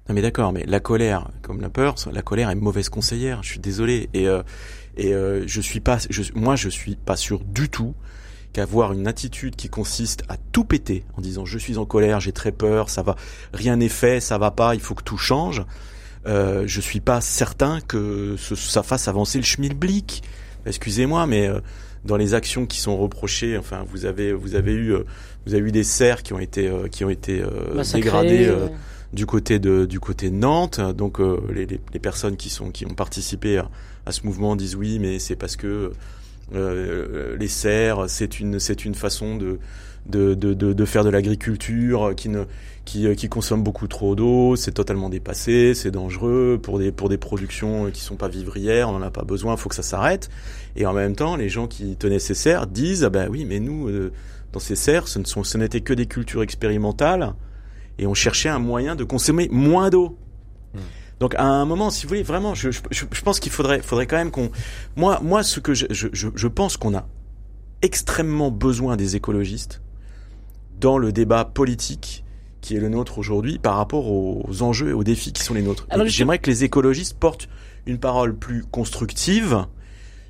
non 0.09 0.15
mais 0.15 0.23
d'accord, 0.23 0.53
mais 0.53 0.65
la 0.67 0.81
colère, 0.81 1.29
comme 1.41 1.61
la 1.61 1.69
peur, 1.69 1.95
la 2.11 2.23
colère 2.23 2.51
est 2.51 2.57
mauvaise 2.57 2.89
conseillère. 2.89 3.45
Je 3.45 3.51
suis 3.51 3.61
désolé 3.61 4.09
et 4.13 4.27
euh, 4.27 4.43
et 4.97 5.15
euh, 5.15 5.45
je 5.47 5.61
suis 5.61 5.81
pas, 5.81 5.99
moi 6.35 6.57
je 6.57 6.69
suis 6.69 6.97
pas 6.97 7.17
sûr 7.17 7.41
du 7.45 7.69
tout 7.69 7.95
qu'avoir 8.53 8.93
une 8.93 9.07
attitude 9.07 9.55
qui 9.55 9.69
consiste 9.69 10.25
à 10.29 10.37
tout 10.37 10.65
péter 10.65 11.05
en 11.17 11.21
disant 11.21 11.45
je 11.45 11.59
suis 11.59 11.79
en 11.79 11.87
colère, 11.87 12.21
j'ai 12.21 12.33
très 12.33 12.53
peur, 12.53 12.91
ça 12.91 13.03
va, 13.03 13.15
rien 13.53 13.77
n'est 13.77 13.89
fait, 13.89 14.21
ça 14.21 14.39
va 14.39 14.51
pas, 14.51 14.75
il 14.75 14.81
faut 14.81 14.95
que 14.95 15.05
tout 15.05 15.19
change. 15.19 15.65
Euh, 16.27 16.65
je 16.67 16.81
suis 16.81 17.01
pas 17.01 17.21
certain 17.21 17.81
que 17.81 18.37
ça 18.37 18.83
fasse 18.83 19.09
avancer 19.09 19.39
le 19.39 19.45
schmilblick. 19.45 20.23
Excusez-moi, 20.67 21.27
mais 21.27 21.49
euh, 21.49 21.61
dans 22.05 22.17
les 22.17 22.35
actions 22.35 22.67
qui 22.67 22.81
sont 22.81 22.97
reprochées, 22.97 23.59
enfin, 23.59 23.85
vous 23.87 24.05
avez 24.05 24.33
vous 24.33 24.55
avez 24.55 24.73
eu 24.73 24.95
euh, 24.95 25.05
vous 25.47 25.55
avez 25.55 25.69
eu 25.69 25.73
des 25.73 25.85
serres 25.85 26.23
qui 26.23 26.33
ont 26.33 26.39
été 26.39 26.69
euh, 26.69 26.89
qui 26.89 27.05
ont 27.05 27.11
été 27.11 27.43
euh, 27.43 27.83
dégradées 27.95 28.51
du 29.13 29.27
côté 29.27 29.59
de 29.59 29.85
du 29.85 30.01
côté 30.01 30.31
de 30.31 30.37
Nantes. 30.37 30.81
Donc 30.81 31.19
les, 31.53 31.67
les, 31.67 31.81
les, 31.93 31.99
personnes 31.99 32.37
qui 32.37 32.49
sont 32.49 32.71
qui 32.71 32.87
ont 32.87 32.95
participé 32.95 33.59
à, 33.59 33.69
à 34.07 34.13
ce 34.13 34.25
mouvement 34.25 34.57
disent 34.57 34.77
oui, 34.77 34.99
mais 34.99 35.19
c'est 35.19 35.37
parce 35.37 35.57
que 35.57 35.93
les 36.53 37.49
serres, 37.49 38.05
c'est 38.09 38.41
une 38.41 38.59
c'est 38.61 38.85
une 38.85 38.95
façon 38.95 39.37
de 39.37 39.59
de, 40.07 40.35
de, 40.35 40.55
de, 40.55 40.73
de 40.73 40.85
faire 40.85 41.05
de 41.05 41.11
l'agriculture 41.11 42.15
qui 42.17 42.29
ne 42.29 42.45
qui, 42.85 43.15
qui 43.15 43.29
consomme 43.29 43.63
beaucoup 43.63 43.87
trop 43.87 44.17
d'eau, 44.17 44.57
c'est 44.57 44.73
totalement 44.73 45.11
dépassé, 45.11 45.75
c'est 45.75 45.91
dangereux 45.91 46.59
pour 46.61 46.79
des 46.79 46.91
pour 46.91 47.09
des 47.09 47.19
productions 47.19 47.91
qui 47.91 48.01
sont 48.01 48.17
pas 48.17 48.29
vivrières, 48.29 48.89
on 48.89 48.97
en 48.97 49.03
a 49.03 49.11
pas 49.11 49.23
besoin, 49.23 49.57
faut 49.57 49.69
que 49.69 49.75
ça 49.75 49.83
s'arrête. 49.83 50.29
Et 50.77 50.87
en 50.87 50.93
même 50.93 51.15
temps, 51.15 51.37
les 51.37 51.49
gens 51.49 51.67
qui 51.69 51.97
tenaient 51.97 52.19
ces 52.19 52.35
serres 52.35 52.67
disent 52.67 53.05
ah 53.05 53.11
ben 53.11 53.29
oui, 53.31 53.45
mais 53.45 53.61
nous 53.61 53.89
euh, 53.89 54.13
dans 54.53 54.61
ces 54.61 54.77
serres, 54.77 55.09
ce 55.09 55.19
ne 55.19 55.25
sont 55.25 55.45
ce 55.45 55.59
n'était 55.59 55.83
que 55.83 55.93
des 55.93 56.07
cultures 56.07 56.43
expérimentales 56.43 57.35
et 57.99 58.07
on 58.07 58.15
cherchait 58.15 58.49
un 58.49 58.59
moyen 58.59 58.97
de 58.97 59.05
consommer 59.05 59.49
moins 59.53 59.91
d'eau. 59.91 60.17
Hmm. 60.75 60.79
Donc 61.21 61.35
à 61.35 61.45
un 61.45 61.67
moment, 61.67 61.91
si 61.91 62.05
vous 62.05 62.09
voulez, 62.09 62.23
vraiment, 62.23 62.55
je, 62.55 62.71
je, 62.71 62.81
je 62.91 63.23
pense 63.23 63.41
qu'il 63.41 63.53
faudrait, 63.53 63.83
faudrait 63.83 64.07
quand 64.07 64.17
même 64.17 64.31
qu'on. 64.31 64.51
Moi, 64.97 65.21
moi, 65.23 65.43
ce 65.43 65.61
que 65.61 65.75
je, 65.75 65.87
je, 65.91 66.09
je 66.13 66.49
pense 66.49 66.79
qu'on 66.79 66.97
a 66.97 67.07
extrêmement 67.83 68.51
besoin 68.51 68.97
des 68.97 69.17
écologistes 69.17 69.83
dans 70.81 70.99
le 70.99 71.13
débat 71.13 71.45
politique 71.45 72.25
qui 72.61 72.77
est 72.77 72.81
le 72.81 72.89
nôtre 72.89 73.19
aujourd'hui 73.19 73.59
par 73.59 73.77
rapport 73.77 74.11
aux 74.11 74.63
enjeux 74.63 74.91
et 74.91 74.93
aux 74.93 75.05
défis 75.05 75.33
qui 75.33 75.43
sont 75.43 75.55
les 75.55 75.63
nôtres. 75.63 75.87
J'aimerais 76.07 76.39
que 76.39 76.51
les 76.51 76.65
écologistes 76.65 77.15
portent 77.19 77.49
une 77.87 77.99
parole 77.99 78.37
plus 78.37 78.65
constructive 78.65 79.67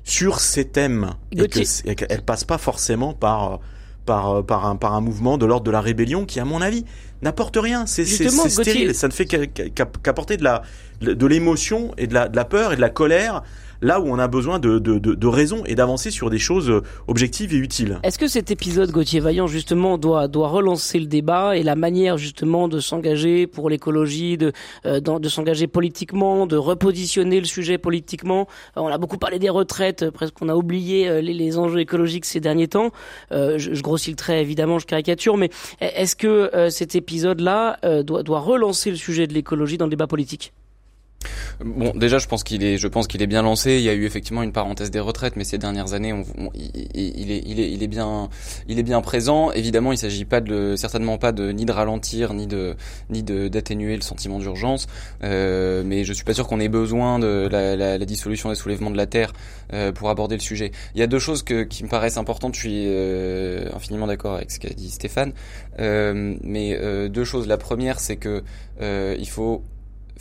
sur 0.03 0.39
ces 0.39 0.65
thèmes 0.65 1.11
et 1.31 1.47
qu'elle 1.47 2.21
passe 2.23 2.43
pas 2.43 2.57
forcément 2.57 3.13
par 3.13 3.59
par 4.05 4.43
par 4.45 4.65
un 4.65 4.75
par 4.75 4.93
un 4.93 5.01
mouvement 5.01 5.37
de 5.37 5.45
l'ordre 5.45 5.65
de 5.65 5.71
la 5.71 5.81
rébellion 5.81 6.25
qui 6.25 6.39
à 6.39 6.45
mon 6.45 6.61
avis 6.61 6.85
n'apporte 7.21 7.57
rien. 7.57 7.85
C'est 7.85 8.05
stérile. 8.05 8.95
Ça 8.95 9.07
ne 9.07 9.13
fait 9.13 9.25
qu'apporter 9.25 10.37
de 10.37 10.43
la 10.43 10.63
de 11.01 11.25
l'émotion 11.27 11.93
et 11.97 12.07
de 12.07 12.13
la 12.13 12.27
de 12.27 12.35
la 12.35 12.45
peur 12.45 12.73
et 12.73 12.75
de 12.75 12.81
la 12.81 12.89
colère 12.89 13.43
là 13.81 13.99
où 13.99 14.07
on 14.07 14.19
a 14.19 14.27
besoin 14.27 14.59
de, 14.59 14.79
de, 14.79 14.99
de, 14.99 15.13
de 15.13 15.27
raison 15.27 15.63
et 15.65 15.75
d'avancer 15.75 16.11
sur 16.11 16.29
des 16.29 16.39
choses 16.39 16.69
euh, 16.69 16.81
objectives 17.07 17.53
et 17.53 17.57
utiles. 17.57 17.99
Est-ce 18.03 18.19
que 18.19 18.27
cet 18.27 18.51
épisode, 18.51 18.91
Gauthier 18.91 19.19
Vaillant, 19.19 19.47
justement, 19.47 19.97
doit, 19.97 20.27
doit 20.27 20.49
relancer 20.49 20.99
le 20.99 21.07
débat 21.07 21.57
et 21.57 21.63
la 21.63 21.75
manière, 21.75 22.17
justement, 22.17 22.67
de 22.67 22.79
s'engager 22.79 23.47
pour 23.47 23.69
l'écologie, 23.69 24.37
de, 24.37 24.51
euh, 24.85 24.99
de 24.99 25.29
s'engager 25.29 25.67
politiquement, 25.67 26.45
de 26.45 26.57
repositionner 26.57 27.39
le 27.39 27.45
sujet 27.45 27.77
politiquement? 27.77 28.47
On 28.75 28.87
a 28.87 28.97
beaucoup 28.97 29.17
parlé 29.17 29.39
des 29.39 29.49
retraites, 29.49 30.09
presque 30.09 30.35
on 30.41 30.49
a 30.49 30.55
oublié 30.55 31.07
euh, 31.07 31.21
les, 31.21 31.57
enjeux 31.57 31.79
écologiques 31.79 32.23
ces 32.25 32.39
derniers 32.39 32.69
temps. 32.69 32.91
je, 33.31 33.57
je, 33.57 33.81
grossis 33.81 34.09
le 34.09 34.15
trait, 34.15 34.41
évidemment, 34.41 34.79
je 34.79 34.85
caricature, 34.85 35.35
mais 35.35 35.49
est-ce 35.81 36.15
que 36.15 36.69
cet 36.69 36.95
épisode-là 36.95 37.77
doit, 38.03 38.23
doit 38.23 38.39
relancer 38.39 38.89
le 38.89 38.95
sujet 38.95 39.27
de 39.27 39.33
l'écologie 39.33 39.77
dans 39.77 39.85
le 39.85 39.89
débat 39.89 40.07
politique? 40.07 40.53
Bon, 41.63 41.91
déjà, 41.95 42.17
je 42.17 42.27
pense 42.27 42.43
qu'il 42.43 42.63
est, 42.63 42.77
je 42.77 42.87
pense 42.87 43.07
qu'il 43.07 43.21
est 43.21 43.27
bien 43.27 43.41
lancé. 43.41 43.77
Il 43.77 43.83
y 43.83 43.89
a 43.89 43.93
eu 43.93 44.05
effectivement 44.05 44.43
une 44.43 44.51
parenthèse 44.51 44.91
des 44.91 44.99
retraites, 44.99 45.35
mais 45.35 45.43
ces 45.43 45.57
dernières 45.57 45.93
années, 45.93 46.13
il, 46.55 47.31
est, 47.31 47.43
il 47.45 47.59
est, 47.59 47.71
il 47.71 47.83
est 47.83 47.87
bien, 47.87 48.29
il 48.67 48.79
est 48.79 48.83
bien 48.83 49.01
présent. 49.01 49.51
Évidemment, 49.51 49.91
il 49.91 49.97
s'agit 49.97 50.25
pas 50.25 50.41
de, 50.41 50.75
certainement 50.75 51.17
pas 51.17 51.31
de 51.31 51.51
ni 51.51 51.65
de 51.65 51.71
ralentir, 51.71 52.33
ni 52.33 52.47
de, 52.47 52.75
ni 53.09 53.23
de 53.23 53.47
d'atténuer 53.47 53.95
le 53.95 54.01
sentiment 54.01 54.39
d'urgence. 54.39 54.87
Euh, 55.23 55.83
mais 55.85 56.03
je 56.03 56.13
suis 56.13 56.23
pas 56.23 56.33
sûr 56.33 56.47
qu'on 56.47 56.59
ait 56.59 56.69
besoin 56.69 57.19
de 57.19 57.47
la, 57.51 57.75
la, 57.75 57.97
la, 57.97 58.05
dissolution 58.05 58.49
des 58.49 58.55
soulèvements 58.55 58.91
de 58.91 58.97
la 58.97 59.05
terre 59.05 59.33
euh, 59.73 59.91
pour 59.91 60.09
aborder 60.09 60.35
le 60.35 60.41
sujet. 60.41 60.71
Il 60.95 60.99
y 60.99 61.03
a 61.03 61.07
deux 61.07 61.19
choses 61.19 61.43
que, 61.43 61.63
qui 61.63 61.83
me 61.83 61.89
paraissent 61.89 62.17
importantes. 62.17 62.55
Je 62.55 62.59
suis 62.59 62.85
euh, 62.87 63.69
infiniment 63.73 64.07
d'accord 64.07 64.35
avec 64.35 64.51
ce 64.51 64.59
qu'a 64.59 64.69
dit 64.69 64.89
Stéphane. 64.89 65.33
Euh, 65.79 66.35
mais 66.43 66.77
euh, 66.79 67.09
deux 67.09 67.23
choses. 67.23 67.47
La 67.47 67.57
première, 67.57 67.99
c'est 67.99 68.17
que 68.17 68.43
euh, 68.81 69.15
il 69.19 69.29
faut 69.29 69.63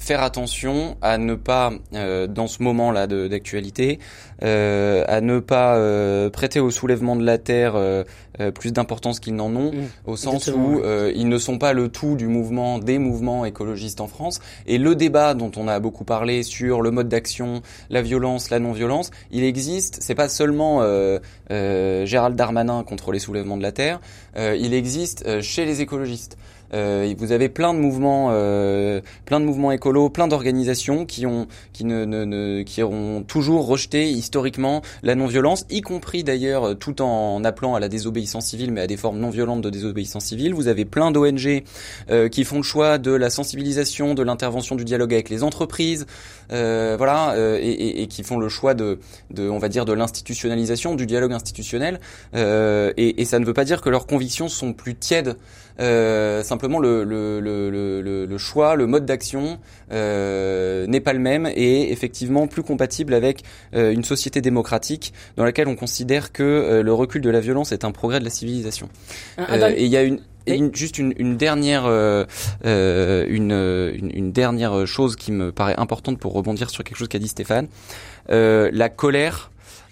faire 0.01 0.23
attention 0.23 0.97
à 1.03 1.19
ne 1.19 1.35
pas, 1.35 1.73
euh, 1.95 2.27
dans 2.27 2.47
ce 2.47 2.63
moment-là 2.63 3.07
d'actualité, 3.07 3.99
euh, 4.43 5.05
à 5.07 5.21
ne 5.21 5.39
pas 5.41 5.77
euh, 5.77 6.31
prêter 6.31 6.59
au 6.59 6.71
soulèvement 6.71 7.17
de 7.17 7.25
la 7.25 7.37
terre 7.37 7.77
euh, 7.77 8.03
euh, 8.41 8.51
plus 8.51 8.73
d'importance 8.73 9.21
qu'ils 9.21 9.37
n'en 9.37 9.55
ont, 9.55 9.73
mmh, 9.73 9.89
au 10.07 10.17
sens 10.17 10.49
où 10.49 10.81
ils 11.15 11.29
ne 11.29 11.39
sont 11.39 11.59
pas 11.59 11.75
le 11.75 11.89
tout 11.91 12.17
du 12.17 12.29
mouvement, 12.29 12.79
des 12.79 12.99
mouvements 12.99 13.45
écologistes 13.45 14.01
en 14.01 14.09
France. 14.09 14.41
Et 14.67 14.79
le 14.79 14.95
débat 14.95 15.35
dont 15.35 15.53
on 15.57 15.69
a 15.69 15.79
beaucoup 15.79 16.05
parlé 16.05 16.43
sur 16.43 16.81
le 16.81 16.91
mode 16.91 17.09
d'action, 17.09 17.61
la 17.91 18.01
violence, 18.01 18.49
la 18.49 18.59
non-violence, 18.59 19.11
il 19.31 19.45
existe. 19.45 19.99
C'est 20.01 20.15
pas 20.15 20.31
seulement 20.31 20.81
Gérald 21.51 22.37
Darmanin 22.37 22.83
contre 22.85 23.13
les 23.13 23.19
soulèvements 23.19 23.59
de 23.59 23.63
la 23.63 23.73
terre. 23.73 24.01
il 24.37 24.73
existe 24.73 25.43
chez 25.43 25.67
les 25.67 25.83
écologistes. 25.83 26.39
Euh, 26.73 27.15
vous 27.19 27.33
avez 27.33 27.49
plein 27.49 27.75
de 27.75 27.79
mouvements, 27.79 28.29
euh, 28.33 29.01
plein 29.25 29.41
de 29.41 29.45
mouvements 29.45 29.73
écolos, 29.73 30.11
plein 30.11 30.29
d'organisations 30.29 31.07
qui 31.07 31.27
ont, 31.27 31.47
qui 31.73 31.85
ne, 31.85 32.05
ne, 32.05 32.25
ne, 32.25 32.63
qui 32.63 32.83
ont 32.83 33.23
toujours 33.23 33.67
rejeté 33.67 34.11
historiquement 34.11 34.83
la 35.03 35.15
non-violence, 35.15 35.65
y 35.71 35.81
compris 35.81 36.25
d'ailleurs 36.25 36.65
euh, 36.65 36.75
tout 36.75 37.03
en 37.03 37.43
appelant 37.45 37.75
à 37.75 37.81
la 37.81 37.89
désobéissance 37.89 38.47
civile, 38.47 38.73
mais 38.73 38.83
à 38.83 38.87
des 38.87 38.97
formes 38.97 39.19
non 39.19 39.31
violentes 39.31 39.63
de 39.63 39.71
désobéissance 39.71 40.27
civile. 40.27 40.55
Vous 40.55 40.69
avez 40.69 40.85
plein 40.85 41.11
d'ONG 41.11 41.63
euh, 42.11 42.29
qui 42.29 42.45
font 42.45 42.59
le 42.59 42.63
choix 42.63 42.99
de 42.99 43.13
la 43.13 43.31
sensibilisation, 43.31 44.15
de 44.15 44.23
l'intervention 44.23 44.77
du 44.77 44.85
dialogue 44.85 45.13
avec 45.13 45.29
les 45.29 45.43
entreprises, 45.43 46.07
euh, 46.53 46.95
voilà, 46.97 47.33
euh, 47.33 47.59
et, 47.61 47.69
et, 47.69 48.03
et, 48.03 48.07
qui 48.07 48.23
font 48.23 48.39
le 48.39 48.49
choix 48.49 48.75
de, 48.75 48.99
de 49.31 49.49
on 49.49 49.59
va 49.59 49.69
dire, 49.69 49.85
de 49.85 49.93
l'institutionnalisation, 49.93 50.95
du 50.95 51.07
dialogue 51.07 51.33
institutionnel. 51.33 52.01
et, 52.35 53.21
et 53.21 53.25
ça 53.25 53.39
ne 53.39 53.45
veut 53.45 53.55
pas 53.55 53.65
dire 53.65 53.81
que 53.81 53.91
leurs 53.91 54.07
convictions 54.07 54.49
sont 54.49 54.73
plus 54.73 54.95
tièdes. 54.95 55.37
Euh, 55.81 56.43
simplement, 56.61 56.79
le, 56.79 57.05
le, 57.05 57.40
le, 57.40 58.27
le, 58.27 58.38
choix, 58.38 58.77
le 58.77 58.87
mode 58.87 59.07
d'action 59.07 59.59
euh, 59.92 60.87
n'est 60.87 61.01
pas 61.01 61.14
le 61.14 61.18
même 61.18 61.46
et 61.46 61.90
effectivement 61.90 62.46
plus 62.46 62.62
compatible 62.62 63.14
avec 63.14 63.42
euh, 63.75 63.92
une 63.92 64.05
société 64.05 64.42
démocratique 64.42 65.14
dans 65.37 65.44
laquelle 65.44 65.68
on 65.68 65.77
considère 65.77 66.33
que 66.33 66.42
euh, 66.42 66.83
le 66.83 66.92
recul 66.92 67.23
de 67.23 67.31
la 67.31 67.40
violence 67.40 67.73
est 67.73 67.85
un 67.85 67.92
progrès 67.92 68.20
de 68.20 68.25
la 68.25 68.31
civilisation. 68.31 68.90
et 69.38 69.85
il 69.85 69.90
y 69.90 69.96
a 69.96 70.03
une 70.03 70.20
une, 70.46 70.75
juste 70.75 70.99
une, 70.99 71.12
une 71.16 71.37
dernière, 71.37 71.85
euh, 71.87 72.25
une, 72.64 73.53
une, 73.53 74.11
une, 74.12 74.33
dernière 74.33 74.87
chose 74.87 75.14
qui 75.14 75.33
me 75.33 75.53
paraît 75.53 75.79
importante 75.79 76.18
pour 76.18 76.33
rebondir 76.33 76.70
sur 76.70 76.83
quelque 76.83 76.96
chose 76.96 77.09
qu'a 77.09 77.18
dit 77.18 77.29
Stéphane. 77.29 77.68
Euh, 78.31 78.70
la 78.73 78.88
colère 78.88 79.51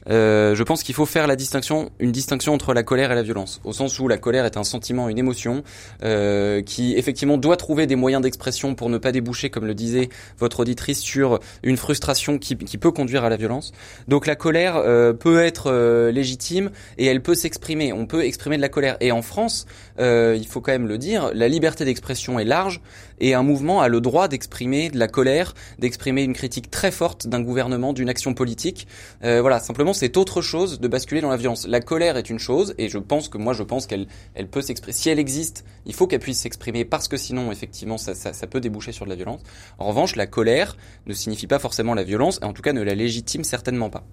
Euh, 0.08 0.54
je 0.54 0.62
pense 0.62 0.82
qu'il 0.82 0.94
faut 0.94 1.06
faire 1.06 1.26
la 1.26 1.36
distinction, 1.36 1.90
une 1.98 2.12
distinction 2.12 2.54
entre 2.54 2.74
la 2.74 2.82
colère 2.82 3.12
et 3.12 3.14
la 3.14 3.22
violence, 3.22 3.60
au 3.64 3.72
sens 3.72 3.98
où 3.98 4.08
la 4.08 4.18
colère 4.18 4.44
est 4.44 4.56
un 4.56 4.64
sentiment, 4.64 5.08
une 5.08 5.18
émotion 5.18 5.62
euh, 6.02 6.62
qui 6.62 6.96
effectivement 6.96 7.36
doit 7.36 7.56
trouver 7.56 7.86
des 7.86 7.96
moyens 7.96 8.22
d'expression 8.22 8.74
pour 8.74 8.90
ne 8.90 8.98
pas 8.98 9.12
déboucher, 9.12 9.50
comme 9.50 9.66
le 9.66 9.74
disait 9.74 10.08
votre 10.38 10.60
auditrice, 10.60 11.00
sur 11.00 11.40
une 11.62 11.76
frustration 11.76 12.38
qui, 12.38 12.56
peut 12.56 12.90
conduire 12.92 13.24
à 13.24 13.28
la 13.28 13.36
violence. 13.36 13.72
Donc 14.06 14.26
la 14.26 14.36
colère 14.36 14.76
euh, 14.76 15.12
peut 15.12 15.40
être 15.40 15.70
euh, 15.70 16.12
légitime 16.12 16.70
et 16.96 17.06
elle 17.06 17.22
peut 17.22 17.34
s'exprimer. 17.34 17.92
On 17.92 18.06
peut 18.06 18.24
exprimer 18.24 18.56
de 18.56 18.62
la 18.62 18.68
colère. 18.68 18.96
Et 19.00 19.10
en 19.10 19.22
France, 19.22 19.66
euh, 19.98 20.36
il 20.38 20.46
faut 20.46 20.60
quand 20.60 20.72
même 20.72 20.86
le 20.86 20.98
dire, 20.98 21.30
la 21.34 21.48
liberté 21.48 21.84
d'expression 21.84 22.38
est 22.38 22.44
large 22.44 22.80
et 23.20 23.34
un 23.34 23.42
mouvement 23.42 23.80
a 23.80 23.88
le 23.88 24.00
droit 24.00 24.28
d'exprimer 24.28 24.90
de 24.90 24.98
la 24.98 25.08
colère, 25.08 25.54
d'exprimer 25.78 26.22
une 26.22 26.34
critique 26.34 26.70
très 26.70 26.90
forte 26.90 27.26
d'un 27.26 27.40
gouvernement, 27.40 27.92
d'une 27.92 28.08
action 28.08 28.34
politique. 28.34 28.86
Euh, 29.24 29.40
voilà, 29.40 29.58
simplement 29.58 29.92
c'est 29.92 30.16
autre 30.16 30.40
chose 30.40 30.80
de 30.80 30.88
basculer 30.88 31.20
dans 31.20 31.30
la 31.30 31.36
violence. 31.36 31.66
La 31.66 31.80
colère 31.80 32.16
est 32.16 32.30
une 32.30 32.38
chose 32.38 32.74
et 32.78 32.88
je 32.88 32.98
pense 32.98 33.28
que 33.28 33.38
moi 33.38 33.52
je 33.52 33.62
pense 33.62 33.86
qu'elle 33.86 34.06
elle 34.34 34.48
peut 34.48 34.62
s'exprimer. 34.62 34.92
Si 34.92 35.08
elle 35.10 35.18
existe, 35.18 35.64
il 35.86 35.94
faut 35.94 36.06
qu'elle 36.06 36.20
puisse 36.20 36.40
s'exprimer 36.40 36.84
parce 36.84 37.08
que 37.08 37.16
sinon 37.16 37.50
effectivement 37.50 37.98
ça, 37.98 38.14
ça, 38.14 38.32
ça 38.32 38.46
peut 38.46 38.60
déboucher 38.60 38.92
sur 38.92 39.04
de 39.04 39.10
la 39.10 39.16
violence. 39.16 39.42
En 39.78 39.86
revanche, 39.86 40.16
la 40.16 40.26
colère 40.26 40.76
ne 41.06 41.14
signifie 41.14 41.46
pas 41.46 41.58
forcément 41.58 41.94
la 41.94 42.04
violence 42.04 42.38
et 42.42 42.44
en 42.44 42.52
tout 42.52 42.62
cas 42.62 42.72
ne 42.72 42.82
la 42.82 42.94
légitime 42.94 43.44
certainement 43.44 43.90
pas. 43.90 44.04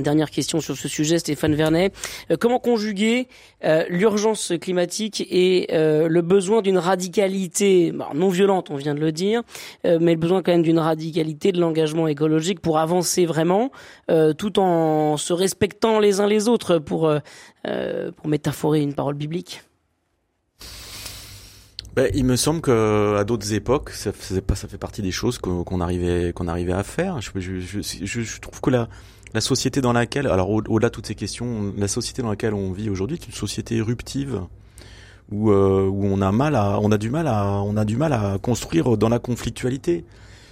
Dernière 0.00 0.30
question 0.30 0.60
sur 0.60 0.76
ce 0.76 0.88
sujet, 0.88 1.18
Stéphane 1.18 1.54
Vernet. 1.54 1.92
Euh, 2.30 2.36
comment 2.40 2.58
conjuguer 2.58 3.28
euh, 3.64 3.84
l'urgence 3.90 4.52
climatique 4.60 5.26
et 5.30 5.68
euh, 5.72 6.08
le 6.08 6.22
besoin 6.22 6.62
d'une 6.62 6.78
radicalité 6.78 7.92
non 8.14 8.30
violente, 8.30 8.70
on 8.70 8.76
vient 8.76 8.94
de 8.94 9.00
le 9.00 9.12
dire, 9.12 9.42
mais 9.84 10.12
le 10.12 10.18
besoin 10.18 10.42
quand 10.42 10.52
même 10.52 10.62
d'une 10.62 10.78
radicalité 10.78 11.52
de 11.52 11.60
l'engagement 11.60 12.08
écologique 12.08 12.60
pour 12.60 12.78
avancer 12.78 13.26
vraiment, 13.26 13.70
tout 14.38 14.58
en 14.58 15.16
se 15.16 15.32
respectant 15.32 15.98
les 15.98 16.20
uns 16.20 16.26
les 16.26 16.48
autres, 16.48 16.78
pour, 16.78 17.12
pour 17.62 18.28
métaphorer 18.28 18.80
une 18.80 18.94
parole 18.94 19.14
biblique? 19.14 19.62
Ben, 21.96 22.08
il 22.14 22.24
me 22.24 22.36
semble 22.36 22.60
que 22.60 23.16
à 23.18 23.24
d'autres 23.24 23.52
époques, 23.52 23.90
ça, 23.90 24.12
faisait 24.12 24.40
pas, 24.40 24.54
ça 24.54 24.68
fait 24.68 24.78
partie 24.78 25.02
des 25.02 25.10
choses 25.10 25.38
qu'on 25.38 25.80
arrivait, 25.80 26.32
qu'on 26.32 26.46
arrivait 26.46 26.72
à 26.72 26.84
faire. 26.84 27.20
Je, 27.20 27.30
je, 27.40 27.80
je, 27.82 28.20
je, 28.20 28.40
trouve 28.40 28.60
que 28.60 28.70
la, 28.70 28.88
la 29.34 29.40
société 29.40 29.80
dans 29.80 29.92
laquelle, 29.92 30.28
alors 30.28 30.50
au- 30.50 30.62
au-delà 30.68 30.88
de 30.88 30.94
toutes 30.94 31.06
ces 31.06 31.16
questions, 31.16 31.74
la 31.76 31.88
société 31.88 32.22
dans 32.22 32.30
laquelle 32.30 32.54
on 32.54 32.70
vit 32.72 32.90
aujourd'hui 32.90 33.16
est 33.20 33.26
une 33.26 33.32
société 33.32 33.76
éruptive 33.76 34.40
où, 35.32 35.50
euh, 35.50 35.88
où 35.88 36.04
on 36.06 36.20
a 36.20 36.30
mal 36.30 36.54
à, 36.54 36.78
on 36.80 36.92
a 36.92 36.98
du 36.98 37.10
mal 37.10 37.26
à, 37.26 37.60
on 37.62 37.76
a 37.76 37.84
du 37.84 37.96
mal 37.96 38.12
à 38.12 38.38
construire 38.40 38.96
dans 38.96 39.08
la 39.08 39.18
conflictualité. 39.18 40.04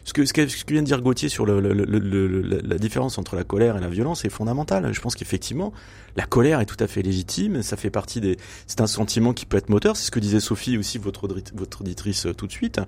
Ce 0.08 0.14
que, 0.14 0.24
ce 0.24 0.32
que, 0.32 0.72
vient 0.72 0.80
de 0.80 0.86
dire 0.86 1.02
Gauthier 1.02 1.28
sur 1.28 1.44
le, 1.44 1.60
le- 1.60 1.74
le- 1.74 2.62
la 2.64 2.78
différence 2.78 3.18
entre 3.18 3.36
la 3.36 3.44
colère 3.44 3.76
et 3.76 3.80
la 3.80 3.90
violence 3.90 4.24
est 4.24 4.30
fondamental. 4.30 4.90
Je 4.94 5.00
pense 5.02 5.14
qu'effectivement, 5.14 5.70
la 6.16 6.24
colère 6.24 6.60
est 6.60 6.64
tout 6.64 6.82
à 6.82 6.86
fait 6.86 7.02
légitime. 7.02 7.62
Ça 7.62 7.76
fait 7.76 7.90
partie 7.90 8.22
des, 8.22 8.38
c'est 8.66 8.80
un 8.80 8.86
sentiment 8.86 9.34
qui 9.34 9.44
peut 9.44 9.58
être 9.58 9.68
moteur. 9.68 9.98
C'est 9.98 10.06
ce 10.06 10.10
que 10.10 10.18
disait 10.18 10.40
Sophie 10.40 10.78
aussi, 10.78 10.96
votre, 10.96 11.28
votre 11.52 11.82
auditrice 11.82 12.24
euh, 12.24 12.32
tout 12.32 12.46
de 12.46 12.52
suite. 12.52 12.80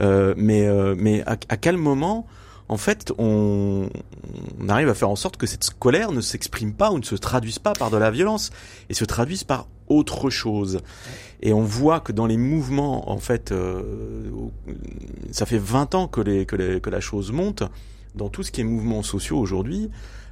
Euh, 0.00 0.32
mais, 0.38 0.66
euh, 0.66 0.94
mais 0.96 1.20
à, 1.26 1.32
à 1.50 1.58
quel 1.58 1.76
moment, 1.76 2.26
en 2.70 2.78
fait, 2.78 3.12
on, 3.18 3.90
on 4.58 4.68
arrive 4.70 4.88
à 4.88 4.94
faire 4.94 5.10
en 5.10 5.16
sorte 5.16 5.36
que 5.36 5.46
cette 5.46 5.68
colère 5.78 6.12
ne 6.12 6.22
s'exprime 6.22 6.72
pas 6.72 6.92
ou 6.92 6.98
ne 6.98 7.04
se 7.04 7.14
traduise 7.14 7.58
pas 7.58 7.74
par 7.74 7.90
de 7.90 7.98
la 7.98 8.10
violence 8.10 8.48
et 8.88 8.94
se 8.94 9.04
traduise 9.04 9.44
par 9.44 9.68
autre 9.88 10.30
chose. 10.30 10.80
Et 11.42 11.52
on 11.52 11.62
voit 11.62 12.00
que 12.00 12.12
dans 12.12 12.26
les 12.26 12.36
mouvements, 12.36 13.10
en 13.10 13.18
fait, 13.18 13.52
euh, 13.52 13.82
ça 15.30 15.46
fait 15.46 15.58
20 15.58 15.94
ans 15.94 16.08
que, 16.08 16.20
les, 16.20 16.46
que, 16.46 16.56
les, 16.56 16.80
que 16.80 16.90
la 16.90 17.00
chose 17.00 17.32
monte 17.32 17.62
dans 18.14 18.28
tout 18.28 18.42
ce 18.42 18.50
qui 18.50 18.60
est 18.60 18.64
mouvements 18.64 19.02
sociaux 19.02 19.38
aujourd'hui. 19.38 19.90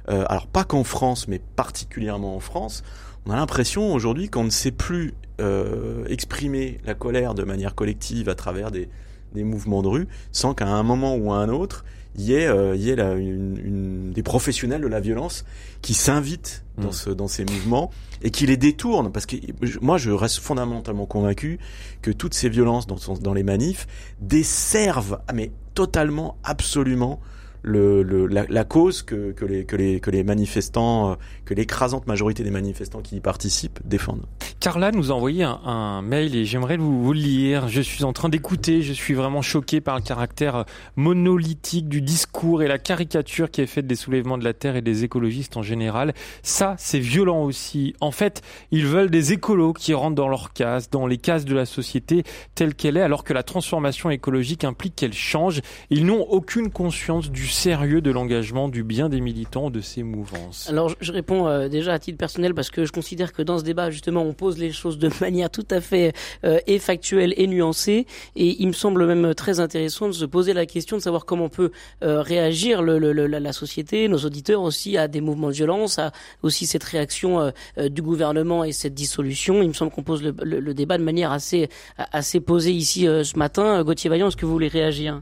Euh, 0.09 0.25
alors 0.27 0.47
pas 0.47 0.63
qu'en 0.63 0.83
France, 0.83 1.27
mais 1.27 1.39
particulièrement 1.55 2.35
en 2.35 2.39
France, 2.39 2.83
on 3.25 3.31
a 3.31 3.35
l'impression 3.35 3.93
aujourd'hui 3.93 4.29
qu'on 4.29 4.43
ne 4.43 4.49
sait 4.49 4.71
plus 4.71 5.13
euh, 5.39 6.05
exprimer 6.07 6.79
la 6.85 6.93
colère 6.93 7.33
de 7.33 7.43
manière 7.43 7.75
collective 7.75 8.27
à 8.27 8.35
travers 8.35 8.71
des, 8.71 8.89
des 9.33 9.43
mouvements 9.43 9.81
de 9.81 9.87
rue, 9.87 10.07
sans 10.31 10.53
qu'à 10.53 10.67
un 10.67 10.83
moment 10.83 11.15
ou 11.15 11.31
à 11.31 11.37
un 11.37 11.49
autre, 11.49 11.85
il 12.15 12.23
y 12.25 12.33
ait, 12.33 12.47
euh, 12.47 12.75
il 12.75 12.81
y 12.81 12.89
ait 12.89 12.95
la- 12.95 13.13
une, 13.15 13.57
une- 13.63 14.11
des 14.13 14.23
professionnels 14.23 14.81
de 14.81 14.87
la 14.87 14.99
violence 14.99 15.45
qui 15.81 15.93
s'invitent 15.93 16.63
dans, 16.77 16.89
Mm. 16.89 16.91
ce, 16.93 17.09
dans 17.09 17.27
ces 17.27 17.45
mouvements 17.45 17.89
et 18.21 18.29
qui 18.31 18.45
les 18.45 18.57
détournent. 18.57 19.11
Parce 19.11 19.25
que 19.25 19.35
moi, 19.81 19.97
je 19.97 20.11
reste 20.11 20.37
fondamentalement 20.39 21.05
convaincu 21.05 21.59
que 22.01 22.11
toutes 22.11 22.33
ces 22.33 22.49
violences 22.49 22.85
dans, 22.87 22.97
dans 23.21 23.33
les 23.33 23.43
manifs 23.43 23.87
desservent, 24.21 25.19
ah, 25.27 25.33
mais 25.33 25.51
totalement, 25.73 26.37
absolument, 26.43 27.19
la, 27.63 28.63
cause 28.63 29.03
que, 29.03 29.33
les, 29.45 30.23
manifestants, 30.23 31.11
euh, 31.11 31.15
que 31.45 31.53
l'écrasante 31.53 32.07
majorité 32.07 32.43
des 32.43 32.51
manifestants 32.51 33.01
qui 33.01 33.17
y 33.17 33.19
participent 33.19 33.79
défendent. 33.85 34.25
Carla 34.59 34.91
nous 34.91 35.11
a 35.11 35.15
envoyé 35.15 35.43
un, 35.43 36.01
mail 36.01 36.35
et 36.35 36.45
j'aimerais 36.45 36.77
vous, 36.77 37.03
vous 37.03 37.13
lire. 37.13 37.67
Je 37.67 37.81
suis 37.81 38.03
en 38.03 38.13
train 38.13 38.29
d'écouter, 38.29 38.81
je 38.81 38.93
suis 38.93 39.13
vraiment 39.13 39.41
choqué 39.41 39.81
par 39.81 39.95
le 39.95 40.01
caractère 40.01 40.65
monolithique 40.95 41.87
du 41.87 42.01
discours 42.01 42.63
et 42.63 42.67
la 42.67 42.79
caricature 42.79 43.49
qui 43.51 43.61
est 43.61 43.67
faite 43.67 43.87
des 43.87 43.95
soulèvements 43.95 44.37
de 44.37 44.43
la 44.43 44.53
Terre 44.53 44.75
et 44.75 44.81
des 44.81 45.03
écologistes 45.03 45.57
en 45.57 45.63
général. 45.63 46.13
Ça, 46.41 46.75
c'est 46.77 46.99
violent 46.99 47.43
aussi. 47.43 47.93
En 48.01 48.11
fait, 48.11 48.41
ils 48.71 48.85
veulent 48.85 49.09
des 49.09 49.33
écolos 49.33 49.73
qui 49.73 49.93
rentrent 49.93 50.15
dans 50.15 50.27
leurs 50.27 50.53
cases, 50.53 50.89
dans 50.89 51.07
les 51.07 51.17
cases 51.17 51.45
de 51.45 51.55
la 51.55 51.65
société 51.65 52.23
telle 52.55 52.75
qu'elle 52.75 52.97
est, 52.97 53.01
alors 53.01 53.23
que 53.23 53.33
la 53.33 53.43
transformation 53.43 54.09
écologique 54.09 54.63
implique 54.63 54.95
qu'elle 54.95 55.13
change. 55.13 55.61
Ils 55.89 56.05
n'ont 56.05 56.23
aucune 56.23 56.69
conscience 56.69 57.31
du 57.31 57.47
sérieux 57.53 58.01
de 58.01 58.11
l'engagement 58.11 58.67
du 58.67 58.83
bien 58.83 59.07
des 59.09 59.21
militants 59.21 59.69
de 59.69 59.79
ces 59.79 60.03
mouvances? 60.03 60.67
Alors 60.69 60.93
je, 60.99 61.11
réponds 61.11 61.47
euh, 61.47 61.69
déjà 61.69 61.93
à 61.93 61.99
titre 61.99 62.17
personnel 62.17 62.53
parce 62.53 62.69
que 62.69 62.85
je 62.85 62.91
considère 62.91 63.31
que 63.31 63.41
dans 63.41 63.59
ce 63.59 63.63
débat 63.63 63.91
justement 63.91 64.23
on 64.23 64.33
pose 64.33 64.57
les 64.57 64.71
choses 64.71 64.97
de 64.97 65.09
manière 65.21 65.49
tout 65.49 65.65
à 65.71 65.79
fait 65.79 66.13
euh, 66.43 66.59
et 66.67 66.79
factuelle 66.79 67.33
et 67.37 67.47
nuancée 67.47 68.05
et 68.35 68.61
il 68.61 68.67
me 68.67 68.73
semble 68.73 69.05
même 69.05 69.33
très 69.35 69.59
intéressant 69.59 70.07
de 70.07 70.13
se 70.13 70.25
poser 70.25 70.53
la 70.53 70.65
question 70.65 70.97
de 70.97 71.01
savoir 71.01 71.25
comment 71.25 71.49
peut 71.49 71.71
euh, 72.03 72.21
réagir 72.21 72.81
le, 72.81 72.97
le- 72.99 73.13
le- 73.13 73.27
la, 73.27 73.53
société, 73.53 74.07
nos 74.07 74.19
auditeurs 74.19 74.61
aussi 74.61 74.97
à 74.97 75.07
des 75.07 75.21
mouvements 75.21 75.49
de 75.49 75.53
violence, 75.53 75.99
à 75.99 76.11
aussi 76.41 76.65
cette 76.65 76.83
réaction 76.83 77.39
euh, 77.39 77.51
euh, 77.77 77.89
du 77.89 78.01
gouvernement 78.01 78.63
et 78.63 78.71
cette 78.71 78.93
dissolution. 78.95 79.61
Il 79.61 79.67
me 79.67 79.73
semble 79.73 79.91
qu'on 79.91 80.03
pose 80.03 80.23
le, 80.23 80.73
débat 80.73 80.97
de 80.97 81.03
manière 81.03 81.31
assez 81.31 81.69
assez 81.97 82.39
posée 82.39 82.71
ici 82.71 83.07
euh, 83.07 83.23
ce 83.23 83.37
matin. 83.37 83.83
Gauthier 83.83 84.09
Vaillant, 84.09 84.27
est-ce 84.29 84.37
que 84.37 84.45
vous 84.45 84.51
voulez 84.53 84.67
réagir? 84.67 85.21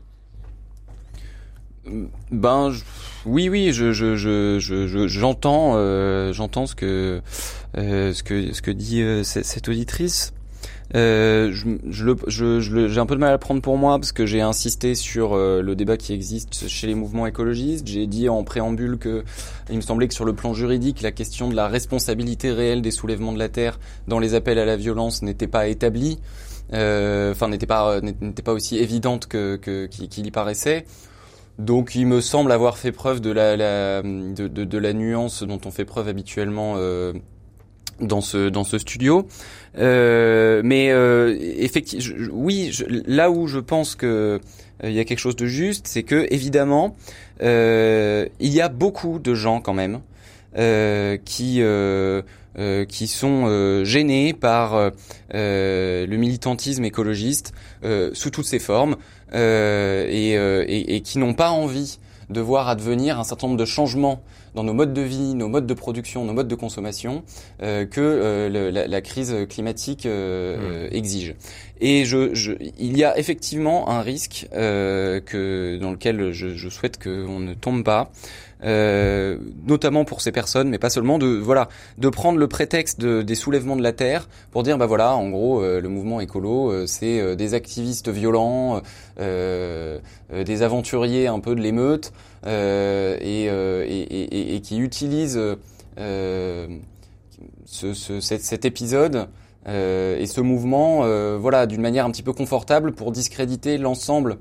Ben 2.32 2.70
je- 2.72 2.84
oui 3.26 3.50
oui 3.50 3.74
je 3.74 3.92
je 3.92 4.16
je 4.16 4.60
je- 4.60 4.88
je- 4.88 5.08
j'entends 5.08 5.74
euh, 5.76 6.32
j'entends 6.32 6.68
ce 6.68 6.76
que 6.76 7.22
euh, 7.76 8.14
ce 8.14 8.22
que 8.22 8.54
ce 8.54 8.62
que 8.62 8.70
dit 8.72 9.02
euh, 9.02 9.24
cette, 9.24 9.46
cette 9.46 9.68
auditrice. 9.68 10.34
Euh, 10.94 11.52
je, 11.54 11.70
je 11.90 12.04
le- 12.06 12.18
je- 12.28 12.60
je 12.60 12.88
j'ai 12.90 13.00
un 13.00 13.06
peu 13.06 13.16
de 13.16 13.20
mal 13.22 13.32
à 13.34 13.38
prendre 13.38 13.62
pour 13.62 13.78
moi 13.78 13.98
parce 13.98 14.12
que 14.12 14.26
j'ai 14.26 14.42
insisté 14.42 14.94
sur 14.94 15.34
euh, 15.34 15.62
le 15.62 15.74
débat 15.76 15.96
qui 15.98 16.14
existe 16.14 16.68
chez 16.68 16.86
les 16.86 16.96
mouvements 16.96 17.26
écologistes. 17.26 17.88
J'ai 17.88 18.06
dit 18.08 18.28
en 18.30 18.44
préambule 18.44 18.98
que 18.98 19.24
il 19.70 19.78
me 19.78 19.82
semblait 19.82 20.08
que 20.10 20.14
sur 20.14 20.26
le 20.26 20.34
plan 20.34 20.54
juridique, 20.54 21.02
la 21.02 21.12
question 21.14 21.48
de 21.50 21.56
la 21.56 21.68
responsabilité 21.70 22.52
réelle 22.52 22.82
des 22.82 22.92
soulèvements 22.92 23.32
de 23.32 23.40
la 23.40 23.48
terre 23.50 23.80
dans 24.08 24.20
les 24.20 24.36
appels 24.36 24.60
à 24.60 24.66
la 24.66 24.76
violence 24.76 25.22
n'était 25.24 25.48
pas 25.48 25.68
établie, 25.68 26.20
euh, 26.74 27.32
enfin 27.32 27.48
n'était 27.48 27.66
pas 27.68 28.02
n'était 28.02 28.44
pas 28.44 28.54
aussi 28.54 28.78
évidente 28.78 29.28
que 29.28 29.56
que- 29.56 29.86
qu'il 29.88 30.28
y 30.28 30.32
paraissait. 30.32 30.86
Donc 31.60 31.96
il 31.96 32.08
me 32.08 32.22
semble 32.22 32.52
avoir 32.52 32.78
fait 32.78 32.92
preuve 32.92 33.22
de 33.22 33.32
la, 33.32 34.02
de, 34.02 34.48
de, 34.48 34.78
la 34.78 34.94
nuance 34.94 35.44
dont 35.44 35.60
on 35.66 35.72
fait 35.72 35.86
preuve 35.86 36.08
habituellement 36.08 36.74
euh, 36.78 37.14
dans 38.00 38.22
ce 38.22 38.50
dans 38.50 38.64
ce 38.64 38.78
studio. 38.78 39.28
Euh, 39.78 40.62
mais 40.64 40.92
euh, 40.92 41.38
effectivement, 41.40 42.28
oui, 42.34 42.72
là 43.06 43.32
où 43.32 43.48
je 43.48 43.60
pense 43.60 43.96
que 43.96 44.40
euh, 44.84 44.90
il 44.90 44.94
y 44.94 45.00
a 45.00 45.06
quelque 45.06 45.20
chose 45.20 45.36
de 45.36 45.46
juste, 45.46 45.88
c'est 45.88 46.04
que 46.04 46.28
évidemment 46.32 46.96
euh, 47.42 48.26
il 48.40 48.54
y 48.54 48.62
a 48.62 48.70
beaucoup 48.70 49.20
de 49.20 49.34
gens 49.34 49.62
quand 49.62 49.74
même 49.74 50.02
euh, 50.58 51.18
qui 51.24 51.62
euh, 51.62 52.22
qui 52.90 53.08
sont 53.08 53.86
gênés 53.86 54.34
par 54.34 54.76
euh, 54.76 56.06
le 56.06 56.18
militantisme 56.18 56.84
écologiste 56.84 57.54
sous 58.14 58.30
toutes 58.30 58.46
ses 58.46 58.60
formes 58.60 58.98
et, 59.34 60.38
euh, 60.38 60.64
et, 60.68 60.96
et 60.96 61.02
qui 61.02 61.18
n'ont 61.20 61.34
pas 61.34 61.50
envie 61.52 62.00
de 62.30 62.40
voir 62.40 62.70
advenir 62.70 63.20
un 63.20 63.24
certain 63.26 63.48
nombre 63.48 63.60
de 63.60 63.66
changements 63.66 64.22
dans 64.56 64.64
nos 64.64 64.74
modes 64.74 64.94
de 64.94 65.02
vie, 65.02 65.34
nos 65.34 65.48
modes 65.50 65.68
de 65.68 65.74
production, 65.74 66.24
nos 66.26 66.32
modes 66.34 66.48
de 66.48 66.56
consommation 66.56 67.24
euh, 67.62 67.86
que 67.86 68.00
euh, 68.02 68.50
le- 68.50 68.70
la, 68.70 68.88
la 68.88 69.02
crise 69.02 69.36
climatique 69.50 70.06
euh, 70.06 70.58
euh, 70.60 70.90
exige. 70.92 71.36
Et 71.82 72.06
je, 72.06 72.34
je, 72.34 72.54
il 72.80 72.98
y 72.98 73.04
a 73.04 73.18
effectivement 73.18 73.90
un 73.90 74.02
risque 74.02 74.48
euh, 74.54 75.20
que 75.20 75.78
dans 75.82 75.92
lequel 75.92 76.32
je, 76.32 76.56
je 76.56 76.70
souhaite 76.70 77.02
qu'on 77.02 77.40
ne 77.40 77.54
tombe 77.54 77.84
pas, 77.84 78.12
euh, 78.64 79.38
notamment 79.68 80.06
pour 80.06 80.22
ces 80.22 80.32
personnes, 80.32 80.70
mais 80.70 80.78
pas 80.78 80.90
seulement, 80.90 81.18
de 81.18 81.28
voilà, 81.28 81.68
de 81.98 82.10
prendre 82.10 82.38
le 82.38 82.48
prétexte 82.48 83.00
de, 83.00 83.22
des 83.22 83.36
soulèvements 83.36 83.76
de 83.76 83.82
la 83.84 83.92
terre 83.94 84.30
pour 84.52 84.64
dire 84.64 84.78
bah 84.78 84.86
voilà, 84.86 85.16
en 85.16 85.30
gros, 85.30 85.62
euh, 85.62 85.82
le 85.82 85.90
mouvement 85.90 86.22
écolo, 86.22 86.72
euh, 86.72 86.86
c'est 86.86 87.20
euh, 87.20 87.36
des 87.36 87.54
activistes 87.54 88.10
violents, 88.10 88.82
euh, 89.20 89.98
euh, 90.32 90.44
des 90.44 90.62
aventuriers 90.62 91.28
un 91.28 91.40
peu 91.40 91.56
de 91.56 91.62
l'émeute, 91.62 92.14
et, 92.46 92.50
et, 93.22 93.46
et, 93.46 94.02
et- 94.02 94.56
et 94.56 94.62
qui 94.62 94.80
utilisent 94.80 95.40
ce, 95.98 97.94
ce, 97.94 98.20
cet, 98.20 98.42
cet, 98.42 98.66
épisode 98.66 99.28
et 99.68 100.26
ce 100.26 100.42
mouvement, 100.42 101.06
voilà, 101.38 101.68
d'une 101.68 101.82
manière 101.82 102.06
un 102.06 102.12
petit 102.12 102.24
peu 102.24 102.34
confortable 102.34 102.94
pour 102.94 103.12
discréditer 103.12 103.78
l'ensemble 103.78 104.38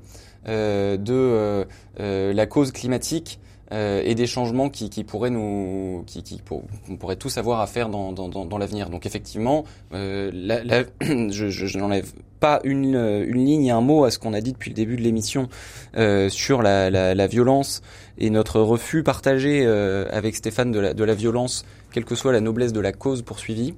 de 0.47 1.65
la 1.99 2.45
cause 2.47 2.71
climatique 2.71 3.39
euh, 3.71 4.01
et 4.03 4.15
des 4.15 4.27
changements 4.27 4.69
qui, 4.69 4.89
qui 4.89 5.03
pourraient 5.03 5.29
nous, 5.29 6.03
qui, 6.07 6.23
qui 6.23 6.41
pour, 6.41 6.63
on 6.89 6.97
pourrait 6.97 7.15
tous 7.15 7.37
avoir 7.37 7.61
à 7.61 7.67
faire 7.67 7.89
dans, 7.89 8.11
dans, 8.11 8.27
dans, 8.29 8.45
dans 8.45 8.57
l'avenir. 8.57 8.89
Donc 8.89 9.05
effectivement, 9.05 9.63
euh, 9.93 10.29
la, 10.33 10.63
la, 10.63 10.83
je, 11.01 11.49
je, 11.49 11.65
je 11.65 11.77
n'enlève 11.77 12.11
pas 12.39 12.59
une, 12.63 12.95
une 12.95 13.45
ligne 13.45 13.71
un 13.71 13.81
mot 13.81 14.03
à 14.03 14.11
ce 14.11 14.19
qu'on 14.19 14.33
a 14.33 14.41
dit 14.41 14.51
depuis 14.51 14.71
le 14.71 14.75
début 14.75 14.97
de 14.97 15.01
l'émission 15.01 15.47
euh, 15.95 16.27
sur 16.29 16.61
la, 16.61 16.89
la, 16.89 17.13
la, 17.13 17.27
violence 17.27 17.81
et 18.17 18.29
notre 18.29 18.59
refus 18.59 19.03
partagé 19.03 19.63
euh, 19.65 20.05
avec 20.11 20.35
Stéphane 20.35 20.71
de 20.71 20.79
la, 20.79 20.93
de 20.93 21.03
la 21.03 21.13
violence, 21.13 21.65
quelle 21.91 22.05
que 22.05 22.15
soit 22.15 22.31
la 22.31 22.41
noblesse 22.41 22.73
de 22.73 22.79
la 22.79 22.91
cause 22.91 23.21
poursuivie. 23.21 23.75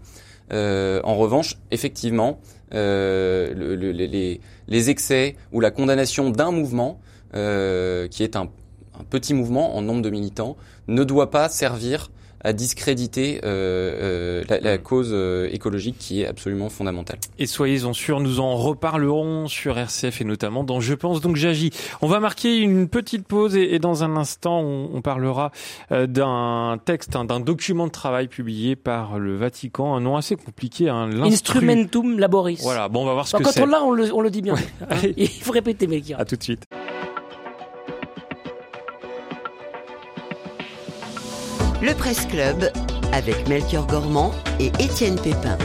Euh, 0.52 1.02
en 1.04 1.16
revanche, 1.16 1.58
effectivement, 1.72 2.40
euh, 2.74 3.54
le, 3.54 3.76
le, 3.76 3.92
les, 3.92 4.40
les, 4.68 4.90
excès 4.90 5.36
ou 5.52 5.60
la 5.60 5.72
condamnation 5.72 6.30
d'un 6.30 6.52
mouvement, 6.52 7.00
euh, 7.36 8.08
qui 8.08 8.24
est 8.24 8.36
un, 8.36 8.50
un 9.00 9.04
petit 9.04 9.34
mouvement 9.34 9.76
en 9.76 9.82
nombre 9.82 10.02
de 10.02 10.10
militants 10.10 10.58
ne 10.88 11.04
doit 11.04 11.32
pas 11.32 11.50
servir 11.50 12.10
à 12.44 12.54
discréditer 12.54 13.40
euh, 13.44 14.42
euh, 14.42 14.44
la, 14.50 14.60
la, 14.60 14.78
cause 14.78 15.10
euh, 15.12 15.48
écologique 15.52 15.98
qui 15.98 16.22
est 16.22 16.28
absolument 16.28 16.70
fondamentale. 16.70 17.18
Et 17.40 17.48
soyez-en 17.48 17.94
sûrs, 17.94 18.20
nous 18.20 18.40
en 18.40 18.56
reparlerons 18.56 19.48
sur 19.48 19.78
RCF 19.78 20.22
et 20.22 20.26
notamment 20.26 20.64
dans 20.64 20.80
Je 20.82 20.94
pense 20.94 21.22
donc 21.22 21.38
j'agis. 21.38 21.72
On 22.02 22.08
va 22.08 22.20
marquer 22.20 22.58
une 22.58 22.90
petite 22.90 23.26
pause 23.26 23.56
et, 23.56 23.76
et 23.76 23.80
dans 23.80 24.04
un 24.04 24.18
instant 24.18 24.60
on, 24.60 24.90
on 24.94 25.02
parlera 25.02 25.52
euh, 25.92 26.06
d'un 26.06 26.78
texte, 26.84 27.16
hein, 27.16 27.24
d'un 27.24 27.40
document 27.40 27.88
de 27.88 27.92
travail 27.92 28.28
publié 28.28 28.76
par 28.76 29.20
le 29.20 29.38
Vatican, 29.38 29.96
un 29.96 30.02
nom 30.02 30.18
assez 30.18 30.36
compliqué. 30.36 30.90
Hein, 30.90 31.10
Instrumentum 31.22 32.20
Laboris. 32.20 32.62
Voilà, 32.62 32.90
bon 32.90 33.04
on 33.04 33.06
va 33.06 33.14
voir 33.14 33.28
ce 33.28 33.38
bah, 33.38 33.44
que 33.44 33.52
c'est. 33.52 33.62
Quand 33.62 33.68
on 33.68 33.70
l'a, 33.70 33.84
on 33.84 33.92
le, 33.92 34.14
on 34.14 34.22
le 34.22 34.30
dit 34.30 34.42
bien. 34.42 34.56
Ouais. 34.56 35.14
Il 35.18 35.30
faut 35.30 35.54
répéter 35.54 35.88
Melchior. 35.88 36.20
À 36.20 36.26
tout 36.26 36.36
de 36.36 36.44
suite. 36.44 36.66
Le 41.84 41.94
Presse 41.94 42.26
Club 42.26 42.72
avec 43.12 43.48
Melchior 43.48 43.86
Gormand 43.88 44.32
et 44.60 44.68
Étienne 44.80 45.20
Pépin. 45.20 45.58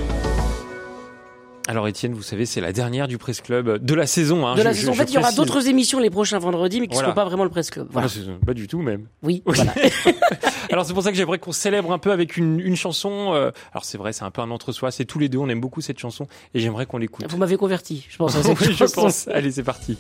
Alors 1.69 1.87
Étienne, 1.87 2.15
vous 2.15 2.23
savez, 2.23 2.47
c'est 2.47 2.61
la 2.63 2.73
dernière 2.73 3.09
du 3.09 3.19
Presse 3.19 3.41
Club 3.43 3.85
de 3.85 3.95
la 3.95 4.07
saison. 4.07 4.47
Hein. 4.47 4.55
De 4.57 4.63
la 4.63 4.73
je, 4.73 4.81
saison. 4.81 4.93
Je, 4.95 4.97
en 5.01 5.05
fait, 5.05 5.11
il 5.13 5.15
y 5.15 5.19
aura 5.19 5.33
d'autres 5.33 5.69
émissions 5.69 5.99
les 6.01 6.09
prochains 6.11 6.39
vendredis, 6.39 6.81
mais 6.81 6.87
qui 6.87 6.93
ne 6.93 6.95
Voilà. 6.95 7.09
seront 7.09 7.15
pas 7.15 7.25
vraiment 7.27 7.45
le 7.45 7.51
Presse 7.51 7.71
Club. 7.71 7.89
Voilà. 7.91 8.09
Ah, 8.11 8.47
pas 8.47 8.55
du 8.55 8.67
tout 8.67 8.81
même. 8.81 9.07
Oui, 9.23 9.43
Oui. 9.47 9.55
voilà. 9.57 9.75
Alors 10.73 10.85
c'est 10.87 10.95
pour 10.95 11.03
ça 11.03 11.11
que 11.11 11.17
j'aimerais 11.17 11.39
qu'on 11.39 11.53
célèbre 11.53 11.93
un 11.93 11.99
peu 11.99 12.11
avec 12.11 12.37
une, 12.37 12.59
une 12.61 12.77
chanson. 12.77 13.33
euh, 13.35 13.51
alors 13.73 13.85
c'est 13.85 13.97
vrai, 13.99 14.13
c'est 14.13 14.25
un 14.25 14.31
peu 14.31 14.41
un 14.43 14.51
entre-soi. 14.51 14.91
C'est 14.91 15.05
tous 15.05 15.19
les 15.19 15.29
deux, 15.29 15.39
on 15.39 15.49
aime 15.49 15.61
beaucoup 15.61 15.81
cette 15.81 15.99
chanson 15.99 16.27
et 16.55 16.61
j'aimerais 16.61 16.87
qu'on 16.87 16.99
l'écoute. 16.99 17.27
Vous 17.31 17.39
m'avez 17.39 17.57
converti, 17.57 18.07
je 18.09 18.17
pense. 18.17 18.35
à 18.37 18.43
cette 18.43 18.61
oui, 18.61 18.75
je 18.75 18.85
pense. 18.85 19.29
Allez, 19.29 19.51
c'est 19.53 19.63
parti. 19.63 19.97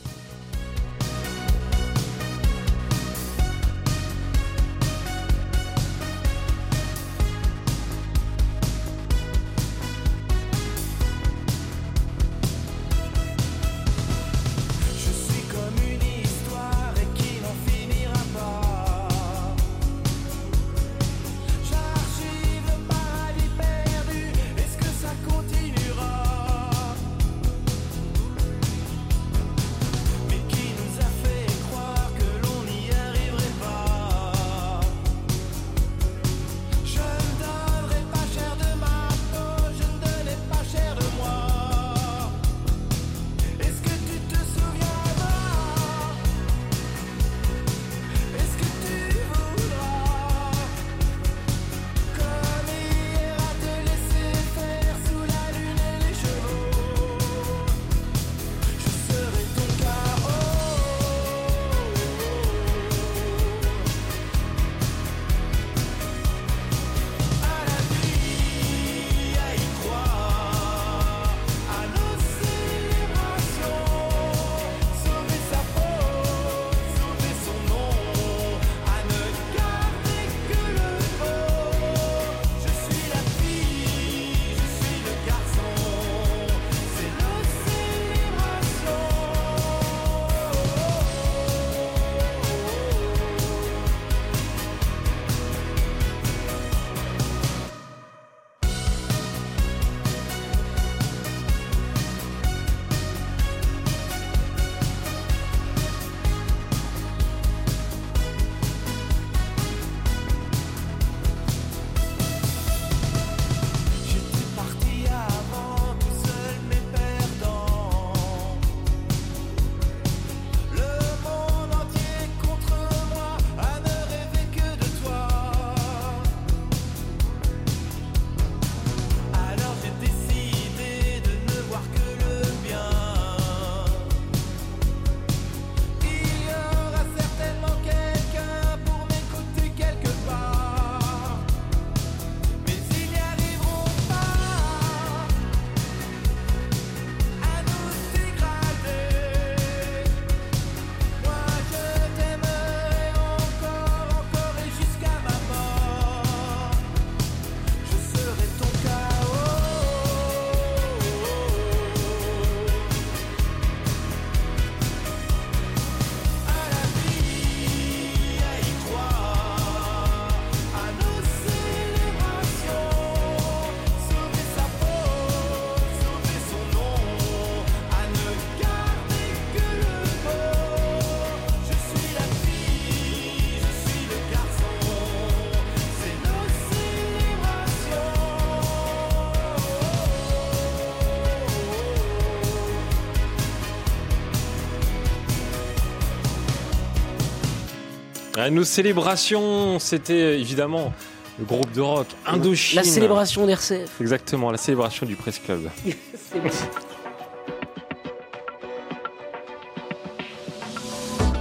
À 198.38 198.50
nos 198.50 198.62
célébrations, 198.62 199.80
c'était 199.80 200.38
évidemment 200.40 200.92
Le 201.40 201.44
groupe 201.44 201.72
de 201.72 201.80
rock 201.80 202.06
Indochine. 202.24 202.76
La 202.76 202.84
célébration 202.84 203.44
d'RCF. 203.48 204.00
Exactement, 204.00 204.52
la 204.52 204.58
célébration 204.58 205.06
du 205.06 205.16
Presse 205.16 205.40
Club. 205.40 205.68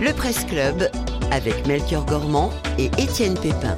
Le 0.02 0.12
Presse 0.14 0.44
Club 0.46 0.90
avec 1.30 1.68
Melchior 1.68 2.04
Gormand 2.04 2.52
et 2.80 2.90
Étienne 2.98 3.36
Pépin. 3.36 3.78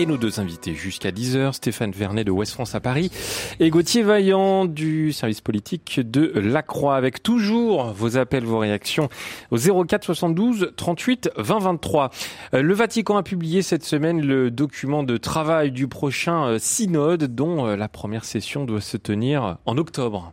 Et 0.00 0.06
nos 0.06 0.16
deux 0.16 0.38
invités 0.38 0.76
jusqu'à 0.76 1.10
10h, 1.10 1.54
Stéphane 1.54 1.90
Vernet 1.90 2.22
de 2.22 2.30
Ouest 2.30 2.52
France 2.52 2.76
à 2.76 2.78
Paris 2.80 3.10
et 3.58 3.68
Gauthier 3.68 4.04
Vaillant 4.04 4.64
du 4.64 5.12
service 5.12 5.40
politique 5.40 5.98
de 5.98 6.32
La 6.36 6.62
Croix 6.62 6.94
avec 6.94 7.20
toujours 7.20 7.86
vos 7.86 8.16
appels, 8.16 8.44
vos 8.44 8.60
réactions 8.60 9.08
au 9.50 9.56
04 9.58 10.04
72 10.04 10.72
38 10.76 11.30
20 11.36 11.58
23. 11.58 12.10
Euh, 12.54 12.62
Le 12.62 12.74
Vatican 12.74 13.16
a 13.16 13.24
publié 13.24 13.60
cette 13.62 13.82
semaine 13.82 14.24
le 14.24 14.52
document 14.52 15.02
de 15.02 15.16
travail 15.16 15.72
du 15.72 15.88
prochain 15.88 16.44
euh, 16.44 16.58
synode 16.60 17.34
dont 17.34 17.66
euh, 17.66 17.74
la 17.74 17.88
première 17.88 18.24
session 18.24 18.64
doit 18.64 18.80
se 18.80 18.98
tenir 18.98 19.58
en 19.66 19.78
octobre. 19.78 20.32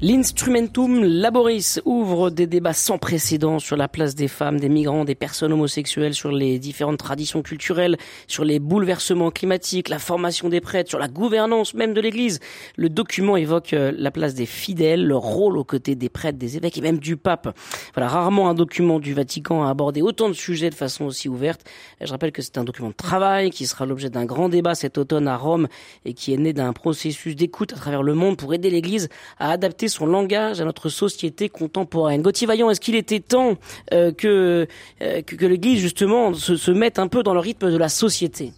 L'Instrumentum 0.00 1.04
Laboris 1.04 1.80
ouvre 1.84 2.28
des 2.28 2.48
débats 2.48 2.72
sans 2.72 2.98
précédent 2.98 3.60
sur 3.60 3.76
la 3.76 3.86
place 3.86 4.16
des 4.16 4.26
femmes, 4.26 4.58
des 4.58 4.68
migrants, 4.68 5.04
des 5.04 5.14
personnes 5.14 5.52
homosexuelles, 5.52 6.14
sur 6.14 6.32
les 6.32 6.58
différentes 6.58 6.98
traditions 6.98 7.42
culturelles, 7.42 7.96
sur 8.26 8.44
les 8.44 8.58
bouleversements 8.58 9.30
climatiques, 9.30 9.88
la 9.88 10.00
formation 10.00 10.48
des 10.48 10.60
prêtres, 10.60 10.90
sur 10.90 10.98
la 10.98 11.06
gouvernance 11.06 11.74
même 11.74 11.94
de 11.94 12.00
l'Église. 12.00 12.40
Le 12.76 12.88
document 12.88 13.36
évoque 13.36 13.72
euh, 13.72 13.92
la 13.96 14.10
place 14.10 14.34
des 14.34 14.46
fidèles, 14.46 15.06
leur 15.06 15.22
rôle 15.22 15.56
aux 15.56 15.64
côtés 15.64 15.94
des 15.94 16.08
prêtres, 16.08 16.38
des 16.38 16.56
évêques 16.56 16.76
et 16.76 16.82
même 16.82 16.98
du 16.98 17.16
pape. 17.16 17.56
Voilà, 17.94 18.08
rarement 18.08 18.48
un 18.48 18.54
document 18.54 18.98
du 18.98 19.14
Vatican 19.14 19.62
a 19.62 19.70
abordé 19.70 20.02
autant 20.02 20.28
de 20.28 20.34
sujets 20.34 20.70
de 20.70 20.74
façon 20.74 21.04
aussi 21.04 21.28
ouverte. 21.28 21.62
Je 22.00 22.10
rappelle 22.10 22.32
que 22.32 22.42
c'est 22.42 22.58
un 22.58 22.64
document 22.64 22.88
de 22.88 22.94
travail 22.94 23.50
qui 23.50 23.64
sera 23.64 23.86
l'objet 23.86 24.10
d'un 24.10 24.24
grand 24.24 24.48
débat 24.48 24.74
cet 24.74 24.98
automne 24.98 25.28
à 25.28 25.36
Rome 25.36 25.68
et 26.04 26.14
qui 26.14 26.34
est 26.34 26.38
né 26.38 26.52
d'un 26.52 26.72
processus 26.72 27.36
d'écoute 27.36 27.72
à 27.72 27.76
travers 27.76 28.02
le 28.02 28.14
monde 28.14 28.36
pour 28.36 28.52
aider 28.54 28.70
l'Église 28.70 29.08
à 29.38 29.52
adapter 29.52 29.83
son 29.88 30.06
langage 30.06 30.60
à 30.60 30.64
notre 30.64 30.88
société 30.88 31.48
contemporaine. 31.48 32.22
Gauthier 32.22 32.46
Vaillant, 32.46 32.70
est-ce 32.70 32.80
qu'il 32.80 32.94
était 32.94 33.20
temps 33.20 33.54
euh, 33.92 34.12
que, 34.12 34.66
euh, 35.02 35.22
que, 35.22 35.34
que 35.36 35.46
l'Église 35.46 35.80
justement 35.80 36.34
se, 36.34 36.56
se 36.56 36.70
mette 36.70 36.98
un 36.98 37.08
peu 37.08 37.22
dans 37.22 37.34
le 37.34 37.40
rythme 37.40 37.70
de 37.70 37.76
la 37.76 37.88
société? 37.88 38.52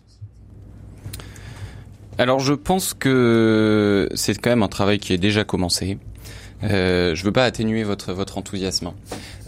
Alors 2.19 2.41
je 2.41 2.55
pense 2.55 2.95
que 2.95 4.09
c'est 4.15 4.35
quand 4.41 4.51
même 4.51 4.63
un 4.63 4.69
travail 4.69 4.99
qui 4.99 5.13
est 5.13 5.19
déjà 5.19 5.45
commencé. 5.45 5.99
Euh, 6.65 7.15
je 7.15 7.23
veux 7.25 7.33
pas 7.33 7.45
atténuer 7.45 7.83
votre 7.83 8.15
votre 8.15 8.39
enthousiasme. 8.39 8.93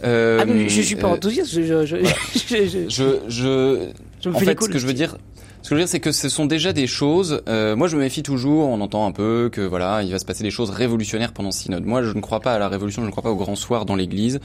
Euh, 0.05 0.39
Ah 0.43 0.45
non, 0.45 0.69
je 0.69 0.83
suis 0.83 0.95
pas 0.97 1.09
enthousiaste, 1.09 1.51
je, 1.55 1.63
je, 1.63 1.87
je, 1.87 1.97
je- 2.89 3.19
je- 3.29 3.89
Je 4.23 4.29
me 4.31 4.35
en 4.35 4.39
fait, 4.41 4.61
ce 4.63 4.69
que 4.69 4.79
je 4.79 4.87
veux 4.87 4.93
dire, 4.95 5.17
ce 5.63 5.71
que 5.71 5.75
je 5.75 5.75
veux 5.75 5.81
dire, 5.81 5.89
c'est 5.89 6.01
que 6.01 6.13
ce 6.13 6.29
sont 6.29 6.47
déjà 6.47 6.73
des 6.73 6.87
choses. 6.87 7.43
euh, 7.49 7.75
moi, 7.77 7.89
je 7.89 7.97
me 7.97 8.03
méfie 8.03 8.23
toujours. 8.23 8.69
On 8.69 8.81
entend 8.81 9.07
un 9.07 9.13
peu 9.13 9.49
que 9.53 9.61
voilà, 9.61 10.03
il 10.03 10.11
va 10.11 10.19
se 10.19 10.25
passer 10.25 10.43
des 10.45 10.51
choses 10.51 10.71
révolutionnaires 10.71 11.33
pendant 11.33 11.51
synode. 11.51 11.85
Moi, 11.85 12.03
je 12.03 12.13
ne 12.13 12.21
crois 12.21 12.41
pas 12.41 12.55
à 12.55 12.59
la 12.59 12.69
révolution. 12.69 13.03
Je 13.03 13.07
ne 13.07 13.11
crois 13.11 13.23
pas 13.25 13.31
au 13.31 13.37
grand 13.37 13.55
soir 13.57 13.85
dans 13.85 13.95
l'Église. 13.97 14.39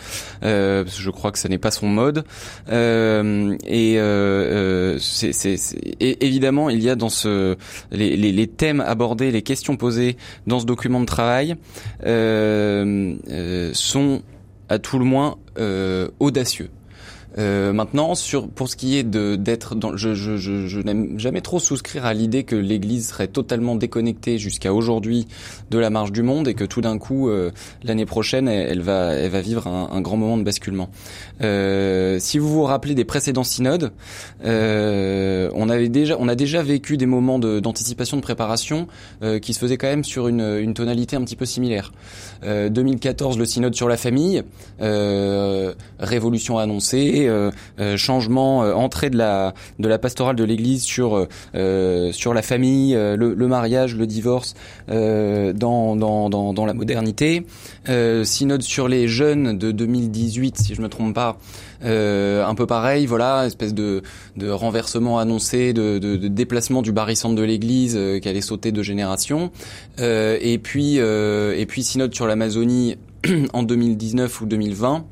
Euh, 0.43 0.83
parce 0.83 0.95
que 0.97 1.01
je 1.01 1.09
crois 1.11 1.31
que 1.31 1.37
ce 1.39 1.47
n'est 1.47 1.57
pas 1.59 1.71
son 1.71 1.87
mode. 1.87 2.23
Euh, 2.69 3.55
et 3.65 3.95
euh, 3.99 4.01
euh, 4.03 4.97
c'est, 4.99 5.33
c'est, 5.33 5.57
c'est- 5.57 5.77
et 5.99 6.25
évidemment, 6.25 6.69
il 6.69 6.81
y 6.83 6.89
a 6.89 6.95
dans 6.95 7.09
ce 7.09 7.55
les, 7.91 8.15
les, 8.17 8.31
les 8.31 8.47
thèmes 8.47 8.81
abordés, 8.81 9.31
les 9.31 9.41
questions 9.43 9.75
posées 9.77 10.17
dans 10.47 10.59
ce 10.59 10.65
document 10.65 10.99
de 10.99 11.05
travail 11.05 11.55
euh, 12.05 13.15
euh, 13.29 13.71
sont 13.73 14.21
à 14.69 14.79
tout 14.79 14.97
le 14.99 15.05
moins 15.05 15.37
euh, 15.59 16.07
audacieux. 16.19 16.69
Euh, 17.37 17.73
maintenant, 17.73 18.15
sur 18.15 18.47
pour 18.47 18.69
ce 18.69 18.75
qui 18.75 18.97
est 18.97 19.03
de 19.03 19.35
d'être 19.35 19.75
je, 19.95 20.13
je, 20.13 20.37
je, 20.37 20.67
je 20.67 20.79
n'aime 20.81 21.19
jamais 21.19 21.41
trop 21.41 21.59
souscrire 21.59 22.05
à 22.05 22.13
l'idée 22.13 22.43
que 22.43 22.55
l'Église 22.55 23.09
serait 23.09 23.27
totalement 23.27 23.75
déconnectée 23.75 24.37
jusqu'à 24.37 24.73
aujourd'hui 24.73 25.27
de 25.71 25.77
la 25.77 25.89
marche 25.89 26.11
du 26.11 26.21
monde 26.21 26.47
et 26.47 26.53
que 26.53 26.63
tout 26.63 26.81
d'un 26.81 26.97
coup 26.97 27.29
euh, 27.29 27.51
l'année 27.83 28.05
prochaine 28.05 28.47
elle, 28.47 28.81
va 28.81 29.13
elle 29.13 29.31
va 29.31 29.41
vivre 29.41 29.67
un, 29.67 30.01
grand 30.01 30.17
moment 30.17 30.37
de 30.37 30.43
basculement. 30.43 30.89
Euh, 31.41 32.17
si 32.19 32.37
vous 32.37 32.49
vous 32.49 32.63
rappelez 32.63 32.95
des 32.95 33.05
précédents 33.05 33.43
synodes, 33.43 33.91
euh, 34.45 35.49
on 35.55 35.69
avait 35.69 35.89
déjà 35.89 36.15
on 36.19 36.27
a 36.27 36.35
déjà 36.35 36.61
vécu 36.61 36.97
des 36.97 37.05
moments 37.05 37.39
de- 37.39 37.59
d'anticipation 37.59 38.17
de, 38.17 38.21
préparation 38.21 38.87
euh, 39.21 39.39
qui 39.39 39.53
se 39.53 39.59
faisaient 39.59 39.77
quand 39.77 39.87
même 39.87 40.03
sur 40.03 40.27
une, 40.27 40.41
une 40.41 40.73
tonalité 40.73 41.15
un 41.15 41.21
petit 41.23 41.35
peu 41.35 41.45
similaire. 41.45 41.91
Euh, 42.43 42.69
2014 42.69 43.37
le 43.37 43.45
synode 43.45 43.75
sur 43.75 43.87
la 43.87 43.97
famille, 43.97 44.43
euh, 44.81 45.73
révolution 45.99 46.57
annoncée, 46.57 47.22
euh, 47.27 47.51
euh, 47.79 47.97
changement, 47.97 48.63
euh, 48.63 48.73
entrée 48.73 49.09
de 49.09 49.17
la 49.17 49.53
de 49.79 49.87
la 49.87 49.99
pastorale 49.99 50.35
de 50.35 50.43
l'Église 50.43 50.83
sur 50.83 51.27
sur 51.53 52.33
la 52.33 52.41
famille, 52.41 52.93
le, 52.93 53.33
le 53.33 53.47
mariage, 53.47 53.95
le 53.95 54.07
divorce 54.07 54.55
dans, 54.87 55.95
dans 55.95 56.29
dans 56.29 56.53
dans 56.53 56.65
la 56.65 56.73
modernité. 56.73 57.45
Synode 58.23 58.61
sur 58.61 58.87
les 58.87 59.07
jeunes 59.07 59.57
de 59.57 59.71
2018, 59.71 60.57
si 60.57 60.75
je 60.75 60.81
me 60.81 60.89
trompe 60.89 61.13
pas. 61.13 61.37
Euh, 61.83 62.45
un 62.45 62.55
peu 62.55 62.65
pareil, 62.65 63.05
voilà, 63.05 63.45
espèce 63.45 63.73
de, 63.73 64.03
de 64.37 64.49
renversement 64.49 65.19
annoncé, 65.19 65.73
de, 65.73 65.97
de, 65.99 66.15
de 66.15 66.27
déplacement 66.27 66.81
du 66.81 66.91
barycentre 66.91 67.35
de 67.35 67.43
l'Église 67.43 67.95
euh, 67.97 68.19
qui 68.19 68.29
allait 68.29 68.41
sauter 68.41 68.71
de 68.71 68.81
génération. 68.81 69.51
Euh, 69.99 70.37
et 70.41 70.57
puis 70.57 70.97
et 70.97 71.65
puis 71.67 71.83
synode 71.83 72.13
sur 72.13 72.27
l'Amazonie 72.27 72.97
en 73.53 73.63
2019 73.63 74.41
ou 74.41 74.45
2020. 74.45 75.05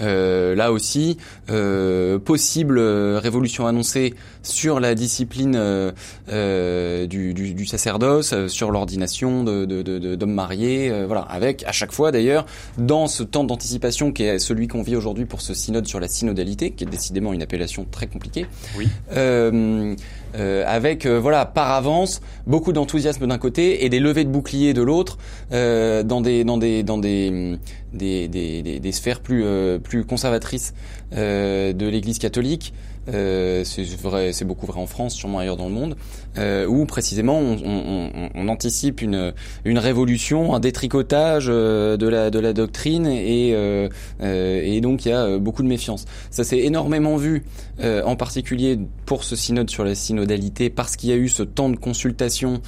Euh, 0.00 0.54
là 0.54 0.72
aussi, 0.72 1.16
euh, 1.50 2.18
possible 2.18 2.78
euh, 2.78 3.18
révolution 3.22 3.66
annoncée 3.66 4.14
sur 4.46 4.80
la 4.80 4.94
discipline 4.94 5.54
euh, 5.56 5.92
euh, 6.30 7.06
du, 7.06 7.34
du, 7.34 7.54
du 7.54 7.66
sacerdoce, 7.66 8.32
euh, 8.32 8.48
sur 8.48 8.70
l'ordination 8.70 9.42
de, 9.44 9.64
de, 9.64 9.82
de- 9.82 9.98
de- 9.98 10.14
d'hommes 10.14 10.32
mariés, 10.34 10.90
euh, 10.90 11.06
voilà, 11.06 11.22
avec 11.22 11.64
à 11.64 11.72
chaque 11.72 11.92
fois 11.92 12.12
d'ailleurs 12.12 12.46
dans 12.78 13.06
ce 13.08 13.22
temps 13.22 13.44
d'anticipation 13.44 14.12
qui 14.12 14.22
est 14.24 14.38
celui 14.38 14.68
qu'on 14.68 14.82
vit 14.82 14.96
aujourd'hui 14.96 15.24
pour 15.24 15.40
ce 15.40 15.54
synode 15.54 15.86
sur 15.86 16.00
la 16.00 16.08
synodalité, 16.08 16.70
qui 16.70 16.84
est 16.84 16.86
décidément 16.86 17.32
une 17.32 17.42
appellation 17.42 17.86
très 17.90 18.06
compliquée. 18.06 18.46
Oui. 18.78 18.88
Euh, 19.12 19.94
euh, 20.36 20.64
avec 20.66 21.06
euh, 21.06 21.18
voilà 21.18 21.46
par 21.46 21.70
avance 21.70 22.20
beaucoup 22.46 22.72
d'enthousiasme 22.72 23.26
d'un 23.26 23.38
côté 23.38 23.84
et 23.84 23.88
des 23.88 24.00
levées 24.00 24.24
de 24.24 24.28
boucliers 24.28 24.74
de 24.74 24.82
l'autre 24.82 25.16
euh, 25.52 26.02
dans 26.02 26.20
des 26.20 26.44
dans 26.44 26.58
des 26.58 26.82
dans 26.82 26.98
des 26.98 27.56
des, 27.94 28.28
des, 28.28 28.62
des, 28.62 28.78
des 28.80 28.92
sphères 28.92 29.20
plus 29.20 29.42
euh, 29.44 29.78
plus 29.78 30.04
conservatrices 30.04 30.74
euh, 31.14 31.72
de 31.72 31.86
l'Église 31.88 32.18
catholique. 32.18 32.74
Euh, 33.08 33.62
c'est 33.64 33.84
vrai, 34.00 34.32
c'est 34.32 34.44
beaucoup 34.44 34.66
vrai 34.66 34.80
en 34.80 34.86
France, 34.86 35.14
sûrement 35.14 35.38
ailleurs 35.38 35.56
dans 35.56 35.68
le 35.68 35.74
monde, 35.74 35.96
euh, 36.38 36.66
où 36.66 36.86
précisément 36.86 37.38
on, 37.38 37.56
on, 37.64 38.10
on, 38.14 38.30
on 38.34 38.48
anticipe 38.48 39.02
une 39.02 39.32
une 39.64 39.78
révolution, 39.78 40.54
un 40.54 40.60
détricotage 40.60 41.46
euh, 41.48 41.96
de 41.96 42.08
la 42.08 42.30
de 42.30 42.38
la 42.38 42.52
doctrine 42.52 43.06
et 43.06 43.52
euh, 43.54 43.88
euh, 44.22 44.60
et 44.62 44.80
donc 44.80 45.04
il 45.04 45.10
y 45.10 45.12
a 45.12 45.38
beaucoup 45.38 45.62
de 45.62 45.68
méfiance. 45.68 46.04
Ça 46.30 46.44
s'est 46.44 46.58
énormément 46.58 47.16
vu, 47.16 47.44
en 47.82 48.16
particulier 48.16 48.78
pour 49.04 49.24
ce 49.24 49.36
synode 49.36 49.70
sur 49.70 49.84
la 49.84 49.94
synodalité, 49.94 50.70
parce 50.70 50.96
qu'il 50.96 51.10
y 51.10 51.12
a 51.12 51.16
eu 51.16 51.28
ce 51.28 51.42
temps 51.42 51.68
de 51.68 51.76
consultation 51.76 52.60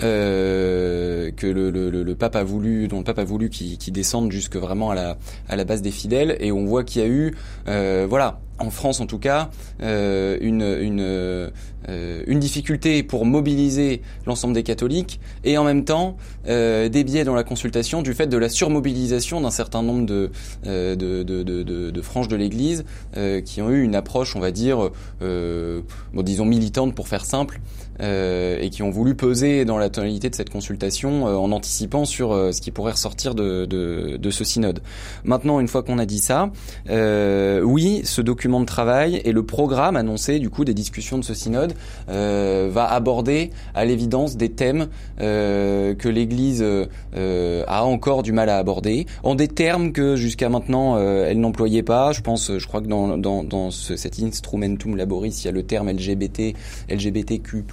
que 0.00 1.32
le, 1.42 1.70
le, 1.70 1.90
le, 1.90 2.14
pape 2.14 2.36
a 2.36 2.44
voulu, 2.44 2.88
dont 2.88 2.98
le 2.98 3.04
pape 3.04 3.18
a 3.18 3.24
voulu 3.24 3.48
qu'il 3.50 3.78
qu'il 3.78 3.92
descende 3.92 4.30
jusque 4.30 4.56
vraiment 4.56 4.90
à 4.90 4.94
la 4.94 5.16
à 5.48 5.56
la 5.56 5.64
base 5.64 5.82
des 5.82 5.90
fidèles, 5.90 6.36
et 6.40 6.52
on 6.52 6.64
voit 6.64 6.84
qu'il 6.84 7.02
y 7.02 7.04
a 7.04 7.08
eu, 7.08 7.34
voilà, 7.66 8.40
en 8.58 8.70
France 8.70 9.00
en 9.00 9.06
tout 9.06 9.18
cas, 9.18 9.50
euh, 9.82 10.38
une 10.40 10.62
une 10.62 11.50
euh, 11.88 12.24
une 12.26 12.40
difficulté 12.40 13.04
pour 13.04 13.24
mobiliser 13.24 14.02
l'ensemble 14.26 14.54
des 14.54 14.64
catholiques 14.64 15.20
et 15.44 15.56
en 15.56 15.62
même 15.62 15.84
temps 15.84 16.16
euh, 16.48 16.88
des 16.88 17.04
biais 17.04 17.22
dans 17.22 17.34
la 17.34 17.44
consultation 17.44 18.02
du 18.02 18.12
fait 18.12 18.26
de 18.26 18.36
la 18.36 18.48
surmobilisation 18.48 19.40
d'un 19.40 19.52
certain 19.52 19.82
nombre 19.82 20.04
de, 20.04 20.32
euh, 20.66 20.96
de, 20.96 21.22
de, 21.22 21.42
de, 21.44 22.02
franges 22.02 22.28
de 22.28 22.36
l'Église 22.36 22.84
qui 23.44 23.62
ont 23.62 23.70
eu 23.70 23.82
une 23.82 23.94
approche, 23.94 24.36
on 24.36 24.40
va 24.40 24.50
dire, 24.50 24.90
bon, 25.20 26.22
disons 26.22 26.44
militante 26.44 26.94
pour 26.94 27.08
faire 27.08 27.24
simple, 27.24 27.60
euh, 28.00 28.58
et 28.60 28.70
qui 28.70 28.82
ont 28.82 28.90
voulu 28.90 29.14
peser 29.14 29.64
dans 29.64 29.78
la 29.78 29.90
tonalité 29.90 30.30
de 30.30 30.34
cette 30.34 30.50
consultation 30.50 31.26
euh, 31.26 31.34
en 31.36 31.52
anticipant 31.52 32.04
sur 32.04 32.32
euh, 32.32 32.52
ce 32.52 32.60
qui 32.60 32.70
pourrait 32.70 32.92
ressortir 32.92 33.34
de, 33.34 33.64
de, 33.64 34.16
de 34.16 34.30
ce 34.30 34.44
synode. 34.44 34.80
Maintenant, 35.24 35.60
une 35.60 35.68
fois 35.68 35.82
qu'on 35.82 35.98
a 35.98 36.06
dit 36.06 36.18
ça, 36.18 36.50
euh, 36.90 37.60
oui, 37.62 38.02
ce 38.04 38.20
document 38.20 38.60
de 38.60 38.66
travail 38.66 39.20
et 39.24 39.32
le 39.32 39.44
programme 39.44 39.96
annoncé 39.96 40.38
du 40.38 40.50
coup 40.50 40.64
des 40.64 40.74
discussions 40.74 41.18
de 41.18 41.24
ce 41.24 41.34
synode 41.34 41.74
euh, 42.08 42.68
va 42.72 42.90
aborder 42.90 43.50
à 43.74 43.84
l'évidence 43.84 44.36
des 44.36 44.50
thèmes 44.50 44.88
euh, 45.20 45.94
que 45.94 46.08
l'Église 46.08 46.64
a 47.66 47.84
encore 47.84 48.22
du 48.22 48.32
mal 48.32 48.48
à 48.48 48.58
aborder, 48.58 49.06
en 49.22 49.34
des 49.34 49.48
termes 49.48 49.92
que 49.92 50.16
jusqu'à 50.16 50.48
maintenant 50.48 50.98
elle 50.98 51.40
n'employait 51.40 51.82
pas. 51.82 52.12
Je 52.12 52.20
pense, 52.20 52.56
je 52.58 52.66
crois 52.66 52.80
que 52.80 52.86
dans, 52.86 53.18
dans, 53.18 53.42
dans 53.42 53.70
ce, 53.70 53.96
cet 53.96 54.20
instrumentum 54.20 54.96
laboris, 54.96 55.42
il 55.42 55.46
y 55.46 55.48
a 55.48 55.52
le 55.52 55.62
terme 55.62 55.90
LGBT, 55.90 56.54
LGBTQ+, 56.88 57.64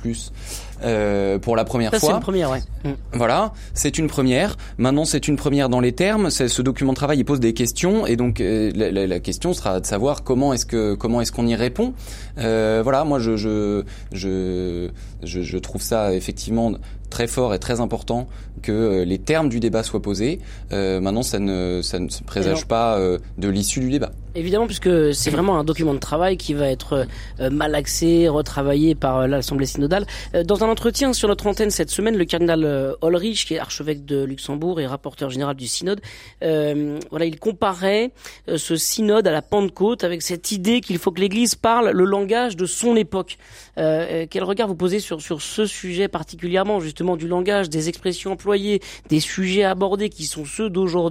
euh, 0.83 1.39
pour 1.39 1.55
la 1.55 1.63
première 1.63 1.91
Ça, 1.91 1.99
c'est 1.99 2.05
fois. 2.07 2.15
une 2.15 2.21
première, 2.21 2.49
ouais. 2.51 2.61
Mm. 2.83 2.89
Voilà, 3.13 3.53
c'est 3.73 3.97
une 3.97 4.07
première. 4.07 4.57
Maintenant, 4.77 5.05
c'est 5.05 5.27
une 5.27 5.35
première 5.37 5.69
dans 5.69 5.79
les 5.79 5.93
termes. 5.93 6.29
C'est- 6.29 6.47
Ce 6.47 6.61
document 6.61 6.91
de 6.91 6.97
travail, 6.97 7.19
il 7.19 7.23
pose 7.25 7.39
des 7.39 7.53
questions, 7.53 8.05
et 8.05 8.15
donc 8.15 8.41
euh, 8.41 8.71
la, 8.75 8.91
la- 8.91 9.07
la 9.07 9.19
question 9.19 9.53
sera 9.53 9.79
de 9.79 9.85
savoir 9.85 10.23
comment 10.23 10.53
est-ce 10.53 10.65
que 10.65 10.93
comment 10.95 11.21
est-ce 11.21 11.31
qu'on 11.31 11.47
y 11.47 11.55
répond 11.55 11.93
Euh, 12.37 12.81
Voilà, 12.83 13.03
moi 13.05 13.19
je 13.19 13.37
je, 13.37 13.83
je 14.11 14.89
je 15.23 15.41
je 15.41 15.57
trouve 15.57 15.81
ça 15.81 16.13
effectivement 16.13 16.73
très 17.13 17.27
fort 17.27 17.53
et 17.53 17.59
très 17.59 17.79
important 17.79 18.27
que 18.63 18.71
euh, 18.71 19.05
les 19.05 19.19
termes 19.19 19.47
du 19.47 19.59
débat 19.59 19.83
soient 19.83 20.01
posés. 20.01 20.39
Euh, 20.71 20.99
maintenant, 20.99 21.21
ça 21.21 21.37
ne 21.37 21.81
ça 21.83 21.99
ne 21.99 22.09
se 22.09 22.23
présage 22.23 22.65
pas 22.65 22.97
euh, 22.97 23.19
de 23.37 23.49
l'issue 23.49 23.81
du 23.81 23.91
débat. 23.91 24.11
Évidemment, 24.35 24.65
puisque 24.65 25.13
c'est 25.13 25.29
vraiment 25.29 25.59
un 25.59 25.63
document 25.63 25.93
de 25.93 25.99
travail 25.99 26.37
qui 26.37 26.55
va 26.55 26.67
être 26.67 27.05
euh, 27.39 27.51
mal 27.51 27.75
axé, 27.75 28.27
retravaillé 28.27 28.95
par 28.95 29.27
l'Assemblée 29.27 29.67
synodale. 29.67 30.07
Dans 30.43 30.63
un 30.63 30.69
entretien 30.69 31.13
sur 31.13 31.27
notre 31.27 31.45
antenne 31.45 31.69
cette 31.69 31.91
semaine, 31.91 32.17
le 32.17 32.25
cardinal 32.25 32.95
Ulrich, 33.03 33.45
qui 33.45 33.53
est 33.53 33.59
archevêque 33.59 34.05
de 34.05 34.23
Luxembourg 34.23 34.81
et 34.81 34.87
rapporteur 34.87 35.29
général 35.29 35.55
du 35.55 35.67
synode, 35.67 36.01
voilà, 36.41 37.25
il 37.25 37.37
comparait 37.39 38.11
ce 38.47 38.75
synode 38.75 39.27
à 39.27 39.31
la 39.31 39.43
Pentecôte 39.43 40.03
avec 40.03 40.23
cette 40.23 40.51
idée 40.51 40.81
qu'il 40.81 40.97
faut 40.97 41.11
que 41.11 41.21
l'Église 41.21 41.53
parle 41.53 41.91
le 41.91 42.05
langage 42.05 42.55
de 42.55 42.65
son 42.65 42.95
époque. 42.95 43.37
Quel 43.75 44.43
regard 44.43 44.67
vous 44.67 44.75
posez 44.75 44.99
sur 44.99 45.21
sur 45.21 45.43
ce 45.43 45.67
sujet 45.67 46.07
particulièrement, 46.07 46.79
justement 46.79 47.02
du 47.17 47.27
langage, 47.27 47.69
des 47.69 47.89
expressions 47.89 48.31
employées, 48.31 48.81
des 49.09 49.19
sujets 49.19 49.63
abordés 49.63 50.09
qui 50.09 50.25
sont 50.25 50.45
ceux 50.45 50.69
d'aujourd'hui 50.69 51.03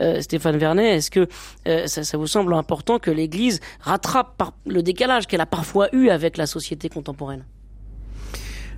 Euh, 0.00 0.20
Stéphane 0.20 0.56
Vernet, 0.56 0.96
est-ce 0.96 1.10
que 1.10 1.28
euh, 1.66 1.86
ça, 1.86 2.16
vous 2.16 2.26
semble 2.26 2.54
important 2.54 2.98
que 2.98 3.10
l'Église 3.10 3.60
rattrape 3.80 4.54
le 4.66 4.82
décalage 4.82 5.26
qu'elle 5.26 5.40
a 5.40 5.46
parfois 5.46 5.88
eu 5.94 6.08
avec 6.08 6.36
la 6.36 6.46
société 6.46 6.88
contemporaine? 6.88 7.44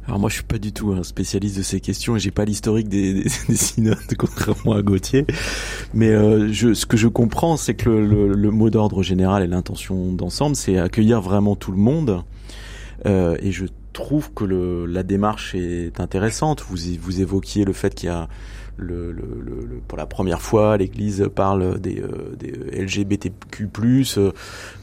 Alors 0.07 0.21
moi 0.21 0.31
je 0.31 0.37
suis 0.37 0.45
pas 0.45 0.59
du 0.59 0.73
tout 0.73 0.93
un 0.93 1.03
spécialiste 1.03 1.57
de 1.57 1.63
ces 1.63 1.81
questions 1.81 2.15
et 2.15 2.21
j'ai 2.21 2.31
pas 2.31 2.45
l'historique 2.45 2.89
des, 2.89 3.13
des, 3.13 3.23
des 3.49 3.57
synodes 3.57 3.99
contrairement 4.17 4.73
à 4.73 4.83
Gauthier. 4.83 5.27
Mais 5.95 6.11
euh, 6.11 6.53
ce 6.53 6.87
que 6.87 6.97
je 6.97 7.09
comprends 7.09 7.57
c'est 7.57 7.75
que 7.75 7.91
le, 7.91 8.51
mot 8.53 8.71
d'ordre 8.71 9.03
général 9.03 9.43
et 9.43 9.49
l'intention 9.49 10.13
d'ensemble 10.13 10.55
c'est 10.55 10.79
accueillir 10.79 11.21
vraiment 11.21 11.57
tout 11.57 11.73
le 11.73 11.79
monde. 11.79 12.23
Et 13.05 13.53
je 13.53 13.67
trouve 13.97 14.33
que 14.33 14.45
le, 14.45 14.87
la 14.87 15.03
démarche 15.03 15.55
est 15.55 15.99
intéressante. 16.01 16.63
Vous, 16.69 16.77
vous 17.01 17.21
évoquiez 17.21 17.65
le 17.65 17.73
fait 17.73 17.95
qu'il 17.95 18.09
y 18.09 18.13
a 18.13 18.29
le, 18.79 19.11
le, 19.11 19.23
le- 19.43 19.81
pour 19.89 19.97
la 19.99 20.05
première 20.07 20.43
fois, 20.43 20.77
l'Église 20.77 21.29
parle 21.35 21.81
des, 21.81 22.01
euh, 22.01 22.37
des 22.39 22.53
LGBTQ+. 22.83 23.69
Euh, 24.19 24.33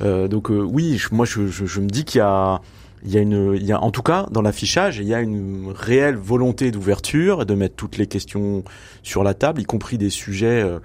euh, 0.01 0.27
donc 0.27 0.49
euh, 0.49 0.59
oui, 0.61 0.97
je- 0.97 1.13
moi 1.13 1.25
je, 1.25 1.47
je, 1.47 1.65
je 1.65 1.79
me 1.79 1.87
dis 1.87 2.03
qu'il 2.03 2.19
y 2.19 2.21
a 2.21 2.59
il 3.05 3.11
y 3.11 3.17
a 3.17 3.21
une, 3.21 3.53
il 3.55 3.65
y 3.65 3.73
a, 3.73 3.81
en 3.81 3.91
tout 3.91 4.01
cas, 4.01 4.27
dans 4.31 4.41
l'affichage, 4.41 4.97
il 4.97 5.03
y 5.07 5.13
a 5.13 5.19
une 5.19 5.73
réelle 5.75 6.15
volonté 6.15 6.71
d'ouverture 6.71 7.41
et 7.41 7.45
de 7.45 7.53
mettre 7.53 7.75
toutes 7.75 7.97
les 7.97 8.07
questions 8.07 8.63
sur 9.03 9.23
la 9.25 9.33
table, 9.33 9.59
y 9.61 9.65
compris 9.65 9.97
des 9.97 10.09
sujets 10.09 10.61
euh, 10.63 10.79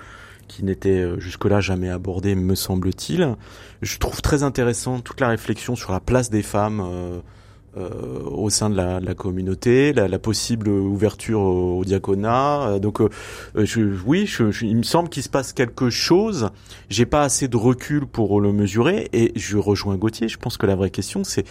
qui 0.48 0.64
n'étaient 0.64 1.00
euh, 1.00 1.20
jusque-là 1.20 1.60
jamais 1.60 1.88
abordés, 1.88 2.34
me 2.34 2.56
semble-t-il. 2.56 3.36
Je 3.82 3.98
trouve 3.98 4.20
très 4.20 4.42
intéressant 4.42 4.98
toute 4.98 5.20
la 5.20 5.28
réflexion 5.28 5.76
sur 5.76 5.92
la 5.92 6.00
place 6.00 6.28
des 6.28 6.42
femmes 6.42 6.80
euh, 7.76 8.20
au 8.24 8.50
sein 8.50 8.70
de 8.70 8.76
la, 8.76 8.98
de 9.00 9.06
la 9.06 9.14
communauté, 9.14 9.92
la, 9.92 10.08
la 10.08 10.18
possible 10.18 10.68
ouverture 10.68 11.40
au, 11.40 11.78
au 11.80 11.84
diaconat. 11.84 12.62
Euh, 12.68 12.78
donc, 12.78 13.00
euh, 13.00 13.08
euh, 13.56 13.64
je, 13.64 13.80
oui, 14.06 14.26
je, 14.26 14.50
je- 14.50 14.64
il 14.66 14.76
me 14.76 14.82
semble 14.82 15.08
qu'il 15.08 15.22
se 15.22 15.28
passe 15.28 15.52
quelque 15.52 15.90
chose. 15.90 16.50
J'ai 16.88 17.06
pas 17.06 17.22
assez 17.22 17.46
de 17.48 17.56
recul 17.56 18.06
pour 18.06 18.40
le 18.40 18.52
mesurer 18.52 19.08
et 19.12 19.32
je 19.36 19.58
rejoins 19.58 19.96
Gauthier. 19.96 20.28
Je 20.28 20.38
pense 20.38 20.56
que 20.56 20.66
la 20.66 20.76
vraie 20.76 20.90
question, 20.90 21.24
c'est 21.24 21.44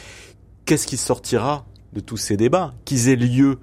qu'est-ce 0.66 0.88
qui 0.88 0.98
sortira 0.98 1.66
de 1.94 2.00
tous 2.00 2.18
ces 2.18 2.36
débats, 2.36 2.74
qu'ils 2.86 3.10
aient 3.10 3.16
lieu. 3.16 3.60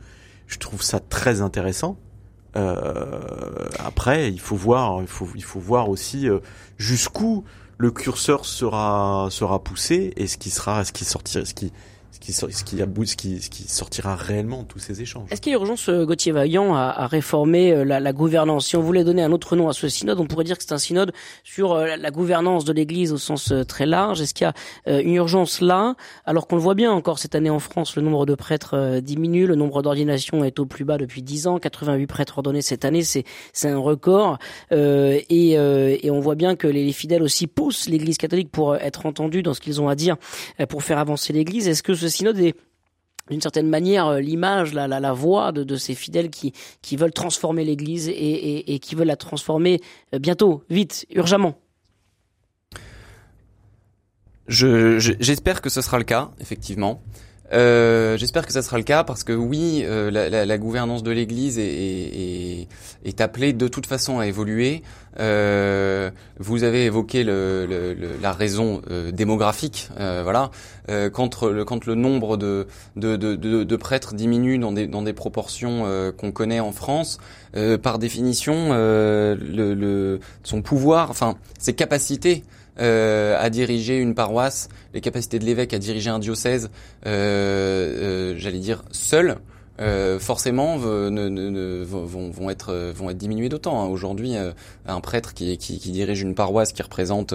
Je 0.46 0.59
trouve 0.59 0.82
ça 0.82 1.00
très 1.00 1.40
intéressant. 1.40 1.98
Euh, 2.57 3.20
après, 3.78 4.30
il 4.32 4.40
faut 4.40 4.57
voir, 4.57 5.00
il 5.02 5.09
faut, 5.09 5.26
il 5.34 5.42
faut 5.42 5.61
voir 5.61 5.88
aussi 5.88 6.28
euh, 6.28 6.38
jusqu'où 6.78 7.44
le 7.78 7.90
curseur 7.90 8.44
sera 8.46 9.26
sera 9.30 9.62
poussé 9.62 10.12
et 10.16 10.28
ce 10.28 10.38
qui 10.38 10.50
sera, 10.50 10.84
ce 10.84 10.92
qui 10.92 11.05
sortira, 11.05 11.44
ce 11.44 11.55
qui 11.55 11.72
ce 12.14 12.20
qui 12.20 12.32
ce 12.32 12.46
qui 12.64 12.78
ce 13.06 13.16
qui 13.16 13.40
ce 13.42 13.50
qui 13.50 13.62
sortira 13.64 14.14
réellement 14.16 14.62
de 14.62 14.68
tous 14.68 14.78
ces 14.78 15.02
échanges. 15.02 15.28
Est-ce 15.30 15.40
qu'il 15.40 15.52
y 15.52 15.54
a 15.54 15.58
urgence, 15.58 15.88
euh, 15.88 16.04
Gauthier 16.06 16.32
Vaillant, 16.32 16.74
à, 16.74 16.82
à 16.82 17.06
réformer 17.06 17.72
euh, 17.72 17.84
la, 17.84 18.00
la 18.00 18.12
gouvernance? 18.12 18.66
Si 18.66 18.76
on 18.76 18.82
voulait 18.82 19.04
donner 19.04 19.22
un 19.22 19.32
autre 19.32 19.56
nom 19.56 19.68
à 19.68 19.72
ce 19.72 19.88
synode, 19.88 20.20
on 20.20 20.26
pourrait 20.26 20.44
dire 20.44 20.56
que 20.56 20.64
c'est 20.64 20.72
un 20.72 20.78
synode 20.78 21.12
sur 21.42 21.72
euh, 21.72 21.96
la- 21.96 22.10
gouvernance 22.10 22.64
de 22.64 22.72
l'Église 22.72 23.12
au 23.12 23.18
sens 23.18 23.52
très 23.68 23.86
large. 23.86 24.20
Est-ce 24.20 24.32
qu'il 24.34 24.46
y 24.46 24.90
a 24.90 25.00
une 25.00 25.14
urgence 25.14 25.60
là? 25.60 25.96
Alors 26.24 26.46
qu'on 26.46 26.56
le 26.56 26.62
voit 26.62 26.74
bien 26.74 26.92
encore 26.92 27.18
cette 27.18 27.34
année 27.34 27.50
en 27.50 27.58
France, 27.58 27.96
le 27.96 28.02
nombre 28.02 28.24
de 28.26 28.34
prêtres 28.36 29.00
diminue, 29.00 29.46
le 29.46 29.56
nombre 29.56 29.82
d'ordinations 29.82 30.44
est 30.44 30.58
au 30.60 30.66
plus 30.66 30.84
bas 30.84 30.96
depuis 30.98 31.22
10 31.22 31.48
ans, 31.48 31.58
88 31.58 32.06
prêtres 32.06 32.38
ordonnés 32.38 32.62
cette 32.62 32.84
année, 32.84 33.02
c'est 33.02 33.24
un 33.64 33.78
record. 33.78 34.38
Euh, 34.72 35.20
et, 35.28 35.58
euh, 35.58 35.96
et 36.02 36.10
on 36.10 36.20
voit 36.20 36.34
bien 36.36 36.54
que 36.56 36.66
les, 36.68 36.84
les 36.84 36.92
fidèles 36.92 37.22
aussi 37.22 37.46
poussent 37.48 37.88
l'Église 37.88 38.16
catholique 38.16 38.50
pour 38.50 38.76
être 38.76 39.06
entendus 39.06 39.42
dans 39.42 39.54
ce 39.54 39.60
qu'ils 39.60 39.80
ont 39.80 39.88
à 39.88 39.94
dire, 39.96 40.16
pour 40.68 40.82
faire 40.82 40.98
avancer 40.98 41.32
l'Église. 41.32 41.66
Est-ce 41.68 41.82
que 41.82 41.94
synode 42.09 42.38
est 42.38 42.55
d'une 43.30 43.40
certaine 43.40 43.68
manière 43.68 44.07
euh, 44.07 44.20
l'image, 44.20 44.74
la, 44.74 45.12
voix 45.12 45.52
de, 45.52 45.76
ces 45.76 45.94
fidèles 45.94 46.30
qui, 46.30 46.52
veulent 46.96 47.12
transformer 47.12 47.64
l'Église 47.64 48.09
et, 48.09 48.78
qui 48.80 48.94
veulent 48.94 49.07
la 49.07 49.16
transformer 49.16 49.80
euh, 50.14 50.18
bientôt, 50.18 50.62
vite, 50.70 51.07
urgemment. 51.11 51.55
Je, 54.46 54.98
je- 54.98 55.14
j'espère 55.20 55.62
que 55.62 55.70
ce 55.70 55.80
sera 55.80 55.98
le 55.98 56.05
cas, 56.05 56.30
effectivement. 56.38 57.02
Euh, 57.55 58.16
j'espère 58.16 58.46
que 58.46 58.52
ça 58.52 58.62
sera 58.62 58.78
le 58.78 58.82
cas 58.84 59.05
parce 59.05 59.22
que 59.22 59.32
oui, 59.32 59.82
euh, 59.84 60.11
la, 60.11 60.28
la- 60.28 60.44
la 60.44 60.59
gouvernance 60.59 61.02
de 61.05 61.12
l'Église 61.12 61.59
est, 61.59 61.62
est- 61.64 62.68
est- 63.05 63.20
appelée 63.20 63.52
de 63.52 63.68
toute 63.68 63.86
façon 63.86 64.18
à 64.18 64.26
évoluer. 64.26 64.82
Euh, 65.20 66.11
vous 66.40 66.64
avez 66.64 66.86
évoqué 66.86 67.22
le, 67.22 67.64
le- 67.68 67.94
le- 67.94 68.16
la 68.20 68.32
raison 68.32 68.82
euh, 68.90 69.12
démographique, 69.12 69.88
euh, 70.00 70.22
voilà. 70.24 70.50
Quand, 71.14 71.42
le, 71.44 71.64
quand 71.64 71.86
le 71.86 71.94
nombre 71.94 72.36
de, 72.36 72.66
de, 72.96 73.16
de, 73.16 73.36
de- 73.36 73.76
prêtres 73.76 74.12
diminue 74.14 74.59
dans 74.59 74.70
des, 74.72 74.86
dans 74.86 75.00
des 75.00 75.14
proportions 75.14 75.84
qu'on 76.18 76.30
connaît 76.30 76.61
en 76.61 76.72
France, 76.72 77.18
par 77.82 77.98
définition, 77.98 78.68
le- 78.74 80.20
son 80.42 80.61
pouvoir, 80.61 81.09
enfin 81.11 81.36
ses 81.59 81.72
capacités 81.72 82.44
euh, 82.80 83.36
à 83.38 83.50
diriger 83.50 83.98
une 83.98 84.14
paroisse, 84.14 84.68
les 84.94 85.00
capacités 85.00 85.38
de 85.38 85.44
l'évêque 85.44 85.72
à 85.74 85.78
diriger 85.78 86.10
un 86.10 86.18
diocèse, 86.18 86.70
euh, 87.06 88.32
euh, 88.32 88.34
j'allais 88.36 88.58
dire 88.58 88.84
seul, 88.90 89.38
euh, 89.80 90.20
forcément 90.20 90.78
ne, 90.78 91.08
ne- 91.10 91.28
ne- 91.28 91.82
vont, 91.84 92.30
vont 92.30 92.48
être 92.50 92.92
vont 92.94 93.10
être 93.10 93.18
d'autant. 93.48 93.82
hein. 93.82 93.86
Aujourd'hui, 93.86 94.36
euh, 94.36 94.52
un 94.86 95.00
prêtre 95.00 95.34
qui, 95.34 95.58
qui, 95.58 95.78
qui 95.80 95.90
dirige 95.90 96.22
une 96.22 96.34
paroisse 96.36 96.72
qui 96.72 96.82
représente 96.82 97.34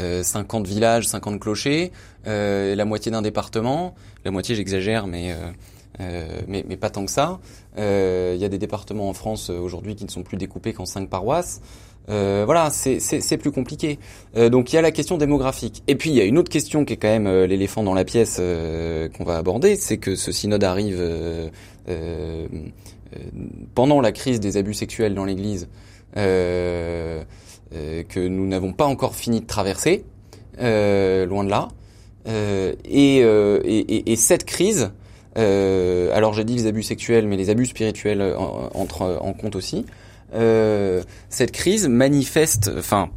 euh, 0.00 0.22
50 0.22 0.66
villages, 0.66 1.06
50 1.08 1.38
clochers, 1.40 1.92
la 2.24 2.84
moitié 2.86 3.12
d'un 3.12 3.22
département, 3.22 3.94
la 4.24 4.30
moitié 4.30 4.54
j'exagère, 4.54 5.06
mais 5.06 5.34
mais, 6.48 6.64
mais 6.68 6.76
pas 6.76 6.90
tant 6.90 7.04
que 7.04 7.10
ça. 7.12 7.38
Il 7.76 8.36
y 8.38 8.44
a 8.44 8.48
des 8.48 8.58
départements 8.58 9.08
en 9.08 9.14
France 9.14 9.50
aujourd'hui 9.50 9.94
qui 9.94 10.04
ne 10.04 10.10
sont 10.10 10.22
plus 10.22 10.36
découpés 10.38 10.72
qu'en 10.72 10.86
cinq 10.86 11.08
paroisses. 11.08 11.60
Euh, 12.10 12.42
voilà, 12.44 12.68
c'est 12.70 13.38
plus 13.38 13.50
compliqué. 13.50 13.98
Euh, 14.36 14.50
donc 14.50 14.72
il 14.72 14.76
y 14.76 14.78
a 14.78 14.82
la 14.82 14.90
question 14.92 15.16
démographique. 15.16 15.82
Et 15.88 15.94
puis 15.94 16.10
il 16.10 16.16
y 16.16 16.20
a 16.20 16.24
une 16.24 16.36
autre 16.38 16.50
question 16.50 16.84
qui 16.84 16.92
est 16.92 16.96
quand 16.96 17.08
même 17.08 17.26
euh, 17.26 17.46
l'éléphant 17.46 17.82
dans 17.82 17.94
la 17.94 18.04
pièce 18.04 18.36
euh, 18.40 19.08
qu'on 19.08 19.24
va 19.24 19.38
aborder, 19.38 19.76
c'est 19.76 19.96
que 19.98 20.14
ce 20.14 20.30
synode 20.32 20.64
arrive 20.64 20.98
euh, 21.00 21.48
pendant 23.74 24.00
la 24.00 24.12
crise 24.12 24.40
des 24.40 24.56
abus 24.56 24.74
sexuels 24.74 25.14
dans 25.14 25.24
l'Église, 25.24 25.68
que 26.14 27.24
nous 28.28 28.46
n'avons 28.46 28.72
pas 28.72 28.86
encore 28.86 29.14
fini 29.14 29.40
de 29.40 29.46
traverser, 29.46 30.04
loin 30.58 31.44
de 31.44 31.50
là. 31.50 31.68
Et, 32.26 32.74
et, 32.84 33.18
et- 33.20 34.12
et 34.12 34.16
cette 34.16 34.44
crise, 34.44 34.90
alors 35.36 36.32
j'ai 36.34 36.44
dit 36.44 36.54
les 36.54 36.66
abus 36.66 36.82
sexuels, 36.82 37.26
mais 37.26 37.36
les 37.36 37.50
abus 37.50 37.66
spirituels 37.66 38.22
en- 38.36 38.70
entrent 38.74 39.18
en 39.20 39.32
compte 39.32 39.56
aussi. 39.56 39.84
Euh, 40.34 41.02
cette 41.28 41.52
crise 41.52 41.88
manifeste, 41.88 42.70
enfin, 42.76 43.10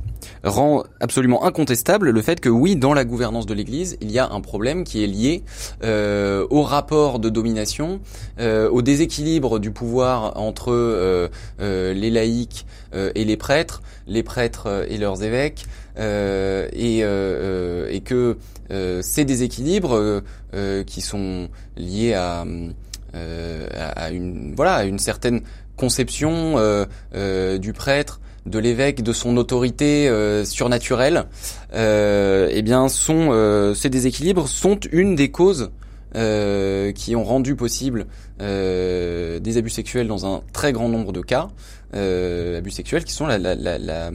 rend 0.44 0.84
absolument 1.00 1.46
incontestable 1.46 2.10
le 2.10 2.22
fait 2.22 2.40
que 2.40 2.50
oui, 2.50 2.76
dans 2.76 2.94
la 2.94 3.06
gouvernance 3.06 3.46
de 3.46 3.54
l'Église, 3.54 3.98
il 4.02 4.12
y 4.12 4.20
a 4.20 4.30
un 4.30 4.42
problème 4.42 4.84
qui 4.84 5.04
est 5.04 5.08
lié 5.08 5.44
euh, 5.84 6.46
au 6.50 6.62
rapport 6.62 7.20
de 7.20 7.30
domination, 7.30 8.00
euh, 8.40 8.70
au 8.70 8.82
déséquilibre 8.82 9.60
du 9.60 9.72
pouvoir 9.72 10.38
entre 10.38 10.72
euh, 10.72 11.30
euh, 11.60 11.94
les 11.94 12.10
laïcs 12.10 12.66
euh, 12.94 13.12
et 13.16 13.26
les 13.26 13.38
prêtres, 13.38 13.82
les 14.08 14.24
prêtres 14.24 14.86
et 14.90 14.98
leurs 14.98 15.24
évêques, 15.24 15.66
et, 16.00 17.00
et 17.00 18.02
que 18.02 18.38
ces 19.02 19.26
déséquilibres 19.26 20.22
qui 20.86 21.02
sont 21.02 21.50
liés 21.76 22.14
à 22.14 22.46
à 23.14 24.12
une 24.12 24.54
voilà 24.56 24.76
à 24.76 24.84
une 24.84 25.00
certaine 25.00 25.42
conception 25.78 26.58
euh, 26.58 26.86
euh, 27.16 27.58
du 27.58 27.72
prêtre, 27.72 28.20
de 28.46 28.60
l'évêque, 28.60 29.04
de 29.04 29.14
son 29.14 29.38
autorité 29.38 30.10
euh, 30.10 30.44
surnaturelle, 30.44 31.26
eh 31.74 32.62
bien, 32.64 32.90
sont 32.90 33.74
ces 33.76 33.90
déséquilibres 33.90 34.48
sont 34.48 34.80
une 34.92 35.16
des 35.16 35.32
causes 35.32 35.72
qui 36.14 37.16
ont 37.16 37.24
rendu 37.24 37.56
possible 37.56 38.08
des 38.40 39.58
abus 39.58 39.70
sexuels 39.70 40.08
dans 40.08 40.26
un 40.26 40.42
très 40.52 40.74
grand 40.74 40.90
nombre 40.90 41.14
de 41.14 41.22
cas, 41.22 41.50
abus 41.94 42.72
sexuels 42.72 43.04
qui 43.04 43.14
sont 43.14 43.28
la, 43.28 43.38
la, 43.38 43.56
la, 43.56 44.12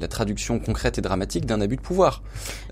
la, 0.00 0.08
traduction 0.08 0.58
concrète 0.58 0.98
et 0.98 1.00
dramatique 1.00 1.46
d'un 1.46 1.60
abus 1.60 1.76
de 1.76 1.80
pouvoir. 1.80 2.22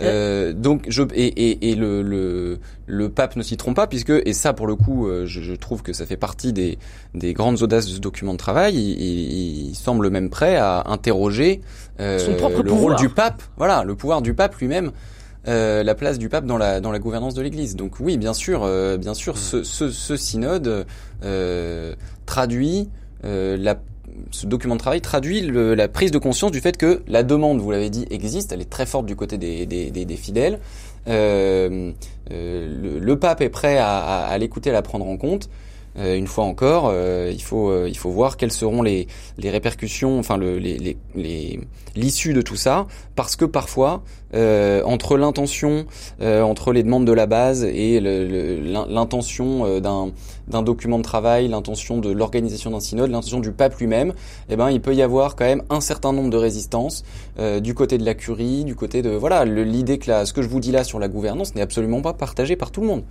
Euh, 0.00 0.52
donc 0.52 0.84
je 0.88 1.02
et, 1.14 1.26
et, 1.26 1.70
et 1.70 1.74
le, 1.74 2.02
le 2.02 2.58
le 2.86 3.08
pape 3.10 3.36
ne 3.36 3.42
s'y 3.42 3.56
trompe 3.56 3.76
pas 3.76 3.86
puisque 3.86 4.12
et 4.24 4.32
ça 4.32 4.52
pour 4.52 4.66
le 4.66 4.74
coup 4.76 5.06
euh, 5.06 5.26
je, 5.26 5.40
je 5.40 5.54
trouve 5.54 5.82
que 5.82 5.92
ça 5.92 6.06
fait 6.06 6.16
partie 6.16 6.52
des 6.52 6.78
des 7.14 7.32
grandes 7.34 7.62
audaces 7.62 7.86
de 7.86 7.92
ce 7.92 7.98
document 8.00 8.32
de 8.32 8.38
travail. 8.38 8.74
Il, 8.74 9.00
il- 9.00 9.68
il 9.70 9.74
semble 9.74 10.10
même 10.10 10.30
prêt 10.30 10.56
à 10.56 10.84
interroger 10.86 11.60
euh, 12.00 12.18
Son 12.18 12.34
propre 12.36 12.62
le 12.62 12.70
pouvoir. 12.70 12.96
rôle 12.98 13.06
du 13.08 13.08
pape. 13.14 13.42
Voilà, 13.56 13.84
le 13.84 13.94
pouvoir 13.94 14.22
du 14.22 14.34
pape 14.34 14.54
lui-même. 14.56 14.92
euh, 15.46 15.82
la 15.82 15.94
place 15.94 16.18
du 16.18 16.28
pape 16.28 16.44
dans 16.46 16.58
la 16.58 16.80
dans 16.80 16.90
la 16.92 16.98
gouvernance 16.98 17.34
de 17.34 17.42
l'Église. 17.42 17.74
Donc 17.76 18.00
oui, 18.00 18.18
bien 18.18 18.34
sûr, 18.34 18.62
euh, 18.64 18.96
bien 18.98 19.14
sûr, 19.14 19.38
ce, 19.38 19.62
ce, 19.62 19.90
ce 19.90 20.16
synode 20.16 20.84
euh, 21.24 21.94
traduit 22.26 22.88
euh, 23.24 23.56
la 23.56 23.76
ce 24.30 24.46
document 24.46 24.74
de 24.74 24.80
travail 24.80 25.00
traduit 25.00 25.40
le- 25.40 25.74
la 25.74 25.88
prise 25.88 26.10
de 26.10 26.18
conscience 26.18 26.50
du 26.50 26.60
fait 26.60 26.76
que 26.76 27.02
la 27.08 27.22
demande, 27.22 27.60
vous 27.60 27.70
l'avez 27.70 27.90
dit, 27.90 28.06
existe, 28.10 28.52
elle 28.52 28.60
est 28.60 28.70
très 28.70 28.86
forte 28.86 29.06
du 29.06 29.16
côté 29.16 29.38
des, 29.38 29.66
des, 29.66 29.90
des, 29.90 30.16
fidèles. 30.16 30.58
Euh, 31.08 31.92
euh, 32.30 32.68
le, 32.82 32.98
le 32.98 33.18
pape 33.18 33.40
est 33.40 33.48
prêt 33.48 33.78
à, 33.78 33.98
à, 33.98 34.26
à 34.26 34.38
l'écouter, 34.38 34.70
à 34.70 34.72
la 34.74 34.82
prendre 34.82 35.06
en 35.06 35.16
compte. 35.16 35.48
Euh, 35.98 36.16
une 36.16 36.26
fois 36.26 36.44
encore, 36.44 36.88
euh, 36.92 37.30
il 37.32 37.42
faut 37.42 37.70
euh, 37.70 37.88
il 37.88 37.96
faut 37.96 38.10
voir 38.10 38.36
quelles 38.36 38.52
seront 38.52 38.82
les, 38.82 39.08
les 39.36 39.50
répercussions, 39.50 40.18
enfin 40.18 40.36
le, 40.36 40.58
les 40.58 40.96
l'issue 41.96 42.32
de 42.32 42.42
tout 42.42 42.56
ça, 42.56 42.86
parce 43.16 43.34
que 43.36 43.44
parfois 43.44 44.02
euh, 44.34 44.82
entre 44.84 45.16
l'intention, 45.16 45.86
euh, 46.20 46.42
entre 46.42 46.72
les 46.72 46.82
demandes 46.82 47.04
de 47.04 47.12
la 47.12 47.26
base 47.26 47.64
et 47.64 47.98
l'intention 48.00 49.64
euh, 49.66 49.80
d'un 49.80 50.12
d'un 50.46 50.62
document 50.62 50.98
de 50.98 51.02
travail, 51.02 51.48
l'intention 51.48 51.98
de 51.98 52.10
l'organisation 52.10 52.70
d'un 52.70 52.80
synode, 52.80 53.10
l'intention 53.10 53.40
du 53.40 53.52
pape 53.52 53.76
lui-même, 53.78 54.14
eh 54.48 54.56
ben 54.56 54.70
il 54.70 54.80
peut 54.80 54.94
y 54.94 55.02
avoir 55.02 55.36
quand 55.36 55.44
même 55.44 55.62
un 55.68 55.80
certain 55.80 56.12
nombre 56.12 56.30
de 56.30 56.38
résistances 56.38 57.04
du 57.60 57.74
côté 57.74 57.98
de 57.98 58.04
la 58.04 58.14
curie, 58.14 58.64
du 58.64 58.74
côté 58.74 59.02
de 59.02 59.10
voilà 59.10 59.44
l'idée 59.44 59.98
que 59.98 60.10
la, 60.10 60.24
ce 60.24 60.32
que 60.32 60.40
je 60.40 60.48
vous 60.48 60.60
dis 60.60 60.72
là 60.72 60.84
sur 60.84 60.98
la 60.98 61.08
gouvernance 61.08 61.54
n'est 61.54 61.60
absolument 61.60 62.00
pas 62.00 62.14
partagé 62.14 62.56
par 62.56 62.70
tout 62.70 62.80
le 62.80 62.86
monde. 62.86 63.02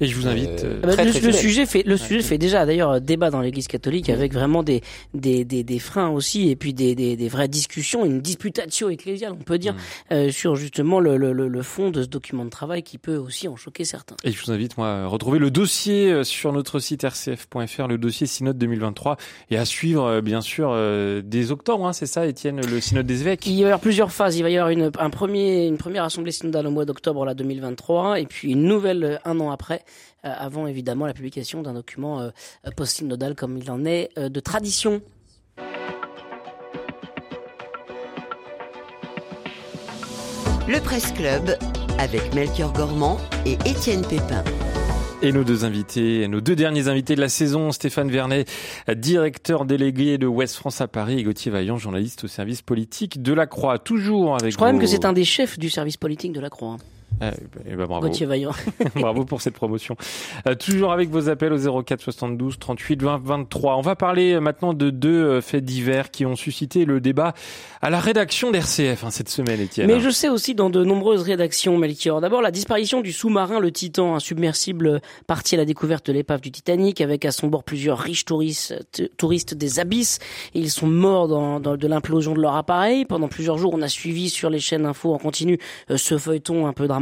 Et 0.00 0.06
je 0.06 0.16
vous 0.16 0.26
invite. 0.26 0.64
Euh, 0.64 0.74
euh, 0.74 0.80
Ah 0.82 0.86
bah, 0.86 0.92
Très, 0.94 1.04
le, 1.04 1.10
très 1.12 1.20
le 1.20 1.32
sujet 1.32 1.66
fait 1.66 1.82
le 1.84 1.96
sujet 1.96 2.22
fait 2.22 2.38
déjà 2.38 2.66
d'ailleurs 2.66 2.90
euh, 2.92 3.00
débat 3.00 3.30
dans 3.30 3.40
l'Église 3.40 3.66
catholique 3.68 4.08
avec 4.10 4.32
vraiment 4.32 4.62
des 4.62 4.82
des, 5.14 5.44
des 5.44 5.62
des 5.64 5.78
freins 5.78 6.10
aussi 6.10 6.50
et 6.50 6.56
puis 6.56 6.74
des, 6.74 6.94
des 6.94 7.16
des 7.16 7.28
vraies 7.28 7.48
discussions 7.48 8.04
une 8.04 8.20
disputatio 8.20 8.90
ecclésiale 8.90 9.32
on 9.32 9.42
peut 9.42 9.58
dire 9.58 9.74
euh, 10.10 10.30
sur 10.30 10.56
justement 10.56 11.00
le, 11.00 11.16
le 11.16 11.32
le 11.32 11.48
le 11.48 11.62
fond 11.62 11.90
de 11.90 12.02
ce 12.02 12.08
document 12.08 12.44
de 12.44 12.50
travail 12.50 12.82
qui 12.82 12.98
peut 12.98 13.16
aussi 13.16 13.48
en 13.48 13.56
choquer 13.56 13.84
certains. 13.84 14.16
Et 14.24 14.32
je 14.32 14.44
vous 14.44 14.50
invite, 14.50 14.76
moi, 14.76 14.88
à 14.88 15.06
retrouver 15.06 15.38
le 15.38 15.50
dossier 15.50 16.10
euh, 16.10 16.24
sur 16.24 16.52
notre 16.52 16.78
site 16.78 17.02
rcf.fr, 17.04 17.86
le 17.88 17.98
dossier 17.98 18.26
Synode 18.26 18.58
2023, 18.58 19.16
et 19.50 19.56
à 19.58 19.64
suivre, 19.64 20.20
bien 20.20 20.40
sûr, 20.40 20.70
euh, 20.72 21.22
dès 21.24 21.50
octobre, 21.50 21.86
hein, 21.86 21.92
c'est 21.92 22.06
ça, 22.06 22.26
Étienne, 22.26 22.60
le 22.60 22.80
Synode 22.80 23.06
des 23.06 23.22
évêques? 23.22 23.46
Il 23.46 23.54
va 23.56 23.60
y 23.60 23.64
avoir 23.64 23.80
plusieurs 23.80 24.12
phases. 24.12 24.36
Il 24.36 24.42
va 24.42 24.50
y 24.50 24.56
avoir 24.56 24.70
une, 24.70 24.90
un 24.98 25.10
premier, 25.10 25.66
une 25.66 25.78
première 25.78 26.04
assemblée 26.04 26.32
synodale 26.32 26.66
au 26.66 26.70
mois 26.70 26.84
d'octobre 26.84 27.24
là 27.24 27.34
2023, 27.34 28.20
et 28.20 28.26
puis 28.26 28.52
une 28.52 28.64
nouvelle 28.64 29.20
un 29.24 29.38
an 29.40 29.50
après, 29.50 29.71
euh, 30.24 30.32
avant 30.36 30.66
évidemment 30.66 31.06
la 31.06 31.14
publication 31.14 31.62
d'un 31.62 31.74
document 31.74 32.20
euh, 32.20 32.30
post-synodal 32.76 33.34
comme 33.34 33.58
il 33.58 33.70
en 33.70 33.84
est 33.84 34.10
euh, 34.18 34.28
de 34.28 34.40
tradition. 34.40 35.02
Le 40.68 40.80
Presse 40.80 41.12
Club 41.12 41.56
avec 41.98 42.34
Melchior 42.34 42.72
Gormand 42.72 43.18
et 43.44 43.54
Étienne 43.66 44.02
Pépin. 44.02 44.44
Et 45.22 45.30
nos 45.30 45.44
deux 45.44 45.64
invités, 45.64 46.26
nos 46.26 46.40
deux 46.40 46.56
derniers 46.56 46.88
invités 46.88 47.14
de 47.14 47.20
la 47.20 47.28
saison, 47.28 47.70
Stéphane 47.70 48.10
Vernet, 48.10 48.48
directeur 48.92 49.64
délégué 49.66 50.18
de 50.18 50.26
Ouest 50.26 50.56
France 50.56 50.80
à 50.80 50.88
Paris, 50.88 51.20
et 51.20 51.22
Gauthier 51.22 51.52
Vaillant, 51.52 51.78
journaliste 51.78 52.24
au 52.24 52.26
service 52.26 52.60
politique 52.60 53.22
de 53.22 53.32
la 53.32 53.46
Croix. 53.46 53.78
Toujours 53.78 54.34
avec 54.34 54.50
Je 54.50 54.56
crois 54.56 54.72
même 54.72 54.80
que 54.80 54.86
c'est 54.86 55.04
un 55.04 55.12
des 55.12 55.24
chefs 55.24 55.60
du 55.60 55.70
service 55.70 55.96
politique 55.96 56.32
de 56.32 56.40
la 56.40 56.50
Croix. 56.50 56.76
Hein. 57.20 57.30
Eh 57.34 57.40
ben, 57.40 57.64
eh 57.66 57.76
ben, 57.76 57.86
bravo. 57.86 58.06
Gauthier 58.06 58.26
Vaillant. 58.26 58.52
Bravo 58.94 59.24
pour 59.24 59.40
cette 59.40 59.54
promotion. 59.54 59.96
Euh, 60.46 60.54
toujours 60.54 60.92
avec 60.92 61.10
vos 61.10 61.28
appels 61.28 61.52
au 61.52 61.82
04 61.82 62.00
72 62.00 62.58
38 62.58 63.02
20 63.02 63.20
23. 63.22 63.76
On 63.76 63.80
va 63.80 63.96
parler 63.96 64.32
euh, 64.32 64.40
maintenant 64.40 64.74
de 64.74 64.90
deux 64.90 65.22
euh, 65.24 65.40
faits 65.40 65.64
divers 65.64 66.10
qui 66.10 66.26
ont 66.26 66.36
suscité 66.36 66.84
le 66.84 67.00
débat 67.00 67.34
à 67.80 67.90
la 67.90 68.00
rédaction 68.00 68.50
d'RCF 68.50 69.04
hein, 69.04 69.10
cette 69.10 69.28
semaine, 69.28 69.60
Étienne. 69.60 69.86
Mais 69.86 70.00
je 70.00 70.10
sais 70.10 70.28
aussi 70.28 70.54
dans 70.54 70.70
de 70.70 70.84
nombreuses 70.84 71.22
rédactions, 71.22 71.76
Melchior. 71.76 72.20
D'abord, 72.20 72.42
la 72.42 72.50
disparition 72.50 73.00
du 73.00 73.12
sous-marin 73.12 73.60
Le 73.60 73.70
Titan, 73.70 74.14
un 74.14 74.20
submersible 74.20 75.00
parti 75.26 75.54
à 75.54 75.58
la 75.58 75.64
découverte 75.64 76.06
de 76.06 76.12
l'épave 76.12 76.40
du 76.40 76.50
Titanic, 76.50 77.00
avec 77.00 77.24
à 77.24 77.32
son 77.32 77.48
bord 77.48 77.64
plusieurs 77.64 77.98
riches 77.98 78.24
touristes, 78.24 78.74
touristes 79.16 79.54
des 79.54 79.80
abysses. 79.80 80.18
Et 80.54 80.60
ils 80.60 80.70
sont 80.70 80.86
morts 80.86 81.28
dans, 81.28 81.60
dans 81.60 81.76
de 81.76 81.86
l'implosion 81.86 82.34
de 82.34 82.40
leur 82.40 82.56
appareil. 82.56 83.04
Pendant 83.04 83.28
plusieurs 83.28 83.58
jours, 83.58 83.72
on 83.74 83.82
a 83.82 83.88
suivi 83.88 84.30
sur 84.30 84.50
les 84.50 84.60
chaînes 84.60 84.86
info 84.86 85.12
en 85.12 85.18
continu 85.18 85.58
euh, 85.90 85.96
ce 85.96 86.18
feuilleton 86.18 86.66
un 86.66 86.72
peu 86.72 86.86
dramatique. 86.86 87.01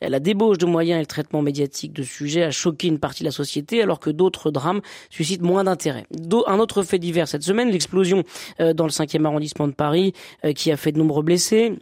La 0.00 0.20
débauche 0.20 0.58
de 0.58 0.66
moyens 0.66 0.98
et 0.98 1.00
le 1.00 1.06
traitement 1.06 1.42
médiatique 1.42 1.92
de 1.92 2.02
ce 2.02 2.12
sujet 2.12 2.42
a 2.42 2.50
choqué 2.50 2.88
une 2.88 2.98
partie 2.98 3.22
de 3.22 3.28
la 3.28 3.32
société, 3.32 3.82
alors 3.82 4.00
que 4.00 4.10
d'autres 4.10 4.50
drames 4.50 4.80
suscitent 5.10 5.42
moins 5.42 5.64
d'intérêt. 5.64 6.06
Un 6.46 6.58
autre 6.58 6.82
fait 6.82 6.98
divers 6.98 7.28
cette 7.28 7.42
semaine, 7.42 7.70
l'explosion 7.70 8.24
euh, 8.60 8.72
dans 8.72 8.84
le 8.84 8.90
5e 8.90 9.24
arrondissement 9.24 9.68
de 9.68 9.72
Paris, 9.72 10.12
euh, 10.44 10.52
qui 10.52 10.70
a 10.70 10.76
fait 10.76 10.92
de 10.92 10.98
nombreux 10.98 11.22
blessés. 11.22 11.72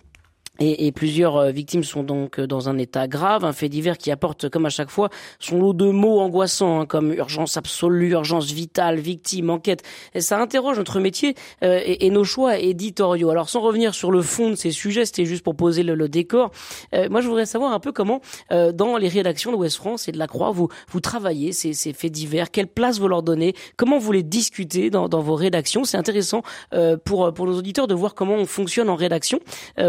Et, 0.60 0.86
et 0.86 0.92
plusieurs 0.92 1.38
euh, 1.38 1.50
victimes 1.50 1.82
sont 1.82 2.02
donc 2.02 2.38
euh, 2.38 2.46
dans 2.46 2.68
un 2.68 2.76
état 2.76 3.08
grave, 3.08 3.46
un 3.46 3.52
fait 3.54 3.70
divers 3.70 3.96
qui 3.96 4.10
apporte, 4.10 4.50
comme 4.50 4.66
à 4.66 4.70
chaque 4.70 4.90
fois, 4.90 5.08
son 5.38 5.58
lot 5.58 5.72
de 5.72 5.86
mots 5.86 6.20
angoissants, 6.20 6.80
hein, 6.80 6.86
comme 6.86 7.14
urgence 7.14 7.56
absolue, 7.56 8.10
urgence 8.10 8.52
vitale, 8.52 8.98
victime, 8.98 9.48
enquête. 9.48 9.82
Et 10.14 10.20
ça 10.20 10.38
interroge 10.38 10.76
notre 10.76 11.00
métier 11.00 11.34
euh, 11.64 11.80
et, 11.82 12.10
nos 12.10 12.24
choix 12.24 12.58
éditoriaux. 12.58 13.30
Alors, 13.30 13.48
sans 13.48 13.60
revenir 13.60 13.94
sur 13.94 14.10
le 14.10 14.20
fond 14.20 14.50
de 14.50 14.54
ces 14.54 14.70
sujets, 14.70 15.06
c'était 15.06 15.24
juste 15.24 15.44
pour 15.44 15.56
poser 15.56 15.82
le, 15.82 15.94
le 15.94 16.08
décor. 16.10 16.50
Euh, 16.94 17.08
moi, 17.08 17.22
je 17.22 17.28
voudrais 17.28 17.46
savoir 17.46 17.72
un 17.72 17.80
peu 17.80 17.92
comment, 17.92 18.20
euh, 18.52 18.72
dans 18.72 18.98
les 18.98 19.08
rédactions 19.08 19.52
de 19.52 19.56
West 19.56 19.76
France 19.76 20.08
et 20.08 20.12
de 20.12 20.18
la 20.18 20.26
Croix, 20.26 20.50
vous 20.50 20.68
vous 20.90 21.00
travaillez 21.00 21.52
ces, 21.52 21.72
ces 21.72 21.94
faits 21.94 22.12
divers, 22.12 22.50
quelle 22.50 22.66
place 22.66 22.98
vous 22.98 23.08
leur 23.08 23.22
donnez, 23.22 23.54
comment 23.76 23.98
vous 23.98 24.12
les 24.12 24.22
discutez 24.22 24.90
dans, 24.90 25.08
dans 25.08 25.20
vos 25.20 25.36
rédactions. 25.36 25.84
C'est 25.84 25.96
intéressant 25.96 26.42
euh, 26.74 26.98
pour 27.02 27.32
pour 27.32 27.46
nos 27.46 27.56
auditeurs 27.56 27.86
de 27.86 27.94
voir 27.94 28.14
comment 28.14 28.34
on 28.34 28.44
fonctionne 28.44 28.90
en 28.90 28.96
rédaction, 28.96 29.38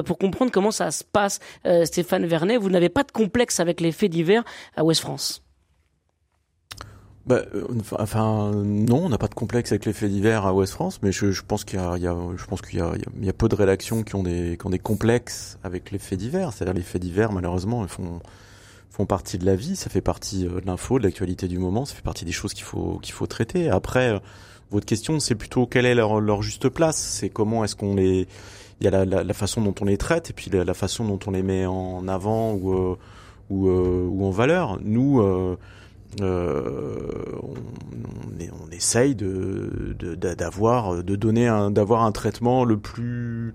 pour 0.05 0.17
comprendre 0.17 0.51
comment 0.51 0.60
ça 0.69 0.91
se 0.91 1.03
passe. 1.03 1.39
Euh, 1.65 1.85
Stéphane 1.85 2.27
Vernet, 2.27 2.57
vous 2.57 2.69
n'avez 2.69 2.89
pas 2.89 3.01
de 3.01 3.11
complexe 3.11 3.59
avec 3.59 3.81
les 3.81 3.91
faits 3.91 4.11
divers 4.11 4.43
à 4.75 4.83
West 4.83 5.01
France? 5.01 5.41
Bah, 7.25 7.43
euh, 7.53 7.67
enfin, 7.99 8.51
non, 8.51 9.05
on 9.05 9.09
n'a 9.09 9.19
pas 9.19 9.27
de 9.27 9.35
complexe 9.35 9.71
avec 9.71 9.85
les 9.85 9.93
faits 9.93 10.09
divers 10.09 10.45
à 10.45 10.53
Ouest 10.53 10.73
France, 10.73 10.99
mais 11.03 11.11
je, 11.11 11.41
pense 11.43 11.63
qu'il 11.63 11.79
y 11.79 12.07
a, 12.07 13.33
peu 13.33 13.47
de 13.47 13.55
rédactions 13.55 14.03
qui 14.03 14.15
ont 14.15 14.23
des, 14.23 14.57
complexes 14.81 15.59
avec 15.63 15.91
les 15.91 15.99
faits 15.99 16.17
divers. 16.17 16.51
C'est-à-dire 16.51 16.73
les 16.73 16.81
faits 16.81 17.01
divers, 17.01 17.31
malheureusement, 17.31 17.85
font, 17.87 18.19
partie 19.07 19.39
de 19.39 19.45
la 19.47 19.55
vie, 19.55 19.75
ça 19.75 19.89
fait 19.89 20.01
partie 20.01 20.45
euh, 20.45 20.61
de 20.61 20.67
l'info, 20.67 20.99
de 20.99 21.03
l'actualité 21.03 21.47
du 21.47 21.57
moment, 21.57 21.85
ça 21.85 21.95
fait 21.95 22.03
partie 22.03 22.23
des 22.23 22.31
choses 22.31 22.53
qu'il 22.53 22.65
faut, 22.65 23.27
traiter. 23.27 23.67
Après, 23.67 24.21
votre 24.69 24.85
question, 24.85 25.19
c'est 25.19 25.33
plutôt 25.33 25.65
quelle 25.65 25.87
est 25.87 25.95
leur 25.95 26.41
juste 26.43 26.69
place? 26.69 26.97
C'est 26.97 27.29
comment 27.29 27.63
est-ce 27.63 27.75
qu'on 27.75 27.95
les, 27.95 28.27
il 28.81 28.85
y 28.85 28.87
a 28.87 28.91
la, 28.91 29.05
la, 29.05 29.23
la 29.23 29.33
façon 29.33 29.61
dont 29.61 29.75
on 29.79 29.85
les 29.85 29.97
traite 29.97 30.31
et 30.31 30.33
puis 30.33 30.49
la, 30.51 30.63
la 30.65 30.73
façon 30.73 31.05
dont 31.05 31.19
on 31.27 31.31
les 31.31 31.43
met 31.43 31.65
en 31.67 32.07
avant 32.07 32.53
ou, 32.53 32.73
euh, 32.73 32.95
ou, 33.51 33.69
euh, 33.69 34.07
ou 34.09 34.25
en 34.25 34.31
valeur. 34.31 34.79
Nous, 34.83 35.21
euh, 35.21 35.55
euh, 36.21 36.97
on, 37.43 37.53
on, 38.35 38.39
est- 38.39 38.51
on 38.51 38.69
essaye 38.71 39.15
de 39.15 39.95
de- 39.97 40.15
d'a- 40.15 40.35
d'avoir 40.35 41.03
de 41.03 41.15
donner 41.15 41.47
un 41.47 41.71
d'avoir 41.71 42.03
un 42.03 42.11
traitement 42.11 42.65
le 42.65 42.77
plus 42.77 43.53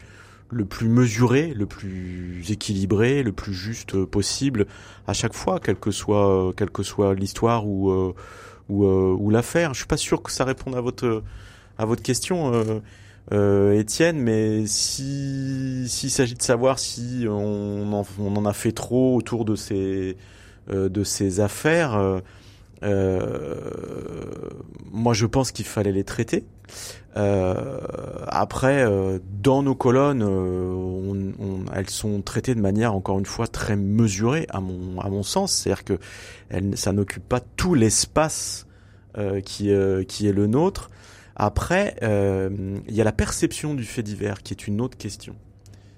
le 0.50 0.64
plus 0.64 0.88
mesuré, 0.88 1.52
le 1.54 1.66
plus 1.66 2.44
équilibré, 2.50 3.22
le 3.24 3.32
plus 3.32 3.52
juste 3.52 4.04
possible 4.04 4.66
à 5.08 5.12
chaque 5.12 5.34
fois, 5.34 5.58
quelle 5.60 5.76
que 5.76 5.90
soit 5.90 6.52
quelle 6.56 6.70
que 6.70 6.82
soit 6.82 7.14
l'histoire 7.14 7.66
ou 7.66 7.90
euh, 7.90 8.14
ou, 8.68 8.84
euh, 8.84 9.16
ou 9.18 9.30
l'affaire. 9.30 9.74
Je 9.74 9.78
suis 9.80 9.86
pas 9.86 9.96
sûr 9.96 10.22
que 10.22 10.30
ça 10.32 10.44
réponde 10.44 10.74
à 10.76 10.80
votre 10.80 11.22
à 11.78 11.84
votre 11.84 12.02
question. 12.02 12.52
Euh, 13.32 13.72
Étienne, 13.78 14.18
mais 14.18 14.66
si 14.66 15.86
s'il 15.88 16.10
s'agit 16.10 16.34
de 16.34 16.42
savoir 16.42 16.78
si 16.78 17.26
on 17.28 17.92
en, 17.92 18.04
on 18.20 18.36
en 18.36 18.44
a 18.46 18.52
fait 18.52 18.70
trop 18.72 19.16
autour 19.16 19.44
de 19.44 19.56
ces 19.56 20.16
euh, 20.70 20.88
de 20.88 21.02
ces 21.02 21.40
affaires, 21.40 22.20
euh, 22.84 23.56
moi 24.92 25.12
je 25.12 25.26
pense 25.26 25.50
qu'il 25.52 25.64
fallait 25.64 25.92
les 25.92 26.04
traiter. 26.04 26.44
Après, 27.14 28.84
dans 29.42 29.62
nos 29.62 29.74
colonnes, 29.74 30.22
on- 30.22 31.32
on- 31.38 31.64
elles 31.74 31.88
sont 31.88 32.20
traitées 32.20 32.54
de 32.54 32.60
manière 32.60 32.94
encore 32.94 33.18
une 33.18 33.24
fois 33.26 33.46
très 33.46 33.74
mesurée 33.76 34.46
à 34.50 34.60
mon 34.60 35.00
à 35.00 35.08
mon 35.08 35.22
sens, 35.22 35.52
c'est-à-dire 35.52 35.84
que 35.84 35.98
elles, 36.50 36.76
ça 36.76 36.92
n'occupe 36.92 37.26
pas 37.26 37.40
tout 37.40 37.74
l'espace 37.74 38.66
qui 39.44 39.70
qui 40.08 40.28
est 40.28 40.32
le 40.32 40.46
nôtre. 40.46 40.90
Après, 41.36 41.96
euh, 42.02 42.48
il 42.88 42.94
y 42.94 43.00
a 43.00 43.04
la 43.04 43.12
perception 43.12 43.74
du 43.74 43.84
fait 43.84 44.02
divers 44.02 44.42
qui 44.42 44.54
est 44.54 44.66
une 44.66 44.80
autre 44.80 44.96
question. 44.96 45.34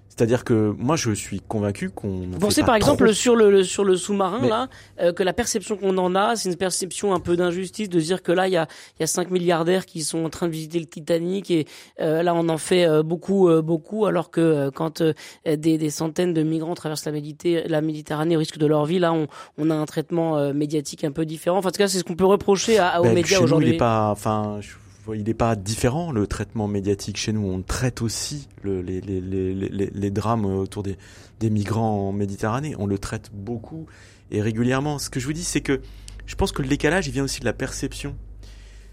C'est-à-dire 0.08 0.42
que 0.42 0.74
moi, 0.76 0.96
je 0.96 1.12
suis 1.12 1.38
convaincu 1.40 1.90
qu'on. 1.90 2.08
Vous 2.32 2.38
pensez 2.40 2.64
par 2.64 2.74
exemple 2.74 3.04
trop. 3.04 3.12
sur 3.14 3.36
le, 3.36 3.52
le- 3.52 3.62
sur 3.62 3.84
le 3.84 3.94
sous-marin 3.96 4.40
Mais- 4.42 4.48
là 4.48 4.68
euh, 5.00 5.12
que 5.12 5.22
la 5.22 5.32
perception 5.32 5.76
qu'on 5.76 5.96
en 5.96 6.16
a, 6.16 6.34
c'est 6.34 6.48
une 6.50 6.56
perception 6.56 7.14
un 7.14 7.20
peu 7.20 7.36
d'injustice 7.36 7.88
de 7.88 8.00
dire 8.00 8.24
que 8.24 8.32
là 8.32 8.48
il 8.48 8.50
y 8.52 8.56
a 8.56 8.66
il 8.98 9.02
y 9.02 9.04
a 9.04 9.06
cinq 9.06 9.30
milliardaires 9.30 9.86
qui 9.86 10.02
sont 10.02 10.24
en 10.24 10.28
train 10.28 10.48
de 10.48 10.52
visiter 10.52 10.80
le 10.80 10.86
Titanic 10.86 11.52
et 11.52 11.68
euh, 12.00 12.24
là 12.24 12.34
on 12.34 12.48
en 12.48 12.58
fait 12.58 12.84
euh, 12.84 13.04
beaucoup 13.04 13.48
beaucoup 13.62 14.06
alors 14.06 14.32
que 14.32 14.70
quand 14.70 15.04
des, 15.46 15.78
des 15.78 15.90
centaines 15.90 16.34
de 16.34 16.42
migrants 16.42 16.74
traversent 16.74 17.04
la, 17.06 17.12
Médité- 17.12 17.68
la 17.68 17.80
Méditerranée 17.80 18.34
au 18.34 18.40
risque 18.40 18.58
de 18.58 18.66
leur 18.66 18.86
vie, 18.86 18.98
là 18.98 19.12
on, 19.12 19.28
on 19.56 19.70
a 19.70 19.74
un 19.76 19.86
traitement 19.86 20.52
médiatique 20.52 21.04
un 21.04 21.12
peu 21.12 21.26
différent. 21.26 21.58
Enfin, 21.58 21.68
en 21.68 21.70
tout 21.70 21.78
cas, 21.78 21.86
c'est 21.86 21.98
ce 21.98 22.02
qu'on 22.04 22.16
peut 22.16 22.24
reprocher 22.26 22.78
à, 22.78 22.88
à- 22.88 23.00
aux 23.00 23.04
Ben, 23.04 23.14
médias 23.14 23.38
aujourd'hui. 23.38 23.78
enfin, 23.80 24.58
je- 24.60 24.70
il 25.14 25.24
n'est 25.24 25.34
pas 25.34 25.56
différent 25.56 26.12
le 26.12 26.26
traitement 26.26 26.68
médiatique 26.68 27.16
chez 27.16 27.32
nous. 27.32 27.46
On 27.46 27.62
traite 27.62 28.02
aussi 28.02 28.48
le- 28.62 28.80
les, 28.82 29.00
les, 29.00 29.20
les, 29.20 29.54
les, 29.54 29.90
les 29.92 30.10
drames 30.10 30.44
autour 30.44 30.82
des, 30.82 30.96
des 31.40 31.50
migrants 31.50 32.08
en 32.08 32.12
Méditerranée. 32.12 32.74
On 32.78 32.86
le 32.86 32.98
traite 32.98 33.30
beaucoup 33.32 33.86
et 34.30 34.42
régulièrement. 34.42 34.98
Ce 34.98 35.08
que 35.10 35.20
je 35.20 35.26
vous 35.26 35.32
dis, 35.32 35.44
c'est 35.44 35.60
que 35.62 35.80
je 36.26 36.34
pense 36.34 36.52
que 36.52 36.62
le 36.62 36.68
décalage, 36.68 37.06
il 37.08 37.12
vient 37.12 37.24
aussi 37.24 37.40
de 37.40 37.44
la 37.46 37.52
perception. 37.54 38.14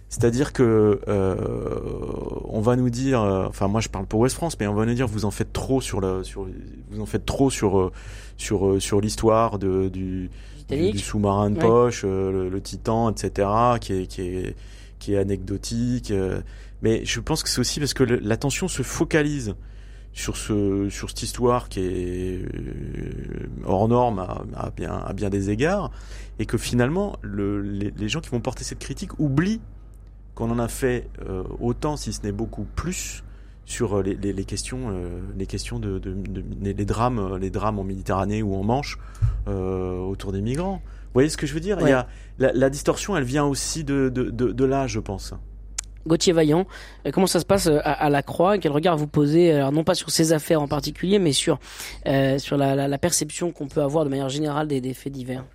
C'est-à-dire 0.08 0.54
que 0.54 1.02
euh, 1.08 1.36
on 2.46 2.62
va 2.62 2.76
nous 2.76 2.90
dire, 2.90 3.22
euh, 3.22 3.48
enfin 3.48 3.68
moi 3.68 3.82
je 3.82 3.90
parle 3.90 4.06
pour 4.06 4.20
Ouest 4.22 4.36
France, 4.36 4.56
mais 4.60 4.68
on 4.68 4.74
va 4.76 4.86
nous 4.86 4.94
dire 4.94 5.08
vous 5.08 5.26
en 5.26 5.32
faites 5.32 5.52
trop 5.52 5.82
sur 5.82 6.00
la, 6.00 6.24
sur, 6.24 6.48
vous 6.92 7.02
en 7.02 7.06
faites 7.06 7.26
trop 7.26 7.50
sur 7.50 7.80
euh, 7.80 7.92
sur 8.38 8.68
euh, 8.68 8.80
sur 8.80 9.02
l'histoire 9.02 9.58
de 9.58 9.90
du, 9.90 10.30
du, 10.70 11.00
sous-marin 11.00 11.50
de 11.50 11.56
Ouais. 11.56 11.62
poche, 11.62 12.04
euh, 12.06 12.32
le, 12.32 12.50
le 12.50 12.62
Titan, 12.62 13.10
etc., 13.12 13.50
qui 13.82 13.94
est, 13.94 14.08
qui 14.08 14.22
est, 14.22 14.56
qui 15.06 15.14
est 15.14 15.18
anecdotique. 15.18 16.10
euh, 16.10 16.42
mais 16.82 17.06
je 17.06 17.20
pense 17.20 17.44
que 17.44 17.50
c'est 17.50 17.62
aussi 17.62 17.80
parce 17.80 17.94
que 17.94 18.04
l'attention 18.04 18.68
se 18.68 18.82
focalise 18.82 19.56
sur 20.14 20.36
ce, 20.36 20.90
sur 20.90 21.10
cette 21.10 21.22
histoire 21.22 21.70
qui 21.70 21.80
est 21.82 22.42
euh, 22.42 23.48
hors 23.66 23.88
norme 23.88 24.20
à, 24.20 24.72
bien, 24.76 24.94
à 24.94 25.14
bien 25.14 25.30
des 25.30 25.52
égards, 25.52 25.92
et 26.40 26.46
que 26.46 26.58
finalement, 26.58 27.18
le, 27.22 27.62
les, 27.62 28.10
gens 28.10 28.20
qui 28.20 28.30
vont 28.30 28.40
porter 28.40 28.64
cette 28.64 28.80
critique 28.80 29.20
oublient 29.20 29.62
qu'on 30.34 30.50
en 30.50 30.60
a 30.60 30.68
fait 30.68 31.08
euh, 31.28 31.44
autant, 31.60 31.98
si 31.98 32.12
ce 32.12 32.24
n'est 32.24 32.32
beaucoup 32.32 32.66
plus, 32.76 33.24
sur 33.66 34.04
les, 34.04 34.16
les, 34.16 34.46
questions, 34.46 34.94
les 35.36 35.48
questions 35.48 35.80
de, 35.80 36.00
les, 36.62 36.86
drames, 36.86 37.38
les 37.38 37.50
drames 37.50 37.80
en 37.80 37.84
Méditerranée 37.84 38.44
ou 38.44 38.54
en 38.54 38.64
Manche 38.64 39.00
autour 39.48 40.32
des 40.32 40.42
migrants. 40.42 40.84
Vous 41.16 41.20
voyez 41.20 41.30
ce 41.30 41.38
que 41.38 41.48
je 41.48 41.54
veux 41.54 41.62
dire? 41.62 41.78
Il 41.80 41.88
y 41.88 41.94
a, 41.94 42.10
la, 42.40 42.52
la 42.52 42.70
distorsion, 42.70 43.16
elle 43.16 43.24
vient 43.24 43.46
aussi 43.46 43.86
de, 43.86 44.10
de, 44.10 44.30
de, 44.32 44.52
de 44.52 44.66
là, 44.66 44.86
je 44.86 45.00
pense. 45.00 45.34
Gauthier 46.06 46.34
Vaillant, 46.34 46.68
euh, 47.08 47.12
comment 47.12 47.26
ça 47.26 47.40
se 47.40 47.46
passe 47.46 47.68
euh, 47.68 47.80
à, 47.86 47.94
à 47.94 48.10
la 48.10 48.22
Croix? 48.22 48.58
Quel 48.58 48.74
regard 48.74 48.98
vous 48.98 49.08
posez, 49.08 49.54
alors 49.54 49.72
non 49.72 49.86
pas 49.86 49.96
sur 49.96 50.10
ces 50.10 50.34
affaires 50.34 50.62
en 50.62 50.68
particulier, 50.68 51.18
mais 51.18 51.32
sur 51.32 51.58
euh, 52.06 52.38
sur 52.38 52.58
la, 52.58 52.76
la, 52.76 52.90
la 52.90 52.98
perception 52.98 53.54
qu'on 53.54 53.70
peut 53.70 53.82
avoir 53.82 54.04
de 54.04 54.10
manière 54.10 54.28
générale 54.28 54.68
des, 54.68 54.82
des 54.82 54.94
faits 54.94 55.14
divers? 55.14 55.46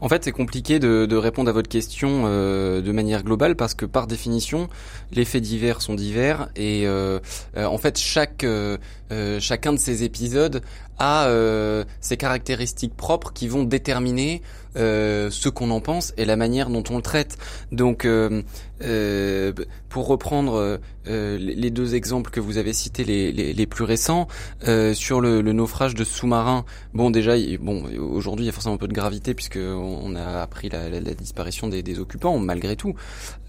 En 0.00 0.08
fait, 0.08 0.24
c'est 0.24 0.32
compliqué 0.32 0.78
de, 0.78 1.06
de 1.06 1.16
répondre 1.16 1.50
à 1.50 1.52
votre 1.52 1.68
question 1.68 2.22
euh, 2.24 2.80
de 2.80 2.92
manière 2.92 3.24
globale 3.24 3.56
parce 3.56 3.74
que 3.74 3.84
par 3.84 4.06
définition, 4.06 4.68
les 5.10 5.24
faits 5.24 5.42
divers 5.42 5.82
sont 5.82 5.94
divers 5.94 6.48
et 6.54 6.86
euh, 6.86 7.18
euh, 7.56 7.64
en 7.66 7.78
fait 7.78 7.98
chaque 7.98 8.44
euh, 8.44 8.78
euh, 9.10 9.40
chacun 9.40 9.72
de 9.72 9.78
ces 9.78 10.04
épisodes 10.04 10.62
a 10.98 11.26
euh, 11.28 11.84
ses 12.00 12.16
caractéristiques 12.16 12.96
propres 12.96 13.32
qui 13.32 13.48
vont 13.48 13.64
déterminer 13.64 14.42
euh, 14.76 15.30
ce 15.30 15.48
qu'on 15.48 15.70
en 15.70 15.80
pense 15.80 16.12
et 16.16 16.24
la 16.24 16.36
manière 16.36 16.70
dont 16.70 16.84
on 16.90 16.96
le 16.96 17.02
traite. 17.02 17.38
Donc, 17.72 18.04
euh, 18.04 18.42
euh, 18.82 19.52
pour 19.88 20.06
reprendre 20.06 20.78
euh, 21.08 21.38
les 21.38 21.70
deux 21.70 21.94
exemples 21.94 22.30
que 22.30 22.40
vous 22.40 22.58
avez 22.58 22.72
cités, 22.72 23.04
les, 23.04 23.32
les, 23.32 23.52
les 23.52 23.66
plus 23.66 23.84
récents, 23.84 24.28
euh, 24.66 24.94
sur 24.94 25.20
le, 25.20 25.40
le 25.40 25.52
naufrage 25.52 25.94
de 25.94 26.04
sous-marins. 26.04 26.64
Bon, 26.94 27.10
déjà, 27.10 27.34
bon, 27.60 27.84
aujourd'hui, 27.98 28.44
il 28.44 28.48
y 28.48 28.50
a 28.50 28.52
forcément 28.52 28.74
un 28.74 28.78
peu 28.78 28.88
de 28.88 28.92
gravité 28.92 29.34
puisque 29.34 29.58
on 29.58 30.14
a 30.14 30.42
appris 30.42 30.68
la, 30.68 30.88
la- 30.88 31.00
disparition 31.00 31.68
des, 31.68 31.82
des 31.82 31.98
occupants, 31.98 32.38
malgré 32.38 32.76
tout. 32.76 32.94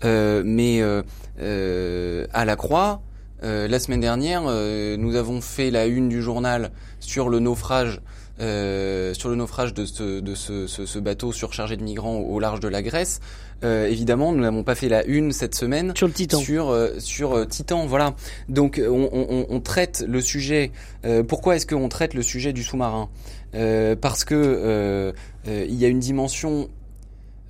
Mais 0.03 0.81
à 0.81 2.45
la 2.45 2.55
Croix, 2.55 3.01
euh, 3.43 3.67
la 3.67 3.79
semaine 3.79 4.01
dernière, 4.01 4.43
euh, 4.47 4.97
nous 4.97 5.15
avons 5.15 5.41
fait 5.41 5.71
la 5.71 5.85
une 5.85 6.09
du 6.09 6.21
journal 6.21 6.71
sur 6.99 7.29
le 7.29 7.39
naufrage. 7.39 8.01
euh, 8.41 9.13
sur 9.13 9.27
le 9.29 9.35
naufrage 9.35 9.73
de 9.73 9.85
ce, 9.85 10.21
de 10.21 10.33
ce, 10.35 10.65
ce, 10.67 10.85
ce 10.85 10.99
bateau 10.99 11.33
surchargé 11.33 11.75
de 11.75 11.83
migrants 11.83 12.15
au, 12.17 12.35
au 12.35 12.39
large 12.39 12.61
de 12.61 12.69
la 12.69 12.81
Grèce. 12.81 13.19
Euh, 13.65 13.87
évidemment, 13.87 14.31
nous 14.31 14.39
n'avons 14.41 14.63
pas 14.63 14.75
fait 14.75 14.87
la 14.87 15.03
une 15.05 15.33
cette 15.33 15.55
semaine 15.55 15.91
sur 15.95 16.07
le 16.07 16.13
Titan. 16.13 16.39
sur 16.39 16.69
euh, 16.69 16.91
sur 16.99 17.45
Titan, 17.49 17.85
voilà. 17.85 18.15
Donc 18.47 18.81
on, 18.81 19.09
on, 19.11 19.45
on 19.49 19.59
traite 19.59 20.05
le 20.07 20.21
sujet. 20.21 20.71
euh, 21.05 21.23
pourquoi 21.23 21.57
est-ce 21.57 21.67
qu'on 21.67 21.89
traite 21.89 22.13
le 22.13 22.21
sujet 22.21 22.53
du 22.53 22.63
sous-marin? 22.63 23.09
Euh, 23.55 23.97
Parce 23.99 24.23
que 24.23 25.13
il 25.45 25.75
y 25.75 25.83
a 25.83 25.87
une 25.89 25.99
dimension, 25.99 26.69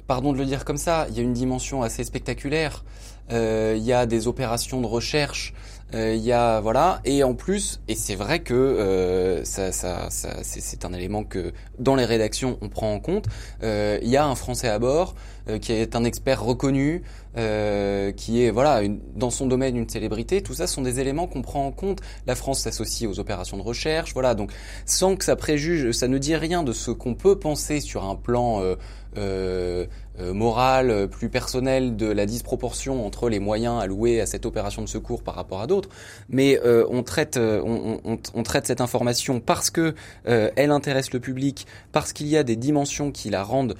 pardon 0.07 0.33
de 0.33 0.39
le 0.39 0.45
dire 0.45 0.65
comme 0.65 0.77
ça, 0.77 1.05
il 1.09 1.15
y 1.15 1.19
a 1.19 1.23
une 1.23 1.33
dimension 1.33 1.83
assez 1.83 2.03
spectaculaire. 2.03 2.83
Euh, 3.31 3.75
Il 3.77 3.83
y 3.83 3.93
a 3.93 4.07
des 4.07 4.27
opérations 4.27 4.81
de 4.81 4.87
recherche. 4.87 5.53
Euh, 5.93 6.13
Il 6.15 6.23
y 6.23 6.31
a 6.31 6.59
voilà 6.61 7.01
et 7.05 7.23
en 7.23 7.33
plus 7.33 7.81
et 7.87 7.95
c'est 7.95 8.15
vrai 8.15 8.39
que 8.39 8.53
euh, 8.53 9.43
ça, 9.43 9.71
ça, 9.71 10.09
ça 10.09 10.29
c'est 10.43 10.85
un 10.85 10.93
élément 10.93 11.23
que 11.23 11.51
dans 11.79 11.95
les 11.95 12.05
rédactions 12.05 12.57
on 12.61 12.69
prend 12.69 12.93
en 12.93 12.99
compte. 12.99 13.25
Euh, 13.63 13.97
Il 14.01 14.09
y 14.09 14.17
a 14.17 14.25
un 14.25 14.35
Français 14.35 14.69
à 14.69 14.79
bord 14.79 15.15
qui 15.61 15.71
est 15.73 15.95
un 15.95 16.03
expert 16.03 16.43
reconnu, 16.43 17.01
euh, 17.35 18.11
qui 18.11 18.43
est 18.43 18.51
voilà 18.51 18.83
une- 18.83 18.99
dans 19.15 19.31
son 19.31 19.47
domaine 19.47 19.75
une 19.77 19.89
célébrité. 19.89 20.43
Tout 20.43 20.53
ça 20.53 20.67
sont 20.67 20.83
des 20.83 20.99
éléments 20.99 21.25
qu'on 21.25 21.41
prend 21.41 21.65
en 21.65 21.71
compte. 21.71 22.01
La 22.27 22.35
France 22.35 22.59
s'associe 22.59 23.09
aux 23.09 23.19
opérations 23.19 23.57
de 23.57 23.63
recherche, 23.63 24.13
voilà. 24.13 24.35
Donc 24.35 24.51
sans 24.85 25.15
que 25.15 25.25
ça 25.25 25.35
préjuge, 25.35 25.91
ça 25.91 26.07
ne 26.07 26.19
dit 26.19 26.35
rien 26.35 26.61
de 26.61 26.71
ce 26.71 26.91
qu'on 26.91 27.15
peut 27.15 27.39
penser 27.39 27.79
sur 27.79 28.03
un 28.03 28.15
plan 28.15 28.61
euh, 28.61 28.75
euh, 29.17 29.87
euh, 30.19 30.33
moral, 30.33 30.89
euh, 30.89 31.07
plus 31.07 31.29
personnel, 31.29 31.95
de 31.95 32.07
la 32.07 32.25
disproportion 32.25 33.05
entre 33.05 33.29
les 33.29 33.39
moyens 33.39 33.81
alloués 33.81 34.21
à 34.21 34.25
cette 34.25 34.45
opération 34.45 34.81
de 34.81 34.87
secours 34.87 35.23
par 35.23 35.35
rapport 35.35 35.61
à 35.61 35.67
d'autres. 35.67 35.89
Mais 36.29 36.59
euh, 36.65 36.85
on 36.89 37.03
traite, 37.03 37.37
euh, 37.37 37.61
on, 37.63 38.43
traite 38.43 38.67
cette 38.67 38.81
information 38.81 39.39
parce 39.39 39.69
que 39.69 39.95
euh, 40.27 40.49
elle 40.55 40.71
intéresse 40.71 41.13
le 41.13 41.19
public, 41.19 41.67
parce 41.91 42.13
qu'il 42.13 42.27
y 42.27 42.37
a 42.37 42.43
des 42.43 42.55
dimensions 42.55 43.11
qui 43.11 43.29
la 43.29 43.43
rendent 43.43 43.75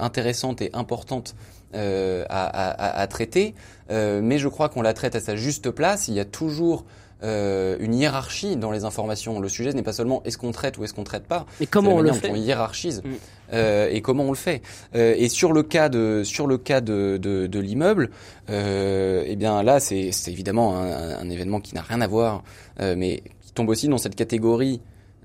intéressante 0.00 0.62
et 0.62 0.70
importante 0.72 1.34
à, 1.74 3.00
à- 3.00 3.06
traiter. 3.06 3.54
Mais 3.90 4.38
je 4.38 4.48
crois 4.48 4.68
qu'on 4.68 4.82
la 4.82 4.94
traite 4.94 5.16
à 5.16 5.20
sa 5.20 5.36
juste 5.36 5.70
place. 5.70 6.08
Il 6.08 6.14
y 6.14 6.20
a 6.20 6.24
toujours 6.24 6.84
euh, 7.22 7.76
une 7.80 7.94
hiérarchie 7.94 8.56
dans 8.56 8.70
les 8.70 8.84
informations. 8.84 9.40
Le 9.40 9.48
sujet 9.48 9.72
n'est 9.72 9.82
pas 9.82 9.92
seulement 9.92 10.22
est-ce 10.24 10.38
qu'on 10.38 10.50
traite 10.52 10.78
ou 10.78 10.84
est-ce 10.84 10.94
qu'on 10.94 11.04
traite 11.04 11.24
pas. 11.24 11.46
Mais 11.60 11.66
comment 11.66 11.94
on 11.94 12.00
le 12.00 12.12
fait 12.12 12.30
On 12.30 12.34
hiérarchise 12.34 13.02
Mm. 13.04 13.08
euh, 13.54 13.88
et 13.90 14.00
comment 14.00 14.24
on 14.24 14.30
le 14.30 14.36
fait. 14.36 14.62
Euh, 14.94 15.14
et 15.16 15.28
sur 15.28 15.52
le 15.52 15.62
cas 15.62 15.88
de 15.88 16.22
sur 16.24 16.46
le 16.46 16.58
cas 16.58 16.80
de 16.80 17.18
de, 17.20 17.46
de 17.46 17.58
l'immeuble, 17.60 18.10
euh, 18.50 19.24
eh 19.26 19.36
bien 19.36 19.62
là 19.62 19.78
c'est 19.80 20.10
c'est 20.12 20.30
évidemment 20.32 20.76
un, 20.78 21.18
un 21.18 21.30
événement 21.30 21.60
qui 21.60 21.74
n'a 21.74 21.82
rien 21.82 22.00
à 22.00 22.06
voir, 22.06 22.42
euh, 22.80 22.94
mais 22.96 23.22
qui 23.42 23.52
tombe 23.52 23.68
aussi 23.68 23.88
dans 23.88 23.98
cette 23.98 24.16
catégorie. 24.16 24.80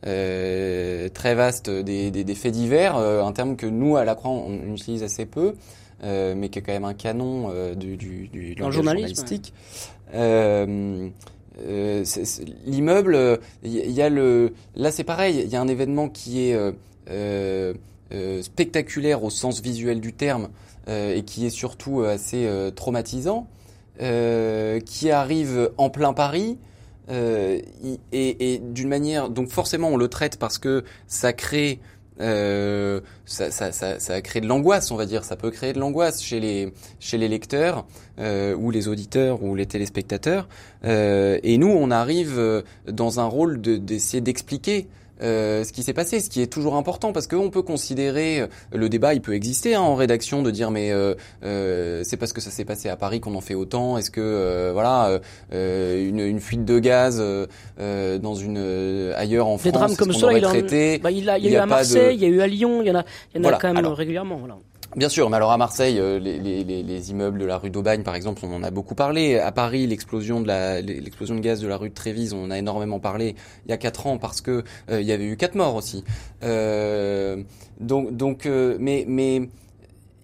euh, 0.05 1.09
très 1.09 1.33
vaste 1.35 1.69
des, 1.69 2.11
des, 2.11 2.23
des 2.23 2.35
faits 2.35 2.53
divers, 2.53 2.95
euh, 2.97 3.23
un 3.23 3.31
terme 3.31 3.55
que 3.55 3.65
nous 3.65 3.97
à 3.97 4.05
la 4.05 4.13
Croix 4.15 4.29
on, 4.31 4.59
on 4.69 4.73
utilise 4.75 5.01
assez 5.03 5.25
peu, 5.25 5.55
euh, 6.03 6.35
mais 6.37 6.49
qui 6.49 6.59
est 6.59 6.61
quand 6.61 6.71
même 6.73 6.85
un 6.85 6.93
canon 6.93 7.49
euh, 7.51 7.73
du, 7.73 7.97
du, 7.97 8.27
du 8.27 8.55
journalisme, 8.55 8.83
journalistique. 8.83 9.53
Euh, 10.13 11.09
euh, 11.60 12.03
L'immeuble, 12.66 13.16
euh, 13.16 13.38
il 13.64 13.74
y, 13.74 13.80
il 13.80 13.91
y 13.91 14.01
a 14.01 14.10
le, 14.10 14.53
là 14.76 14.91
c'est 14.91 15.03
pareil, 15.03 15.41
il 15.43 15.49
y 15.49 15.55
a 15.55 15.62
un 15.62 15.68
événement 15.68 16.10
qui 16.10 16.47
est 16.49 16.53
euh, 16.53 16.72
euh, 17.10 17.74
euh, 18.14 18.41
spectaculaire 18.41 19.24
au 19.24 19.30
sens 19.30 19.62
visuel 19.62 19.99
du 20.01 20.14
terme 20.14 20.49
euh, 20.88 21.16
et 21.16 21.24
qui 21.24 21.45
est 21.45 21.49
surtout 21.49 22.01
euh, 22.01 22.14
assez 22.14 22.45
euh, 22.45 22.72
traumatisant, 22.72 23.47
euh, 24.01 24.80
qui 24.80 25.12
arrive 25.12 25.72
en 25.78 25.89
plein 25.89 26.14
Paris. 26.14 26.58
euh, 27.10 27.60
et 28.12 28.53
et 28.53 28.60
d'une 28.60 28.89
manière, 28.89 29.30
donc 29.30 29.49
forcément 29.49 29.89
on 29.89 29.97
le 29.97 30.08
traite 30.10 30.38
parce 30.38 30.58
que 30.58 30.84
ça 31.08 31.34
crée, 31.34 31.80
euh, 32.22 33.01
ça, 33.26 33.51
ça, 33.51 33.72
ça, 33.72 33.99
ça 33.99 34.22
crée 34.22 34.41
de 34.41 34.47
l'angoisse, 34.47 34.91
on 34.91 34.95
va 34.95 35.05
dire, 35.05 35.24
ça 35.24 35.36
peut 35.36 35.51
créer 35.51 35.74
de 35.74 35.80
l'angoisse 35.80 36.22
chez 36.22 36.39
les 36.39 36.74
chez 36.99 37.18
les 37.18 37.28
lecteurs 37.28 37.86
euh, 38.20 38.55
ou 38.55 38.72
les 38.72 38.88
auditeurs 38.88 39.43
ou 39.43 39.55
les 39.55 39.65
téléspectateurs. 39.65 40.47
Euh, 40.84 41.39
et 41.43 41.57
nous, 41.57 41.70
on 41.70 41.91
arrive 41.91 42.38
euh, 42.39 42.61
dans 42.88 43.20
un 43.20 43.26
rôle 43.26 43.61
de- 43.61 43.78
d'essayer 43.78 44.22
d'expliquer 44.22 44.88
euh, 45.22 45.63
ce 45.63 45.72
qui 45.74 45.84
s'est 45.84 45.93
passé, 45.93 46.20
ce 46.20 46.30
qui 46.30 46.41
est 46.41 46.47
toujours 46.51 46.76
important 46.76 47.11
parce 47.13 47.28
qu'on 47.28 47.49
peut 47.49 47.61
considérer 47.61 48.41
euh, 48.41 48.47
le 48.74 48.89
débat, 48.89 49.13
il 49.13 49.22
peut 49.22 49.34
exister 49.34 49.76
hein, 49.76 49.82
en 49.82 49.95
rédaction 49.95 50.41
de 50.43 50.51
dire 50.51 50.72
mais 50.72 50.91
euh, 50.91 51.15
euh, 51.43 52.01
c'est 52.03 52.18
parce 52.18 52.34
que 52.34 52.41
ça 52.41 52.51
s'est 52.51 52.65
passé 52.65 52.89
à 52.89 52.95
Paris 52.95 53.20
qu'on 53.20 53.36
en 53.36 53.41
fait 53.41 53.55
autant. 53.55 53.97
Est-ce 53.97 54.11
que 54.11 54.22
euh, 54.22 54.72
voilà 54.74 55.20
une, 55.51 56.20
une 56.20 56.39
fuite 56.39 56.65
de 56.65 56.80
gaz 56.80 57.22
dans 57.80 58.36
une 58.36 59.11
ailleurs 59.15 59.47
en 59.47 59.55
Des 59.57 59.70
France, 59.70 59.74
drames 59.74 59.95
comme 59.95 60.13
ça, 60.13 60.26
aurait 60.26 60.39
il 60.39 60.45
en- 60.45 60.49
traité 60.49 60.99
Bah, 60.99 61.11
il, 61.11 61.30
a, 61.30 61.38
il 61.38 61.45
y 61.45 61.47
a 61.47 61.49
il 61.49 61.51
y 61.51 61.55
eu 61.55 61.57
a 61.57 61.63
à 61.63 61.68
pas 61.68 61.84
de- 61.84 61.93
Marseille, 61.95 62.15
il 62.15 62.22
y 62.22 62.26
a 62.26 62.30
eu 62.30 62.41
à 62.41 62.47
Lyon, 62.47 62.82
il 62.82 62.88
y 62.88 62.91
en 62.91 62.95
a, 62.95 63.03
il 63.34 63.38
y 63.38 63.39
en 63.39 63.41
a 63.41 63.43
Voilà, 63.43 63.57
quand 63.59 63.68
même 63.68 63.78
alors- 63.78 63.95
régulièrement. 63.95 64.38
Voilà. 64.38 64.57
Bien 64.97 65.09
sûr, 65.09 65.29
mais 65.29 65.37
alors 65.37 65.51
à 65.51 65.57
Marseille, 65.57 65.99
euh, 65.99 66.17
les, 66.19 66.39
les, 66.39 66.63
les, 66.63 66.81
les 66.83 67.11
immeubles 67.11 67.37
de 67.37 67.45
la 67.45 67.57
rue 67.59 67.69
d'Aubagne, 67.69 68.03
par 68.03 68.15
exemple, 68.15 68.41
on 68.43 68.53
en 68.53 68.63
a 68.63 68.71
beaucoup 68.71 68.95
parlé. 68.95 69.37
À 69.37 69.51
Paris, 69.51 69.85
l'explosion 69.85 70.41
de 70.41 70.47
la 70.47 70.81
l'explosion 70.81 71.35
de 71.35 71.39
gaz 71.39 71.61
de 71.61 71.67
la 71.67 71.77
rue 71.77 71.89
de 71.89 71.93
Trévise, 71.93 72.33
on 72.33 72.45
en 72.45 72.51
a 72.51 72.57
énormément 72.57 72.99
parlé 72.99 73.35
il 73.65 73.69
y 73.69 73.73
a 73.73 73.77
quatre 73.77 74.07
ans 74.07 74.17
parce 74.17 74.41
que 74.41 74.63
euh, 74.89 74.99
il 74.99 75.07
y 75.07 75.11
avait 75.11 75.25
eu 75.25 75.37
quatre 75.37 75.55
morts 75.55 75.75
aussi. 75.75 76.03
Euh, 76.43 77.43
donc 77.79 78.17
donc, 78.17 78.47
euh, 78.47 78.75
mais 78.79 79.05
mais 79.07 79.49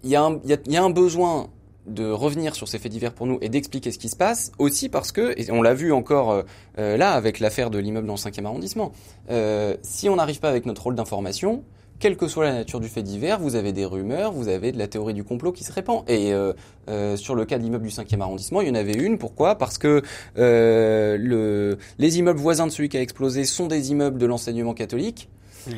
il 0.04 0.10
y 0.10 0.16
a 0.16 0.24
un 0.24 0.40
il 0.44 0.50
y 0.50 0.54
a, 0.54 0.58
y 0.68 0.78
a 0.78 0.84
un 0.84 0.90
besoin 0.90 1.50
de 1.86 2.10
revenir 2.10 2.56
sur 2.56 2.68
ces 2.68 2.80
faits 2.80 2.92
divers 2.92 3.14
pour 3.14 3.28
nous 3.28 3.38
et 3.42 3.50
d'expliquer 3.50 3.92
ce 3.92 4.00
qui 4.00 4.10
se 4.10 4.16
passe 4.16 4.52
aussi 4.58 4.90
parce 4.90 5.12
que 5.12 5.34
et 5.38 5.52
on 5.52 5.62
l'a 5.62 5.74
vu 5.74 5.92
encore 5.92 6.32
euh, 6.32 6.44
euh, 6.80 6.98
là 6.98 7.12
avec 7.12 7.40
l'affaire 7.40 7.70
de 7.70 7.78
l'immeuble 7.78 8.08
dans 8.08 8.14
le 8.14 8.20
5e 8.20 8.46
arrondissement. 8.46 8.92
Euh, 9.30 9.76
si 9.82 10.10
on 10.10 10.16
n'arrive 10.16 10.40
pas 10.40 10.50
avec 10.50 10.66
notre 10.66 10.84
rôle 10.84 10.96
d'information, 10.96 11.64
quelle 12.00 12.18
que 12.18 12.28
soit 12.28 12.44
la 12.46 12.54
nature 12.54 12.80
du 12.80 12.90
fait 12.90 13.04
divers, 13.04 13.40
vous 13.40 13.56
avez 13.56 13.72
des 13.72 13.86
rumeurs, 13.86 14.32
vous 14.34 14.48
avez 14.48 14.72
de 14.72 14.78
la 14.78 14.88
théorie 14.88 15.14
du 15.14 15.24
complot 15.24 15.52
qui 15.52 15.64
se 15.64 15.72
répand. 15.72 16.04
Et 16.10 16.34
euh, 16.34 16.54
euh, 16.90 17.16
sur 17.16 17.36
le 17.36 17.46
cas 17.46 17.58
de 17.58 17.64
l'immeuble 17.64 17.86
du 17.86 17.94
5e 17.94 18.20
arrondissement, 18.20 18.62
il 18.62 18.68
y 18.68 18.72
en 18.72 18.76
avait 18.76 18.94
une. 18.94 19.18
Pourquoi? 19.18 19.58
Parce 19.58 19.78
que 19.78 20.02
euh, 20.38 21.18
le, 21.18 21.78
les 22.00 22.20
immeubles 22.20 22.40
voisins 22.40 22.68
de 22.68 22.72
celui 22.72 22.90
qui 22.90 22.98
a 22.98 23.02
explosé 23.02 23.46
sont 23.46 23.68
des 23.68 23.92
immeubles 23.92 24.18
de 24.18 24.26
l'enseignement 24.26 24.74
catholique. 24.74 25.30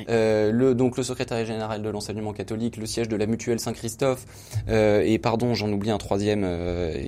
Euh, 0.10 0.52
le, 0.52 0.76
donc 0.76 0.98
le 0.98 1.04
secrétaire 1.04 1.46
général 1.46 1.82
de 1.82 1.90
l'enseignement 1.90 2.34
catholique, 2.34 2.78
le 2.78 2.86
siège 2.86 3.08
de 3.08 3.16
la 3.16 3.26
mutuelle 3.26 3.60
Saint-Christophe, 3.60 4.26
euh, 4.70 5.02
et 5.06 5.18
pardon, 5.20 5.54
j'en 5.54 5.72
oublie 5.72 5.92
un 5.92 5.98
troisième, 5.98 6.44
euh, 6.44 6.92
et- 6.96 7.08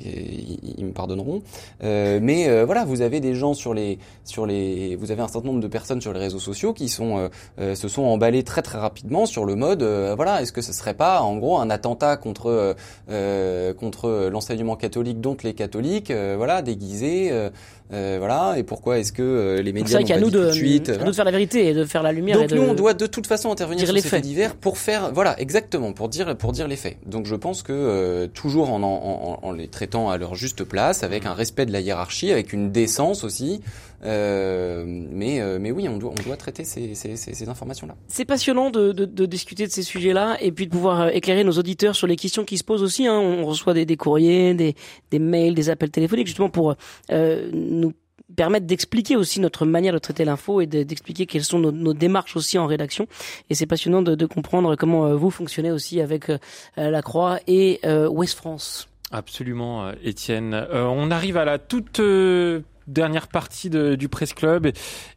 ils, 0.64 0.76
ils 0.78 0.86
me 0.86 0.92
pardonneront. 0.92 1.42
Euh, 1.84 2.20
mais 2.22 2.48
euh, 2.50 2.66
voilà, 2.66 2.86
vous 2.86 3.02
avez 3.02 3.20
des 3.20 3.34
gens 3.36 3.54
sur 3.54 3.74
les, 3.74 4.00
sur 4.26 4.46
les, 4.46 4.96
vous 4.96 5.12
avez 5.12 5.22
un 5.22 5.28
certain 5.28 5.48
nombre 5.48 5.62
de 5.62 5.68
personnes 5.68 6.02
sur 6.02 6.14
les 6.14 6.20
réseaux 6.20 6.40
sociaux 6.40 6.74
qui 6.74 6.90
sont, 6.90 7.18
euh, 7.18 7.28
euh, 7.60 7.76
se 7.76 7.88
sont 7.88 8.04
emballées 8.04 8.44
très 8.44 8.62
très 8.62 8.78
rapidement 8.78 9.26
sur 9.26 9.46
le 9.46 9.56
mode, 9.56 9.82
euh, 9.84 10.14
voilà, 10.16 10.42
est-ce 10.42 10.52
que 10.52 10.62
ce 10.62 10.74
serait 10.74 10.94
pas 10.94 11.22
en 11.22 11.38
gros 11.38 11.58
un 11.58 11.70
attentat 11.70 12.18
contre, 12.18 12.48
euh, 12.48 12.74
euh, 13.10 13.74
contre 13.74 14.30
l'enseignement 14.32 14.76
catholique, 14.76 15.22
dont 15.22 15.38
les 15.44 15.54
catholiques, 15.54 16.12
euh, 16.12 16.36
voilà, 16.38 16.62
déguisés, 16.62 17.30
euh, 17.32 17.38
euh, 17.38 17.50
voilà, 17.90 18.56
et 18.58 18.64
pourquoi 18.64 19.00
est-ce 19.00 19.14
que 19.14 19.22
euh, 19.22 19.62
les 19.62 19.72
médias 19.72 20.00
n'ont 20.00 20.06
pas 20.06 20.20
nous 20.20 20.26
dit 20.30 20.32
tout 20.32 20.44
de, 20.44 20.52
suite, 20.52 20.90
à 20.90 20.98
nous 20.98 21.12
de 21.12 21.16
faire 21.16 21.26
la 21.26 21.32
vérité 21.32 21.68
et 21.68 21.74
de 21.74 21.86
faire 21.86 22.04
la 22.04 22.12
lumière. 22.12 22.38
et 22.38 22.42
Donc 22.42 22.50
de... 22.50 22.56
nous, 22.56 22.64
on 22.64 22.74
doit 22.74 22.94
de 22.94 23.08
toute 23.08 23.28
façon 23.28 23.52
intervenir 23.52 23.86
sur 23.86 23.94
les 23.94 24.02
faits. 24.02 24.22
divers 24.22 24.56
pour 24.56 24.78
faire, 24.78 25.14
voilà, 25.14 25.40
exactement, 25.40 25.94
pour 25.94 26.10
dire, 26.10 26.36
pour 26.38 26.52
dire 26.52 26.68
les 26.68 26.76
faits. 26.76 26.98
Donc 27.06 27.26
je 27.26 27.36
pense 27.36 27.64
que 27.64 27.72
euh, 27.72 28.28
toujours 28.28 28.72
en, 28.72 28.84
en, 28.84 28.88
en, 28.88 29.40
en 29.42 29.52
les 29.52 29.68
traitant 29.68 30.10
à 30.10 30.18
leur 30.18 30.36
juste 30.36 30.64
place, 30.64 31.04
avec 31.04 31.26
un 31.26 31.34
respect 31.34 31.66
de 31.66 31.72
la 31.72 31.80
hiérarchie, 31.80 32.32
avec 32.32 32.52
une 32.52 32.72
décence 32.72 33.24
aussi. 33.24 33.62
Euh, 34.04 34.84
mais, 34.86 35.42
euh, 35.42 35.58
mais 35.60 35.72
oui, 35.72 35.88
on 35.90 35.98
doit, 35.98 36.12
on 36.12 36.24
doit 36.24 36.38
traiter 36.38 36.64
ces, 36.64 36.94
ces, 36.94 37.16
ces, 37.16 37.34
ces 37.34 37.50
informations-là. 37.50 37.96
C'est 38.08 38.26
passionnant 38.26 38.70
de, 38.70 38.92
de, 38.92 39.06
de 39.06 39.26
discuter 39.26 39.66
de 39.66 39.72
ces 39.72 39.82
sujets-là 39.84 40.38
et 40.40 40.52
puis 40.52 40.68
de 40.68 40.72
pouvoir 40.72 41.02
euh, 41.02 41.08
éclairer 41.10 41.44
nos 41.44 41.54
auditeurs 41.54 41.96
sur 41.96 42.06
les 42.08 42.16
questions 42.16 42.46
qui 42.46 42.58
se 42.58 42.64
posent 42.64 42.84
aussi. 42.84 43.08
Hein. 43.08 43.18
On 43.20 43.46
reçoit 43.46 43.74
des, 43.74 43.86
des 43.86 43.98
courriers, 43.98 44.54
des, 44.54 44.76
des 45.10 45.20
mails, 45.20 45.56
des 45.56 45.70
appels 45.70 45.90
téléphoniques 45.90 46.28
justement 46.28 46.50
pour 46.50 46.76
euh, 47.12 47.50
nous 47.54 47.94
permettre 48.36 48.68
d'expliquer 48.68 49.16
aussi 49.16 49.40
notre 49.40 49.66
manière 49.66 49.94
de 49.94 50.00
traiter 50.00 50.26
l'info 50.26 50.62
et 50.62 50.68
de- 50.68 50.84
d'expliquer 50.84 51.26
quelles 51.26 51.46
sont 51.46 51.60
nos, 51.60 51.72
nos 51.72 51.94
démarches 51.94 52.36
aussi 52.36 52.60
en 52.60 52.68
rédaction. 52.68 53.08
Et 53.50 53.56
c'est 53.56 53.66
passionnant 53.66 54.02
de, 54.04 54.14
de 54.16 54.26
comprendre 54.28 54.76
comment 54.76 55.08
euh, 55.08 55.16
vous 55.16 55.32
fonctionnez 55.32 55.72
aussi 55.72 56.02
avec 56.02 56.30
euh, 56.30 56.38
la 56.76 57.02
Croix 57.02 57.40
et 57.48 57.80
euh, 57.86 58.08
Ouest 58.10 58.38
France. 58.38 58.90
Absolument, 59.12 59.86
euh, 59.88 59.94
Étienne. 60.04 60.54
Euh, 60.54 60.84
on 60.86 61.10
arrive 61.10 61.38
à 61.38 61.46
la 61.46 61.58
toute 61.58 62.02
euh, 62.02 62.60
dernière 62.88 63.28
partie 63.28 63.70
du 63.70 64.10
Presse 64.10 64.34
Club 64.34 64.68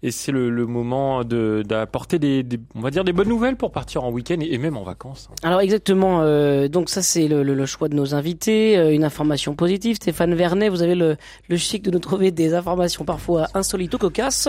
et, 0.03 0.11
c'est 0.11 0.33
le, 0.33 0.51
moment 0.67 1.25
d'apporter 1.25 2.19
des, 2.19 2.45
on 2.75 2.81
va 2.81 2.91
dire 2.91 3.05
des 3.05 3.13
bonnes 3.13 3.29
nouvelles 3.29 3.57
pour 3.57 3.73
partir 3.73 4.05
en 4.05 4.11
week-end 4.11 4.39
et, 4.41 4.59
même 4.59 4.77
en 4.77 4.83
vacances. 4.83 5.29
Alors 5.43 5.61
exactement, 5.61 6.23
euh, 6.23 6.69
donc 6.69 6.91
ça 6.91 7.03
c'est 7.03 7.29
le, 7.29 7.43
le- 7.43 7.67
choix 7.67 7.89
de 7.89 7.95
nos 7.95 8.15
invités, 8.15 8.77
euh, 8.77 8.93
une 8.93 9.05
information 9.05 9.55
positive. 9.55 9.97
Stéphane 9.97 10.35
Vernet, 10.35 10.69
vous 10.69 10.83
avez 10.83 10.95
le, 10.95 11.17
le 11.49 11.57
chic 11.57 11.83
de 11.83 11.91
nous 11.91 11.99
trouver 11.99 12.31
des 12.31 12.55
informations 12.55 13.05
parfois 13.05 13.47
insolites 13.55 13.95
ou 13.95 13.99
cocasses. 13.99 14.49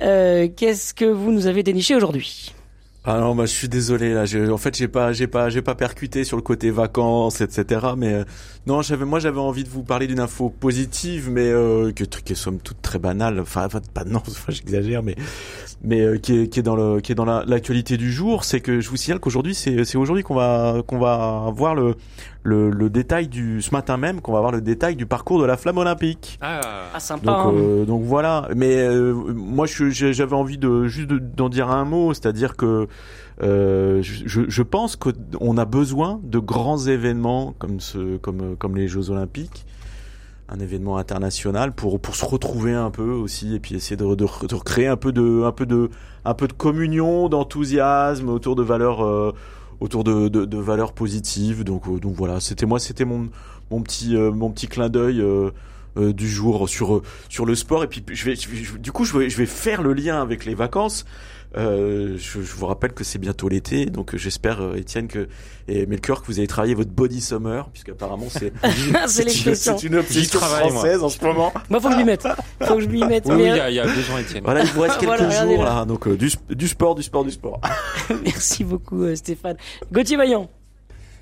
Euh, 0.00 0.48
Qu'est-ce 0.56 0.94
que 0.94 1.04
vous 1.04 1.30
nous 1.30 1.46
avez 1.46 1.62
déniché 1.62 1.94
aujourd'hui? 1.94 2.54
Ah 3.06 3.20
non, 3.20 3.34
bah, 3.34 3.44
je 3.44 3.52
suis 3.52 3.68
désolé 3.68 4.14
là. 4.14 4.24
J'ai- 4.24 4.48
En 4.48 4.56
fait, 4.56 4.74
j'ai 4.74 4.88
pas, 4.88 5.12
j'ai 5.12 5.26
pas, 5.26 5.50
j'ai 5.50 5.60
pas 5.60 5.74
percuté 5.74 6.24
sur 6.24 6.38
le 6.38 6.42
côté 6.42 6.70
vacances, 6.70 7.42
etc. 7.42 7.88
Mais 7.98 8.14
euh, 8.14 8.24
non, 8.66 8.80
j'avais, 8.80 9.04
moi, 9.04 9.18
j'avais 9.20 9.40
envie 9.40 9.62
de 9.62 9.68
vous 9.68 9.82
parler 9.82 10.06
d'une 10.06 10.20
info 10.20 10.48
positive, 10.48 11.28
mais 11.30 11.42
euh, 11.48 11.92
que 11.92 12.04
qui 12.04 12.32
est 12.32 12.36
somme 12.36 12.58
toute 12.60 12.80
très 12.80 12.98
banale. 12.98 13.40
Enfin, 13.40 13.68
pas 13.92 14.04
non, 14.04 14.22
j'exagère, 14.48 15.02
mais 15.02 15.16
mais 15.82 16.00
euh, 16.00 16.16
qui 16.16 16.34
est 16.38 16.48
qui 16.48 16.60
est 16.60 16.62
dans 16.62 16.76
le 16.76 17.00
qui 17.02 17.12
est 17.12 17.14
dans 17.14 17.26
la- 17.26 17.44
l'actualité 17.46 17.98
du 17.98 18.10
jour. 18.10 18.42
C'est 18.44 18.60
que 18.60 18.80
je 18.80 18.88
vous 18.88 18.96
signale 18.96 19.20
qu'aujourd'hui, 19.20 19.54
c'est 19.54 19.84
c'est 19.84 19.98
aujourd'hui 19.98 20.24
qu'on 20.24 20.34
va 20.36 20.82
qu'on 20.86 20.98
va 20.98 21.52
voir 21.54 21.74
le 21.74 21.96
le, 22.44 22.70
le 22.70 22.90
détail 22.90 23.26
du 23.28 23.60
ce 23.62 23.70
matin 23.72 23.96
même 23.96 24.20
qu'on 24.20 24.32
va 24.32 24.40
voir 24.40 24.52
le 24.52 24.60
détail 24.60 24.94
du 24.96 25.06
parcours 25.06 25.40
de 25.40 25.46
la 25.46 25.56
flamme 25.56 25.78
olympique. 25.78 26.38
Ah, 26.42 26.60
Ah 26.94 27.00
sympa. 27.00 27.24
Donc, 27.26 27.36
hein. 27.46 27.52
euh, 27.56 27.84
donc 27.86 28.02
voilà. 28.04 28.48
Mais 28.54 28.76
euh, 28.86 29.12
moi, 29.14 29.66
j'avais 29.66 30.34
envie 30.36 30.58
de 30.58 30.84
juste 30.84 31.08
de- 31.08 31.18
d'en 31.18 31.48
dire 31.48 31.70
un 31.70 31.84
mot, 31.86 32.12
c'est-à-dire 32.14 32.54
que 32.56 32.86
euh, 33.42 34.00
je, 34.02 34.42
je 34.46 34.62
pense 34.62 34.94
qu'on 34.96 35.56
a 35.56 35.64
besoin 35.64 36.20
de 36.22 36.38
grands 36.38 36.78
événements 36.78 37.54
comme 37.58 37.80
ce, 37.80 38.18
comme 38.18 38.56
comme 38.56 38.76
les 38.76 38.86
Jeux 38.88 39.10
Olympiques, 39.10 39.64
un 40.48 40.60
événement 40.60 40.98
international 40.98 41.72
pour 41.72 41.98
pour 41.98 42.14
se 42.14 42.24
retrouver 42.26 42.74
un 42.74 42.90
peu 42.90 43.10
aussi 43.10 43.54
et 43.54 43.58
puis 43.58 43.74
essayer 43.74 43.96
de, 43.96 44.04
de, 44.04 44.26
de 44.46 44.54
recréer 44.54 44.86
un 44.86 44.96
peu 44.96 45.10
de 45.12 45.42
un 45.44 45.50
peu 45.52 45.66
de 45.66 45.88
un 46.26 46.34
peu 46.34 46.46
de 46.46 46.52
communion, 46.52 47.28
d'enthousiasme 47.30 48.28
autour 48.28 48.54
de 48.54 48.62
valeurs 48.62 49.02
euh, 49.04 49.32
autour 49.80 50.04
de, 50.04 50.28
de, 50.28 50.58
valeurs 50.58 50.92
positives. 50.92 51.64
Donc 51.64 51.86
euh, 51.88 51.98
donc 51.98 52.14
voilà, 52.14 52.40
c'était 52.40 52.66
moi, 52.66 52.78
c'était 52.78 53.04
mon 53.04 53.28
mon 53.70 53.82
petit 53.82 54.16
euh, 54.16 54.30
mon 54.30 54.50
petit 54.50 54.68
clin 54.68 54.88
d'œil. 54.88 55.20
euh, 55.20 55.50
du 55.96 56.28
jour 56.28 56.68
sur 56.68 57.02
sur 57.28 57.46
le 57.46 57.54
sport 57.54 57.84
et 57.84 57.86
puis 57.86 58.02
je 58.10 58.24
vais, 58.24 58.34
je 58.34 58.48
vais- 58.48 58.78
du 58.80 58.90
coup 58.90 59.04
je 59.04 59.16
vais 59.16 59.30
je 59.30 59.36
vais 59.36 59.46
faire 59.46 59.80
le 59.80 59.92
lien 59.92 60.20
avec 60.20 60.44
les 60.44 60.56
vacances 60.56 61.04
euh, 61.56 62.16
je, 62.16 62.40
je 62.42 62.54
vous 62.54 62.66
rappelle 62.66 62.92
que 62.92 63.04
c'est 63.04 63.18
bientôt 63.18 63.48
l'été 63.48 63.86
donc 63.86 64.14
euh, 64.14 64.18
j'espère 64.18 64.60
euh, 64.60 64.74
Étienne 64.76 65.06
que 65.08 65.28
et 65.68 65.86
Melchior 65.86 66.20
que 66.20 66.26
vous 66.26 66.38
avez 66.38 66.48
travaillé 66.48 66.74
votre 66.74 66.90
body 66.90 67.20
summer 67.20 67.68
puisqu'apparemment 67.70 68.26
c'est 68.28 68.52
c'est 69.06 69.28
c'est 69.54 69.82
une 69.84 69.96
obsession 69.96 70.40
moi. 70.40 70.48
française 70.48 71.02
en 71.02 71.08
ce 71.08 71.22
moment 71.24 71.52
Moi 71.70 71.80
faut 71.80 71.88
que 71.88 71.94
je 71.94 71.98
m'y 71.98 72.04
mette. 72.04 72.26
Faut 72.62 72.74
que 72.76 72.80
je 72.82 72.88
m'y 72.88 73.04
mette. 73.04 73.24
Oui, 73.26 73.34
il 73.38 73.46
y 73.46 73.50
a, 73.60 73.70
il 73.70 73.76
y 73.76 73.80
a 73.80 73.84
besoin, 73.86 74.18
Étienne. 74.18 74.42
voilà 74.44 74.62
il 74.62 74.70
vous 74.70 74.80
reste 74.80 74.98
quelques 74.98 75.14
Voilà, 75.20 75.46
jours 75.46 75.62
là. 75.64 75.84
donc 75.84 76.06
euh, 76.08 76.16
du, 76.16 76.30
du 76.50 76.68
sport 76.68 76.94
du 76.94 77.02
sport 77.02 77.24
du 77.24 77.30
sport 77.30 77.60
Merci 78.24 78.64
beaucoup 78.64 79.02
euh, 79.04 79.14
Stéphane. 79.14 79.56
Gauthier 79.92 80.16
Vaillant. 80.16 80.48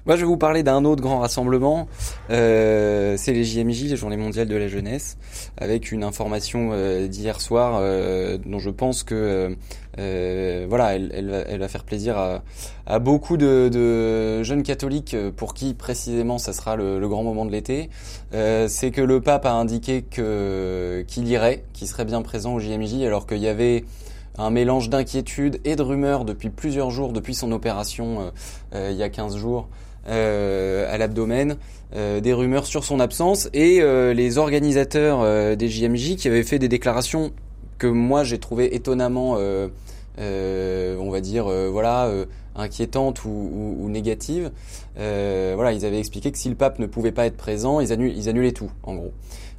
Moi, 0.05 0.17
je 0.17 0.23
vais 0.23 0.27
vous 0.27 0.37
parler 0.37 0.65
d'un 0.65 0.85
autre 0.85 1.01
grand 1.01 1.21
rassemblement. 1.21 1.87
Euh, 2.31 3.15
c'est 3.17 3.33
les 3.33 3.45
JMJ, 3.45 3.85
les 3.85 3.97
Journées 3.97 4.17
mondiales 4.17 4.49
de 4.49 4.57
la 4.57 4.67
jeunesse, 4.67 5.17
avec 5.57 5.93
une 5.93 6.03
information 6.03 6.71
euh, 6.73 7.07
d'hier 7.07 7.41
soir 7.41 7.79
euh, 7.81 8.37
dont 8.45 8.59
je 8.59 8.71
pense 8.71 9.05
que 9.05 9.15
euh, 9.15 9.55
euh, 10.01 10.67
voilà, 10.69 10.97
elle, 10.97 11.13
elle, 11.15 11.31
va, 11.31 11.39
elle 11.39 11.61
va 11.61 11.69
faire 11.69 11.85
plaisir 11.85 12.19
à, 12.19 12.43
à 12.85 12.99
beaucoup 12.99 13.37
de, 13.37 13.71
de 13.73 14.43
jeunes 14.43 14.65
catholiques 14.65 15.17
pour 15.37 15.55
qui 15.55 15.73
précisément 15.73 16.39
ça 16.39 16.53
sera 16.53 16.75
le, 16.75 16.99
le 16.99 17.09
grand 17.09 17.23
moment 17.23 17.45
de 17.45 17.53
l'été. 17.53 17.89
C'est 18.33 18.91
que 18.91 19.03
le 19.03 19.21
pape 19.21 19.47
a 19.47 19.53
indiqué 19.53 20.03
que 20.03 21.05
qu'il 21.07 21.29
irait, 21.29 21.63
qu'il 21.75 21.87
serait 21.87 22.07
bien 22.07 22.23
présent 22.23 22.55
au 22.55 22.59
JMJ, 22.59 23.03
alors 23.03 23.25
qu'il 23.27 23.39
y 23.39 23.47
avait 23.47 23.85
un 24.39 24.51
mélange 24.51 24.89
d'inquiétude 24.89 25.61
et 25.65 25.77
de 25.77 25.83
rumeurs 25.83 26.25
depuis 26.25 26.51
plusieurs 26.51 26.91
jours, 26.91 27.13
depuis 27.13 27.35
son 27.35 27.53
opération 27.53 28.33
euh, 28.75 28.89
il 28.91 28.97
y 28.97 29.03
a 29.03 29.09
15 29.09 29.37
jours 29.37 29.69
à 30.07 30.99
l'abdomen, 30.99 31.57
euh, 31.95 32.21
des 32.21 32.33
rumeurs 32.33 32.65
sur 32.65 32.85
son 32.85 33.01
absence 33.01 33.51
et 33.53 33.83
euh, 33.83 34.15
les 34.15 34.39
organisateurs 34.39 35.21
euh, 35.21 35.57
des 35.57 35.69
JMJ 35.69 36.17
qui 36.17 36.27
avaient 36.27 36.43
fait 36.43 36.59
des 36.59 36.69
déclarations 36.69 37.33
que 37.77 37.87
moi 37.87 38.25
j'ai 38.25 38.39
trouvé 38.39 38.75
étonnamment, 38.75 39.35
euh, 39.37 39.69
euh, 40.19 40.97
on 40.99 41.11
va 41.11 41.21
dire, 41.21 41.49
euh, 41.49 41.69
voilà, 41.71 42.07
euh, 42.07 42.25
inquiétantes 42.57 43.27
ou, 43.27 43.29
ou, 43.29 43.77
ou 43.85 43.89
négatives. 43.91 44.53
Euh, 44.99 45.53
voilà, 45.55 45.73
ils 45.73 45.85
avaient 45.85 45.99
expliqué 45.99 46.33
que 46.33 46.39
si 46.39 46.49
le 46.49 46.55
pape 46.55 46.79
ne 46.79 46.87
pouvait 46.87 47.13
pas 47.13 47.27
être 47.27 47.37
présent, 47.37 47.81
ils 47.81 47.93
annulaient 47.93 48.53
tout, 48.53 48.71
en 48.85 48.95
gros. 48.95 49.13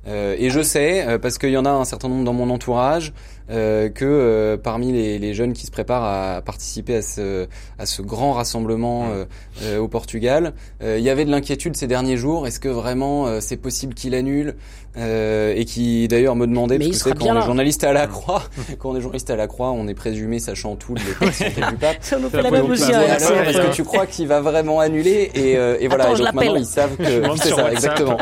Euh, 0.07 0.35
et 0.37 0.49
je 0.49 0.61
sais, 0.61 1.05
euh, 1.07 1.17
parce 1.17 1.37
qu'il 1.37 1.51
y 1.51 1.57
en 1.57 1.65
a 1.65 1.69
un 1.69 1.85
certain 1.85 2.09
nombre 2.09 2.25
dans 2.25 2.33
mon 2.33 2.49
entourage, 2.49 3.13
euh, 3.49 3.89
que 3.89 4.05
euh, 4.05 4.57
parmi 4.57 4.91
les, 4.93 5.19
les 5.19 5.33
jeunes 5.33 5.53
qui 5.53 5.65
se 5.65 5.71
préparent 5.71 6.03
à 6.03 6.41
participer 6.41 6.95
à 6.97 7.01
ce, 7.01 7.47
à 7.77 7.85
ce 7.85 8.01
grand 8.01 8.31
rassemblement 8.33 9.07
euh, 9.11 9.25
euh, 9.63 9.79
au 9.79 9.87
Portugal, 9.87 10.53
euh, 10.81 10.97
il 10.97 11.03
y 11.03 11.09
avait 11.09 11.25
de 11.25 11.31
l'inquiétude 11.31 11.75
ces 11.75 11.87
derniers 11.87 12.15
jours. 12.17 12.47
Est-ce 12.47 12.59
que 12.59 12.69
vraiment 12.69 13.27
euh, 13.27 13.39
c'est 13.41 13.57
possible 13.57 13.93
qu'il 13.93 14.15
annule 14.15 14.55
euh, 14.97 15.53
Et 15.55 15.65
qui 15.65 16.07
d'ailleurs 16.07 16.35
me 16.37 16.47
demandait, 16.47 16.77
Mais 16.77 16.85
parce 16.85 16.99
il 16.99 17.03
que 17.03 17.09
quand 17.09 17.25
bien 17.25 17.35
on 17.35 17.41
est 17.41 17.45
journaliste 17.45 17.83
à 17.83 17.91
la 17.91 18.07
Croix, 18.07 18.43
quand 18.79 18.91
on 18.91 18.95
est 18.95 19.01
journaliste 19.01 19.29
à 19.29 19.35
la 19.35 19.47
Croix, 19.47 19.71
on 19.71 19.87
est 19.89 19.93
présumé 19.93 20.39
sachant 20.39 20.75
tout 20.77 20.93
de 20.93 20.99
du 21.01 21.77
pape. 21.77 21.97
Ça 21.99 22.17
nous 22.19 22.29
fait 22.29 22.41
la 22.43 22.51
même 22.51 22.61
Donc, 22.61 22.71
aussi. 22.71 22.91
parce 22.91 23.59
que 23.59 23.73
tu 23.73 23.83
crois 23.83 24.05
qu'il 24.05 24.27
va 24.27 24.39
vraiment 24.39 24.79
annuler 24.79 25.31
et, 25.35 25.57
euh, 25.57 25.75
et 25.81 25.87
voilà. 25.89 26.05
Attends, 26.05 26.15
et 26.15 26.19
donc 26.19 26.33
maintenant 26.33 26.55
ils 26.55 26.65
savent 26.65 26.95
que 26.95 27.03
c'est 27.41 27.49
ça 27.49 27.71
exactement. 27.73 28.17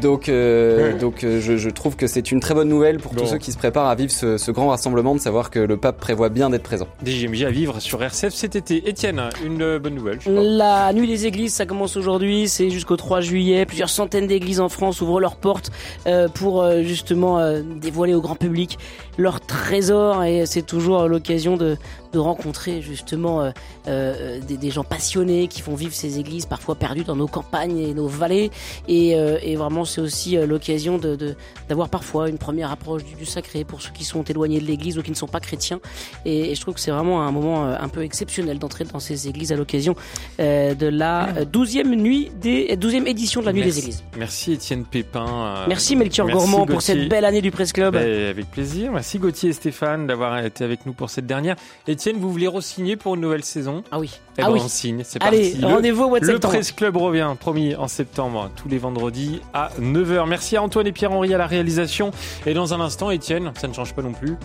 Donc 0.00 0.28
euh, 0.28 0.96
donc 1.20 1.24
euh, 1.24 1.40
je, 1.40 1.56
je 1.56 1.70
trouve 1.70 1.96
que 1.96 2.06
c'est 2.06 2.32
une 2.32 2.40
très 2.40 2.54
bonne 2.54 2.68
nouvelle 2.68 2.98
pour 2.98 3.12
Bon. 3.12 3.22
tous 3.22 3.26
ceux 3.28 3.38
qui 3.38 3.52
se 3.52 3.58
préparent 3.58 3.88
à 3.88 3.94
vivre 3.94 4.10
ce, 4.12 4.38
ce 4.38 4.50
grand 4.50 4.68
rassemblement 4.68 5.14
de 5.14 5.20
savoir 5.20 5.50
que 5.50 5.58
le 5.58 5.76
pape 5.76 5.98
prévoit 5.98 6.28
bien 6.28 6.48
d'être 6.50 6.62
présent. 6.62 6.86
Des 7.02 7.10
JMJ 7.12 7.42
à 7.44 7.50
vivre 7.50 7.80
sur 7.80 8.02
RCF 8.02 8.32
cet 8.32 8.56
été. 8.56 8.88
Étienne, 8.88 9.20
une 9.44 9.78
bonne 9.78 9.94
nouvelle. 9.94 10.18
je. 10.20 10.30
La 10.30 10.92
nuit 10.92 11.06
des 11.06 11.26
églises, 11.26 11.52
ça 11.54 11.66
commence 11.66 11.96
aujourd'hui, 11.96 12.48
c'est 12.48 12.70
jusqu'au 12.70 12.96
3 12.96 13.20
juillet. 13.20 13.66
Plusieurs 13.66 13.90
centaines 13.90 14.26
d'églises 14.26 14.60
en 14.60 14.68
France 14.68 15.00
ouvrent 15.00 15.20
leurs 15.20 15.36
portes 15.36 15.70
euh, 16.06 16.28
pour 16.28 16.62
euh, 16.62 16.82
justement 16.82 17.38
euh, 17.38 17.60
dévoiler 17.62 18.14
au 18.14 18.20
grand 18.20 18.36
public 18.36 18.78
leurs 19.20 19.40
trésors 19.40 20.24
et 20.24 20.46
c'est 20.46 20.62
toujours 20.62 21.06
l'occasion 21.06 21.56
de, 21.56 21.76
de 22.12 22.18
rencontrer 22.18 22.82
justement 22.82 23.42
euh, 23.42 23.50
euh, 23.86 24.40
des, 24.40 24.56
des 24.56 24.70
gens 24.70 24.84
passionnés 24.84 25.46
qui 25.48 25.60
font 25.60 25.74
vivre 25.74 25.94
ces 25.94 26.18
églises 26.18 26.46
parfois 26.46 26.74
perdues 26.74 27.04
dans 27.04 27.16
nos 27.16 27.28
campagnes 27.28 27.78
et 27.78 27.94
nos 27.94 28.08
vallées 28.08 28.50
et, 28.88 29.14
euh, 29.14 29.38
et 29.42 29.56
vraiment 29.56 29.84
c'est 29.84 30.00
aussi 30.00 30.36
l'occasion 30.36 30.98
de 30.98 31.36
d'avoir 31.68 31.88
parfois 31.88 32.28
une 32.28 32.38
première 32.38 32.70
approche 32.70 33.04
du, 33.04 33.14
du 33.14 33.26
sacré 33.26 33.64
pour 33.64 33.82
ceux 33.82 33.90
qui 33.92 34.04
sont 34.04 34.22
éloignés 34.24 34.60
de 34.60 34.66
l'église 34.66 34.98
ou 34.98 35.02
qui 35.02 35.10
ne 35.10 35.16
sont 35.16 35.28
pas 35.28 35.40
chrétiens 35.40 35.80
et, 36.24 36.50
et 36.50 36.54
je 36.54 36.60
trouve 36.60 36.74
que 36.74 36.80
c'est 36.80 36.90
vraiment 36.90 37.22
un 37.22 37.30
moment 37.30 37.64
un 37.64 37.88
peu 37.88 38.02
exceptionnel 38.02 38.58
d'entrer 38.58 38.84
dans 38.84 39.00
ces 39.00 39.28
églises 39.28 39.52
à 39.52 39.56
l'occasion 39.56 39.94
de 40.38 40.86
la 40.86 41.28
euh, 41.36 41.44
12e 41.44 41.94
nuit 41.94 42.30
des 42.40 42.76
12e 42.76 43.06
édition 43.06 43.40
de 43.40 43.46
la 43.46 43.52
nuit 43.52 43.62
Merci. 43.62 43.74
des 43.74 43.84
églises. 43.84 44.04
Merci 44.16 44.52
Étienne 44.52 44.84
Pépin. 44.84 45.64
Merci 45.68 45.96
Melchior 45.96 46.26
merci 46.26 46.38
Gourmand 46.40 46.66
pour 46.66 46.82
cette 46.82 47.08
belle 47.08 47.24
année 47.24 47.42
du 47.42 47.50
Presse 47.50 47.72
Club. 47.72 47.94
Ben, 47.94 48.28
avec 48.30 48.50
plaisir. 48.50 48.92
Merci 48.92 49.09
Gauthier 49.18 49.50
et 49.50 49.52
Stéphane 49.52 50.06
d'avoir 50.06 50.38
été 50.44 50.64
avec 50.64 50.86
nous 50.86 50.92
pour 50.92 51.10
cette 51.10 51.26
dernière. 51.26 51.56
Étienne, 51.88 52.16
vous 52.18 52.30
voulez 52.30 52.46
re-signer 52.48 52.96
pour 52.96 53.14
une 53.14 53.20
nouvelle 53.22 53.44
saison? 53.44 53.82
Ah 53.90 53.98
oui. 53.98 54.10
Eh 54.38 54.42
ah 54.42 54.46
ben, 54.46 54.52
oui. 54.54 54.60
on 54.64 54.68
signe. 54.68 55.02
C'est 55.04 55.22
Allez, 55.22 55.50
parti. 55.50 55.60
Le- 55.60 55.66
rendez-vous 55.66 56.04
au 56.04 56.08
mois 56.08 56.20
de 56.20 56.26
Le 56.26 56.32
septembre. 56.32 56.54
Presse 56.54 56.72
Club 56.72 56.96
revient, 56.96 57.28
promis, 57.38 57.74
en 57.74 57.88
septembre, 57.88 58.50
tous 58.56 58.68
les 58.68 58.78
vendredis 58.78 59.40
à 59.52 59.70
9h. 59.80 60.28
Merci 60.28 60.56
à 60.56 60.62
Antoine 60.62 60.86
et 60.86 60.92
Pierre-Henri 60.92 61.34
à 61.34 61.38
la 61.38 61.46
réalisation. 61.46 62.10
Et 62.46 62.54
dans 62.54 62.72
un 62.74 62.80
instant, 62.80 63.10
Étienne, 63.10 63.52
ça 63.60 63.68
ne 63.68 63.72
change 63.72 63.94
pas 63.94 64.02
non 64.02 64.12
plus. 64.12 64.36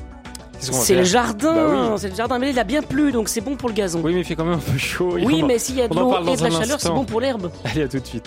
C'est 0.60 0.96
le 0.96 1.04
jardin, 1.04 1.54
Bah 1.54 1.90
oui. 1.92 1.98
c'est 1.98 2.10
le 2.10 2.16
jardin, 2.16 2.40
mais 2.40 2.50
il 2.50 2.58
a 2.58 2.64
bien 2.64 2.82
plu, 2.82 3.12
donc 3.12 3.28
c'est 3.30 3.42
bon 3.42 3.56
pour 3.56 3.68
le 3.70 3.76
gazon. 3.76 4.02
Oui, 4.04 4.14
mais 4.14 4.22
il 4.22 4.24
fait 4.24 4.36
quand 4.36 4.46
même 4.46 4.56
un 4.56 4.72
peu 4.72 4.78
chaud. 4.78 5.12
Oui, 5.14 5.44
mais 5.44 5.60
s'il 5.60 5.76
y 5.76 5.82
a 5.82 5.88
de 5.88 5.94
l'eau 5.94 6.16
et 6.28 6.36
de 6.38 6.44
la 6.44 6.50
chaleur, 6.50 6.80
c'est 6.80 6.90
bon 6.90 7.04
pour 7.04 7.20
l'herbe. 7.22 7.52
Allez, 7.66 7.84
à 7.84 7.88
tout 7.88 8.00
de 8.00 8.06
suite. 8.06 8.26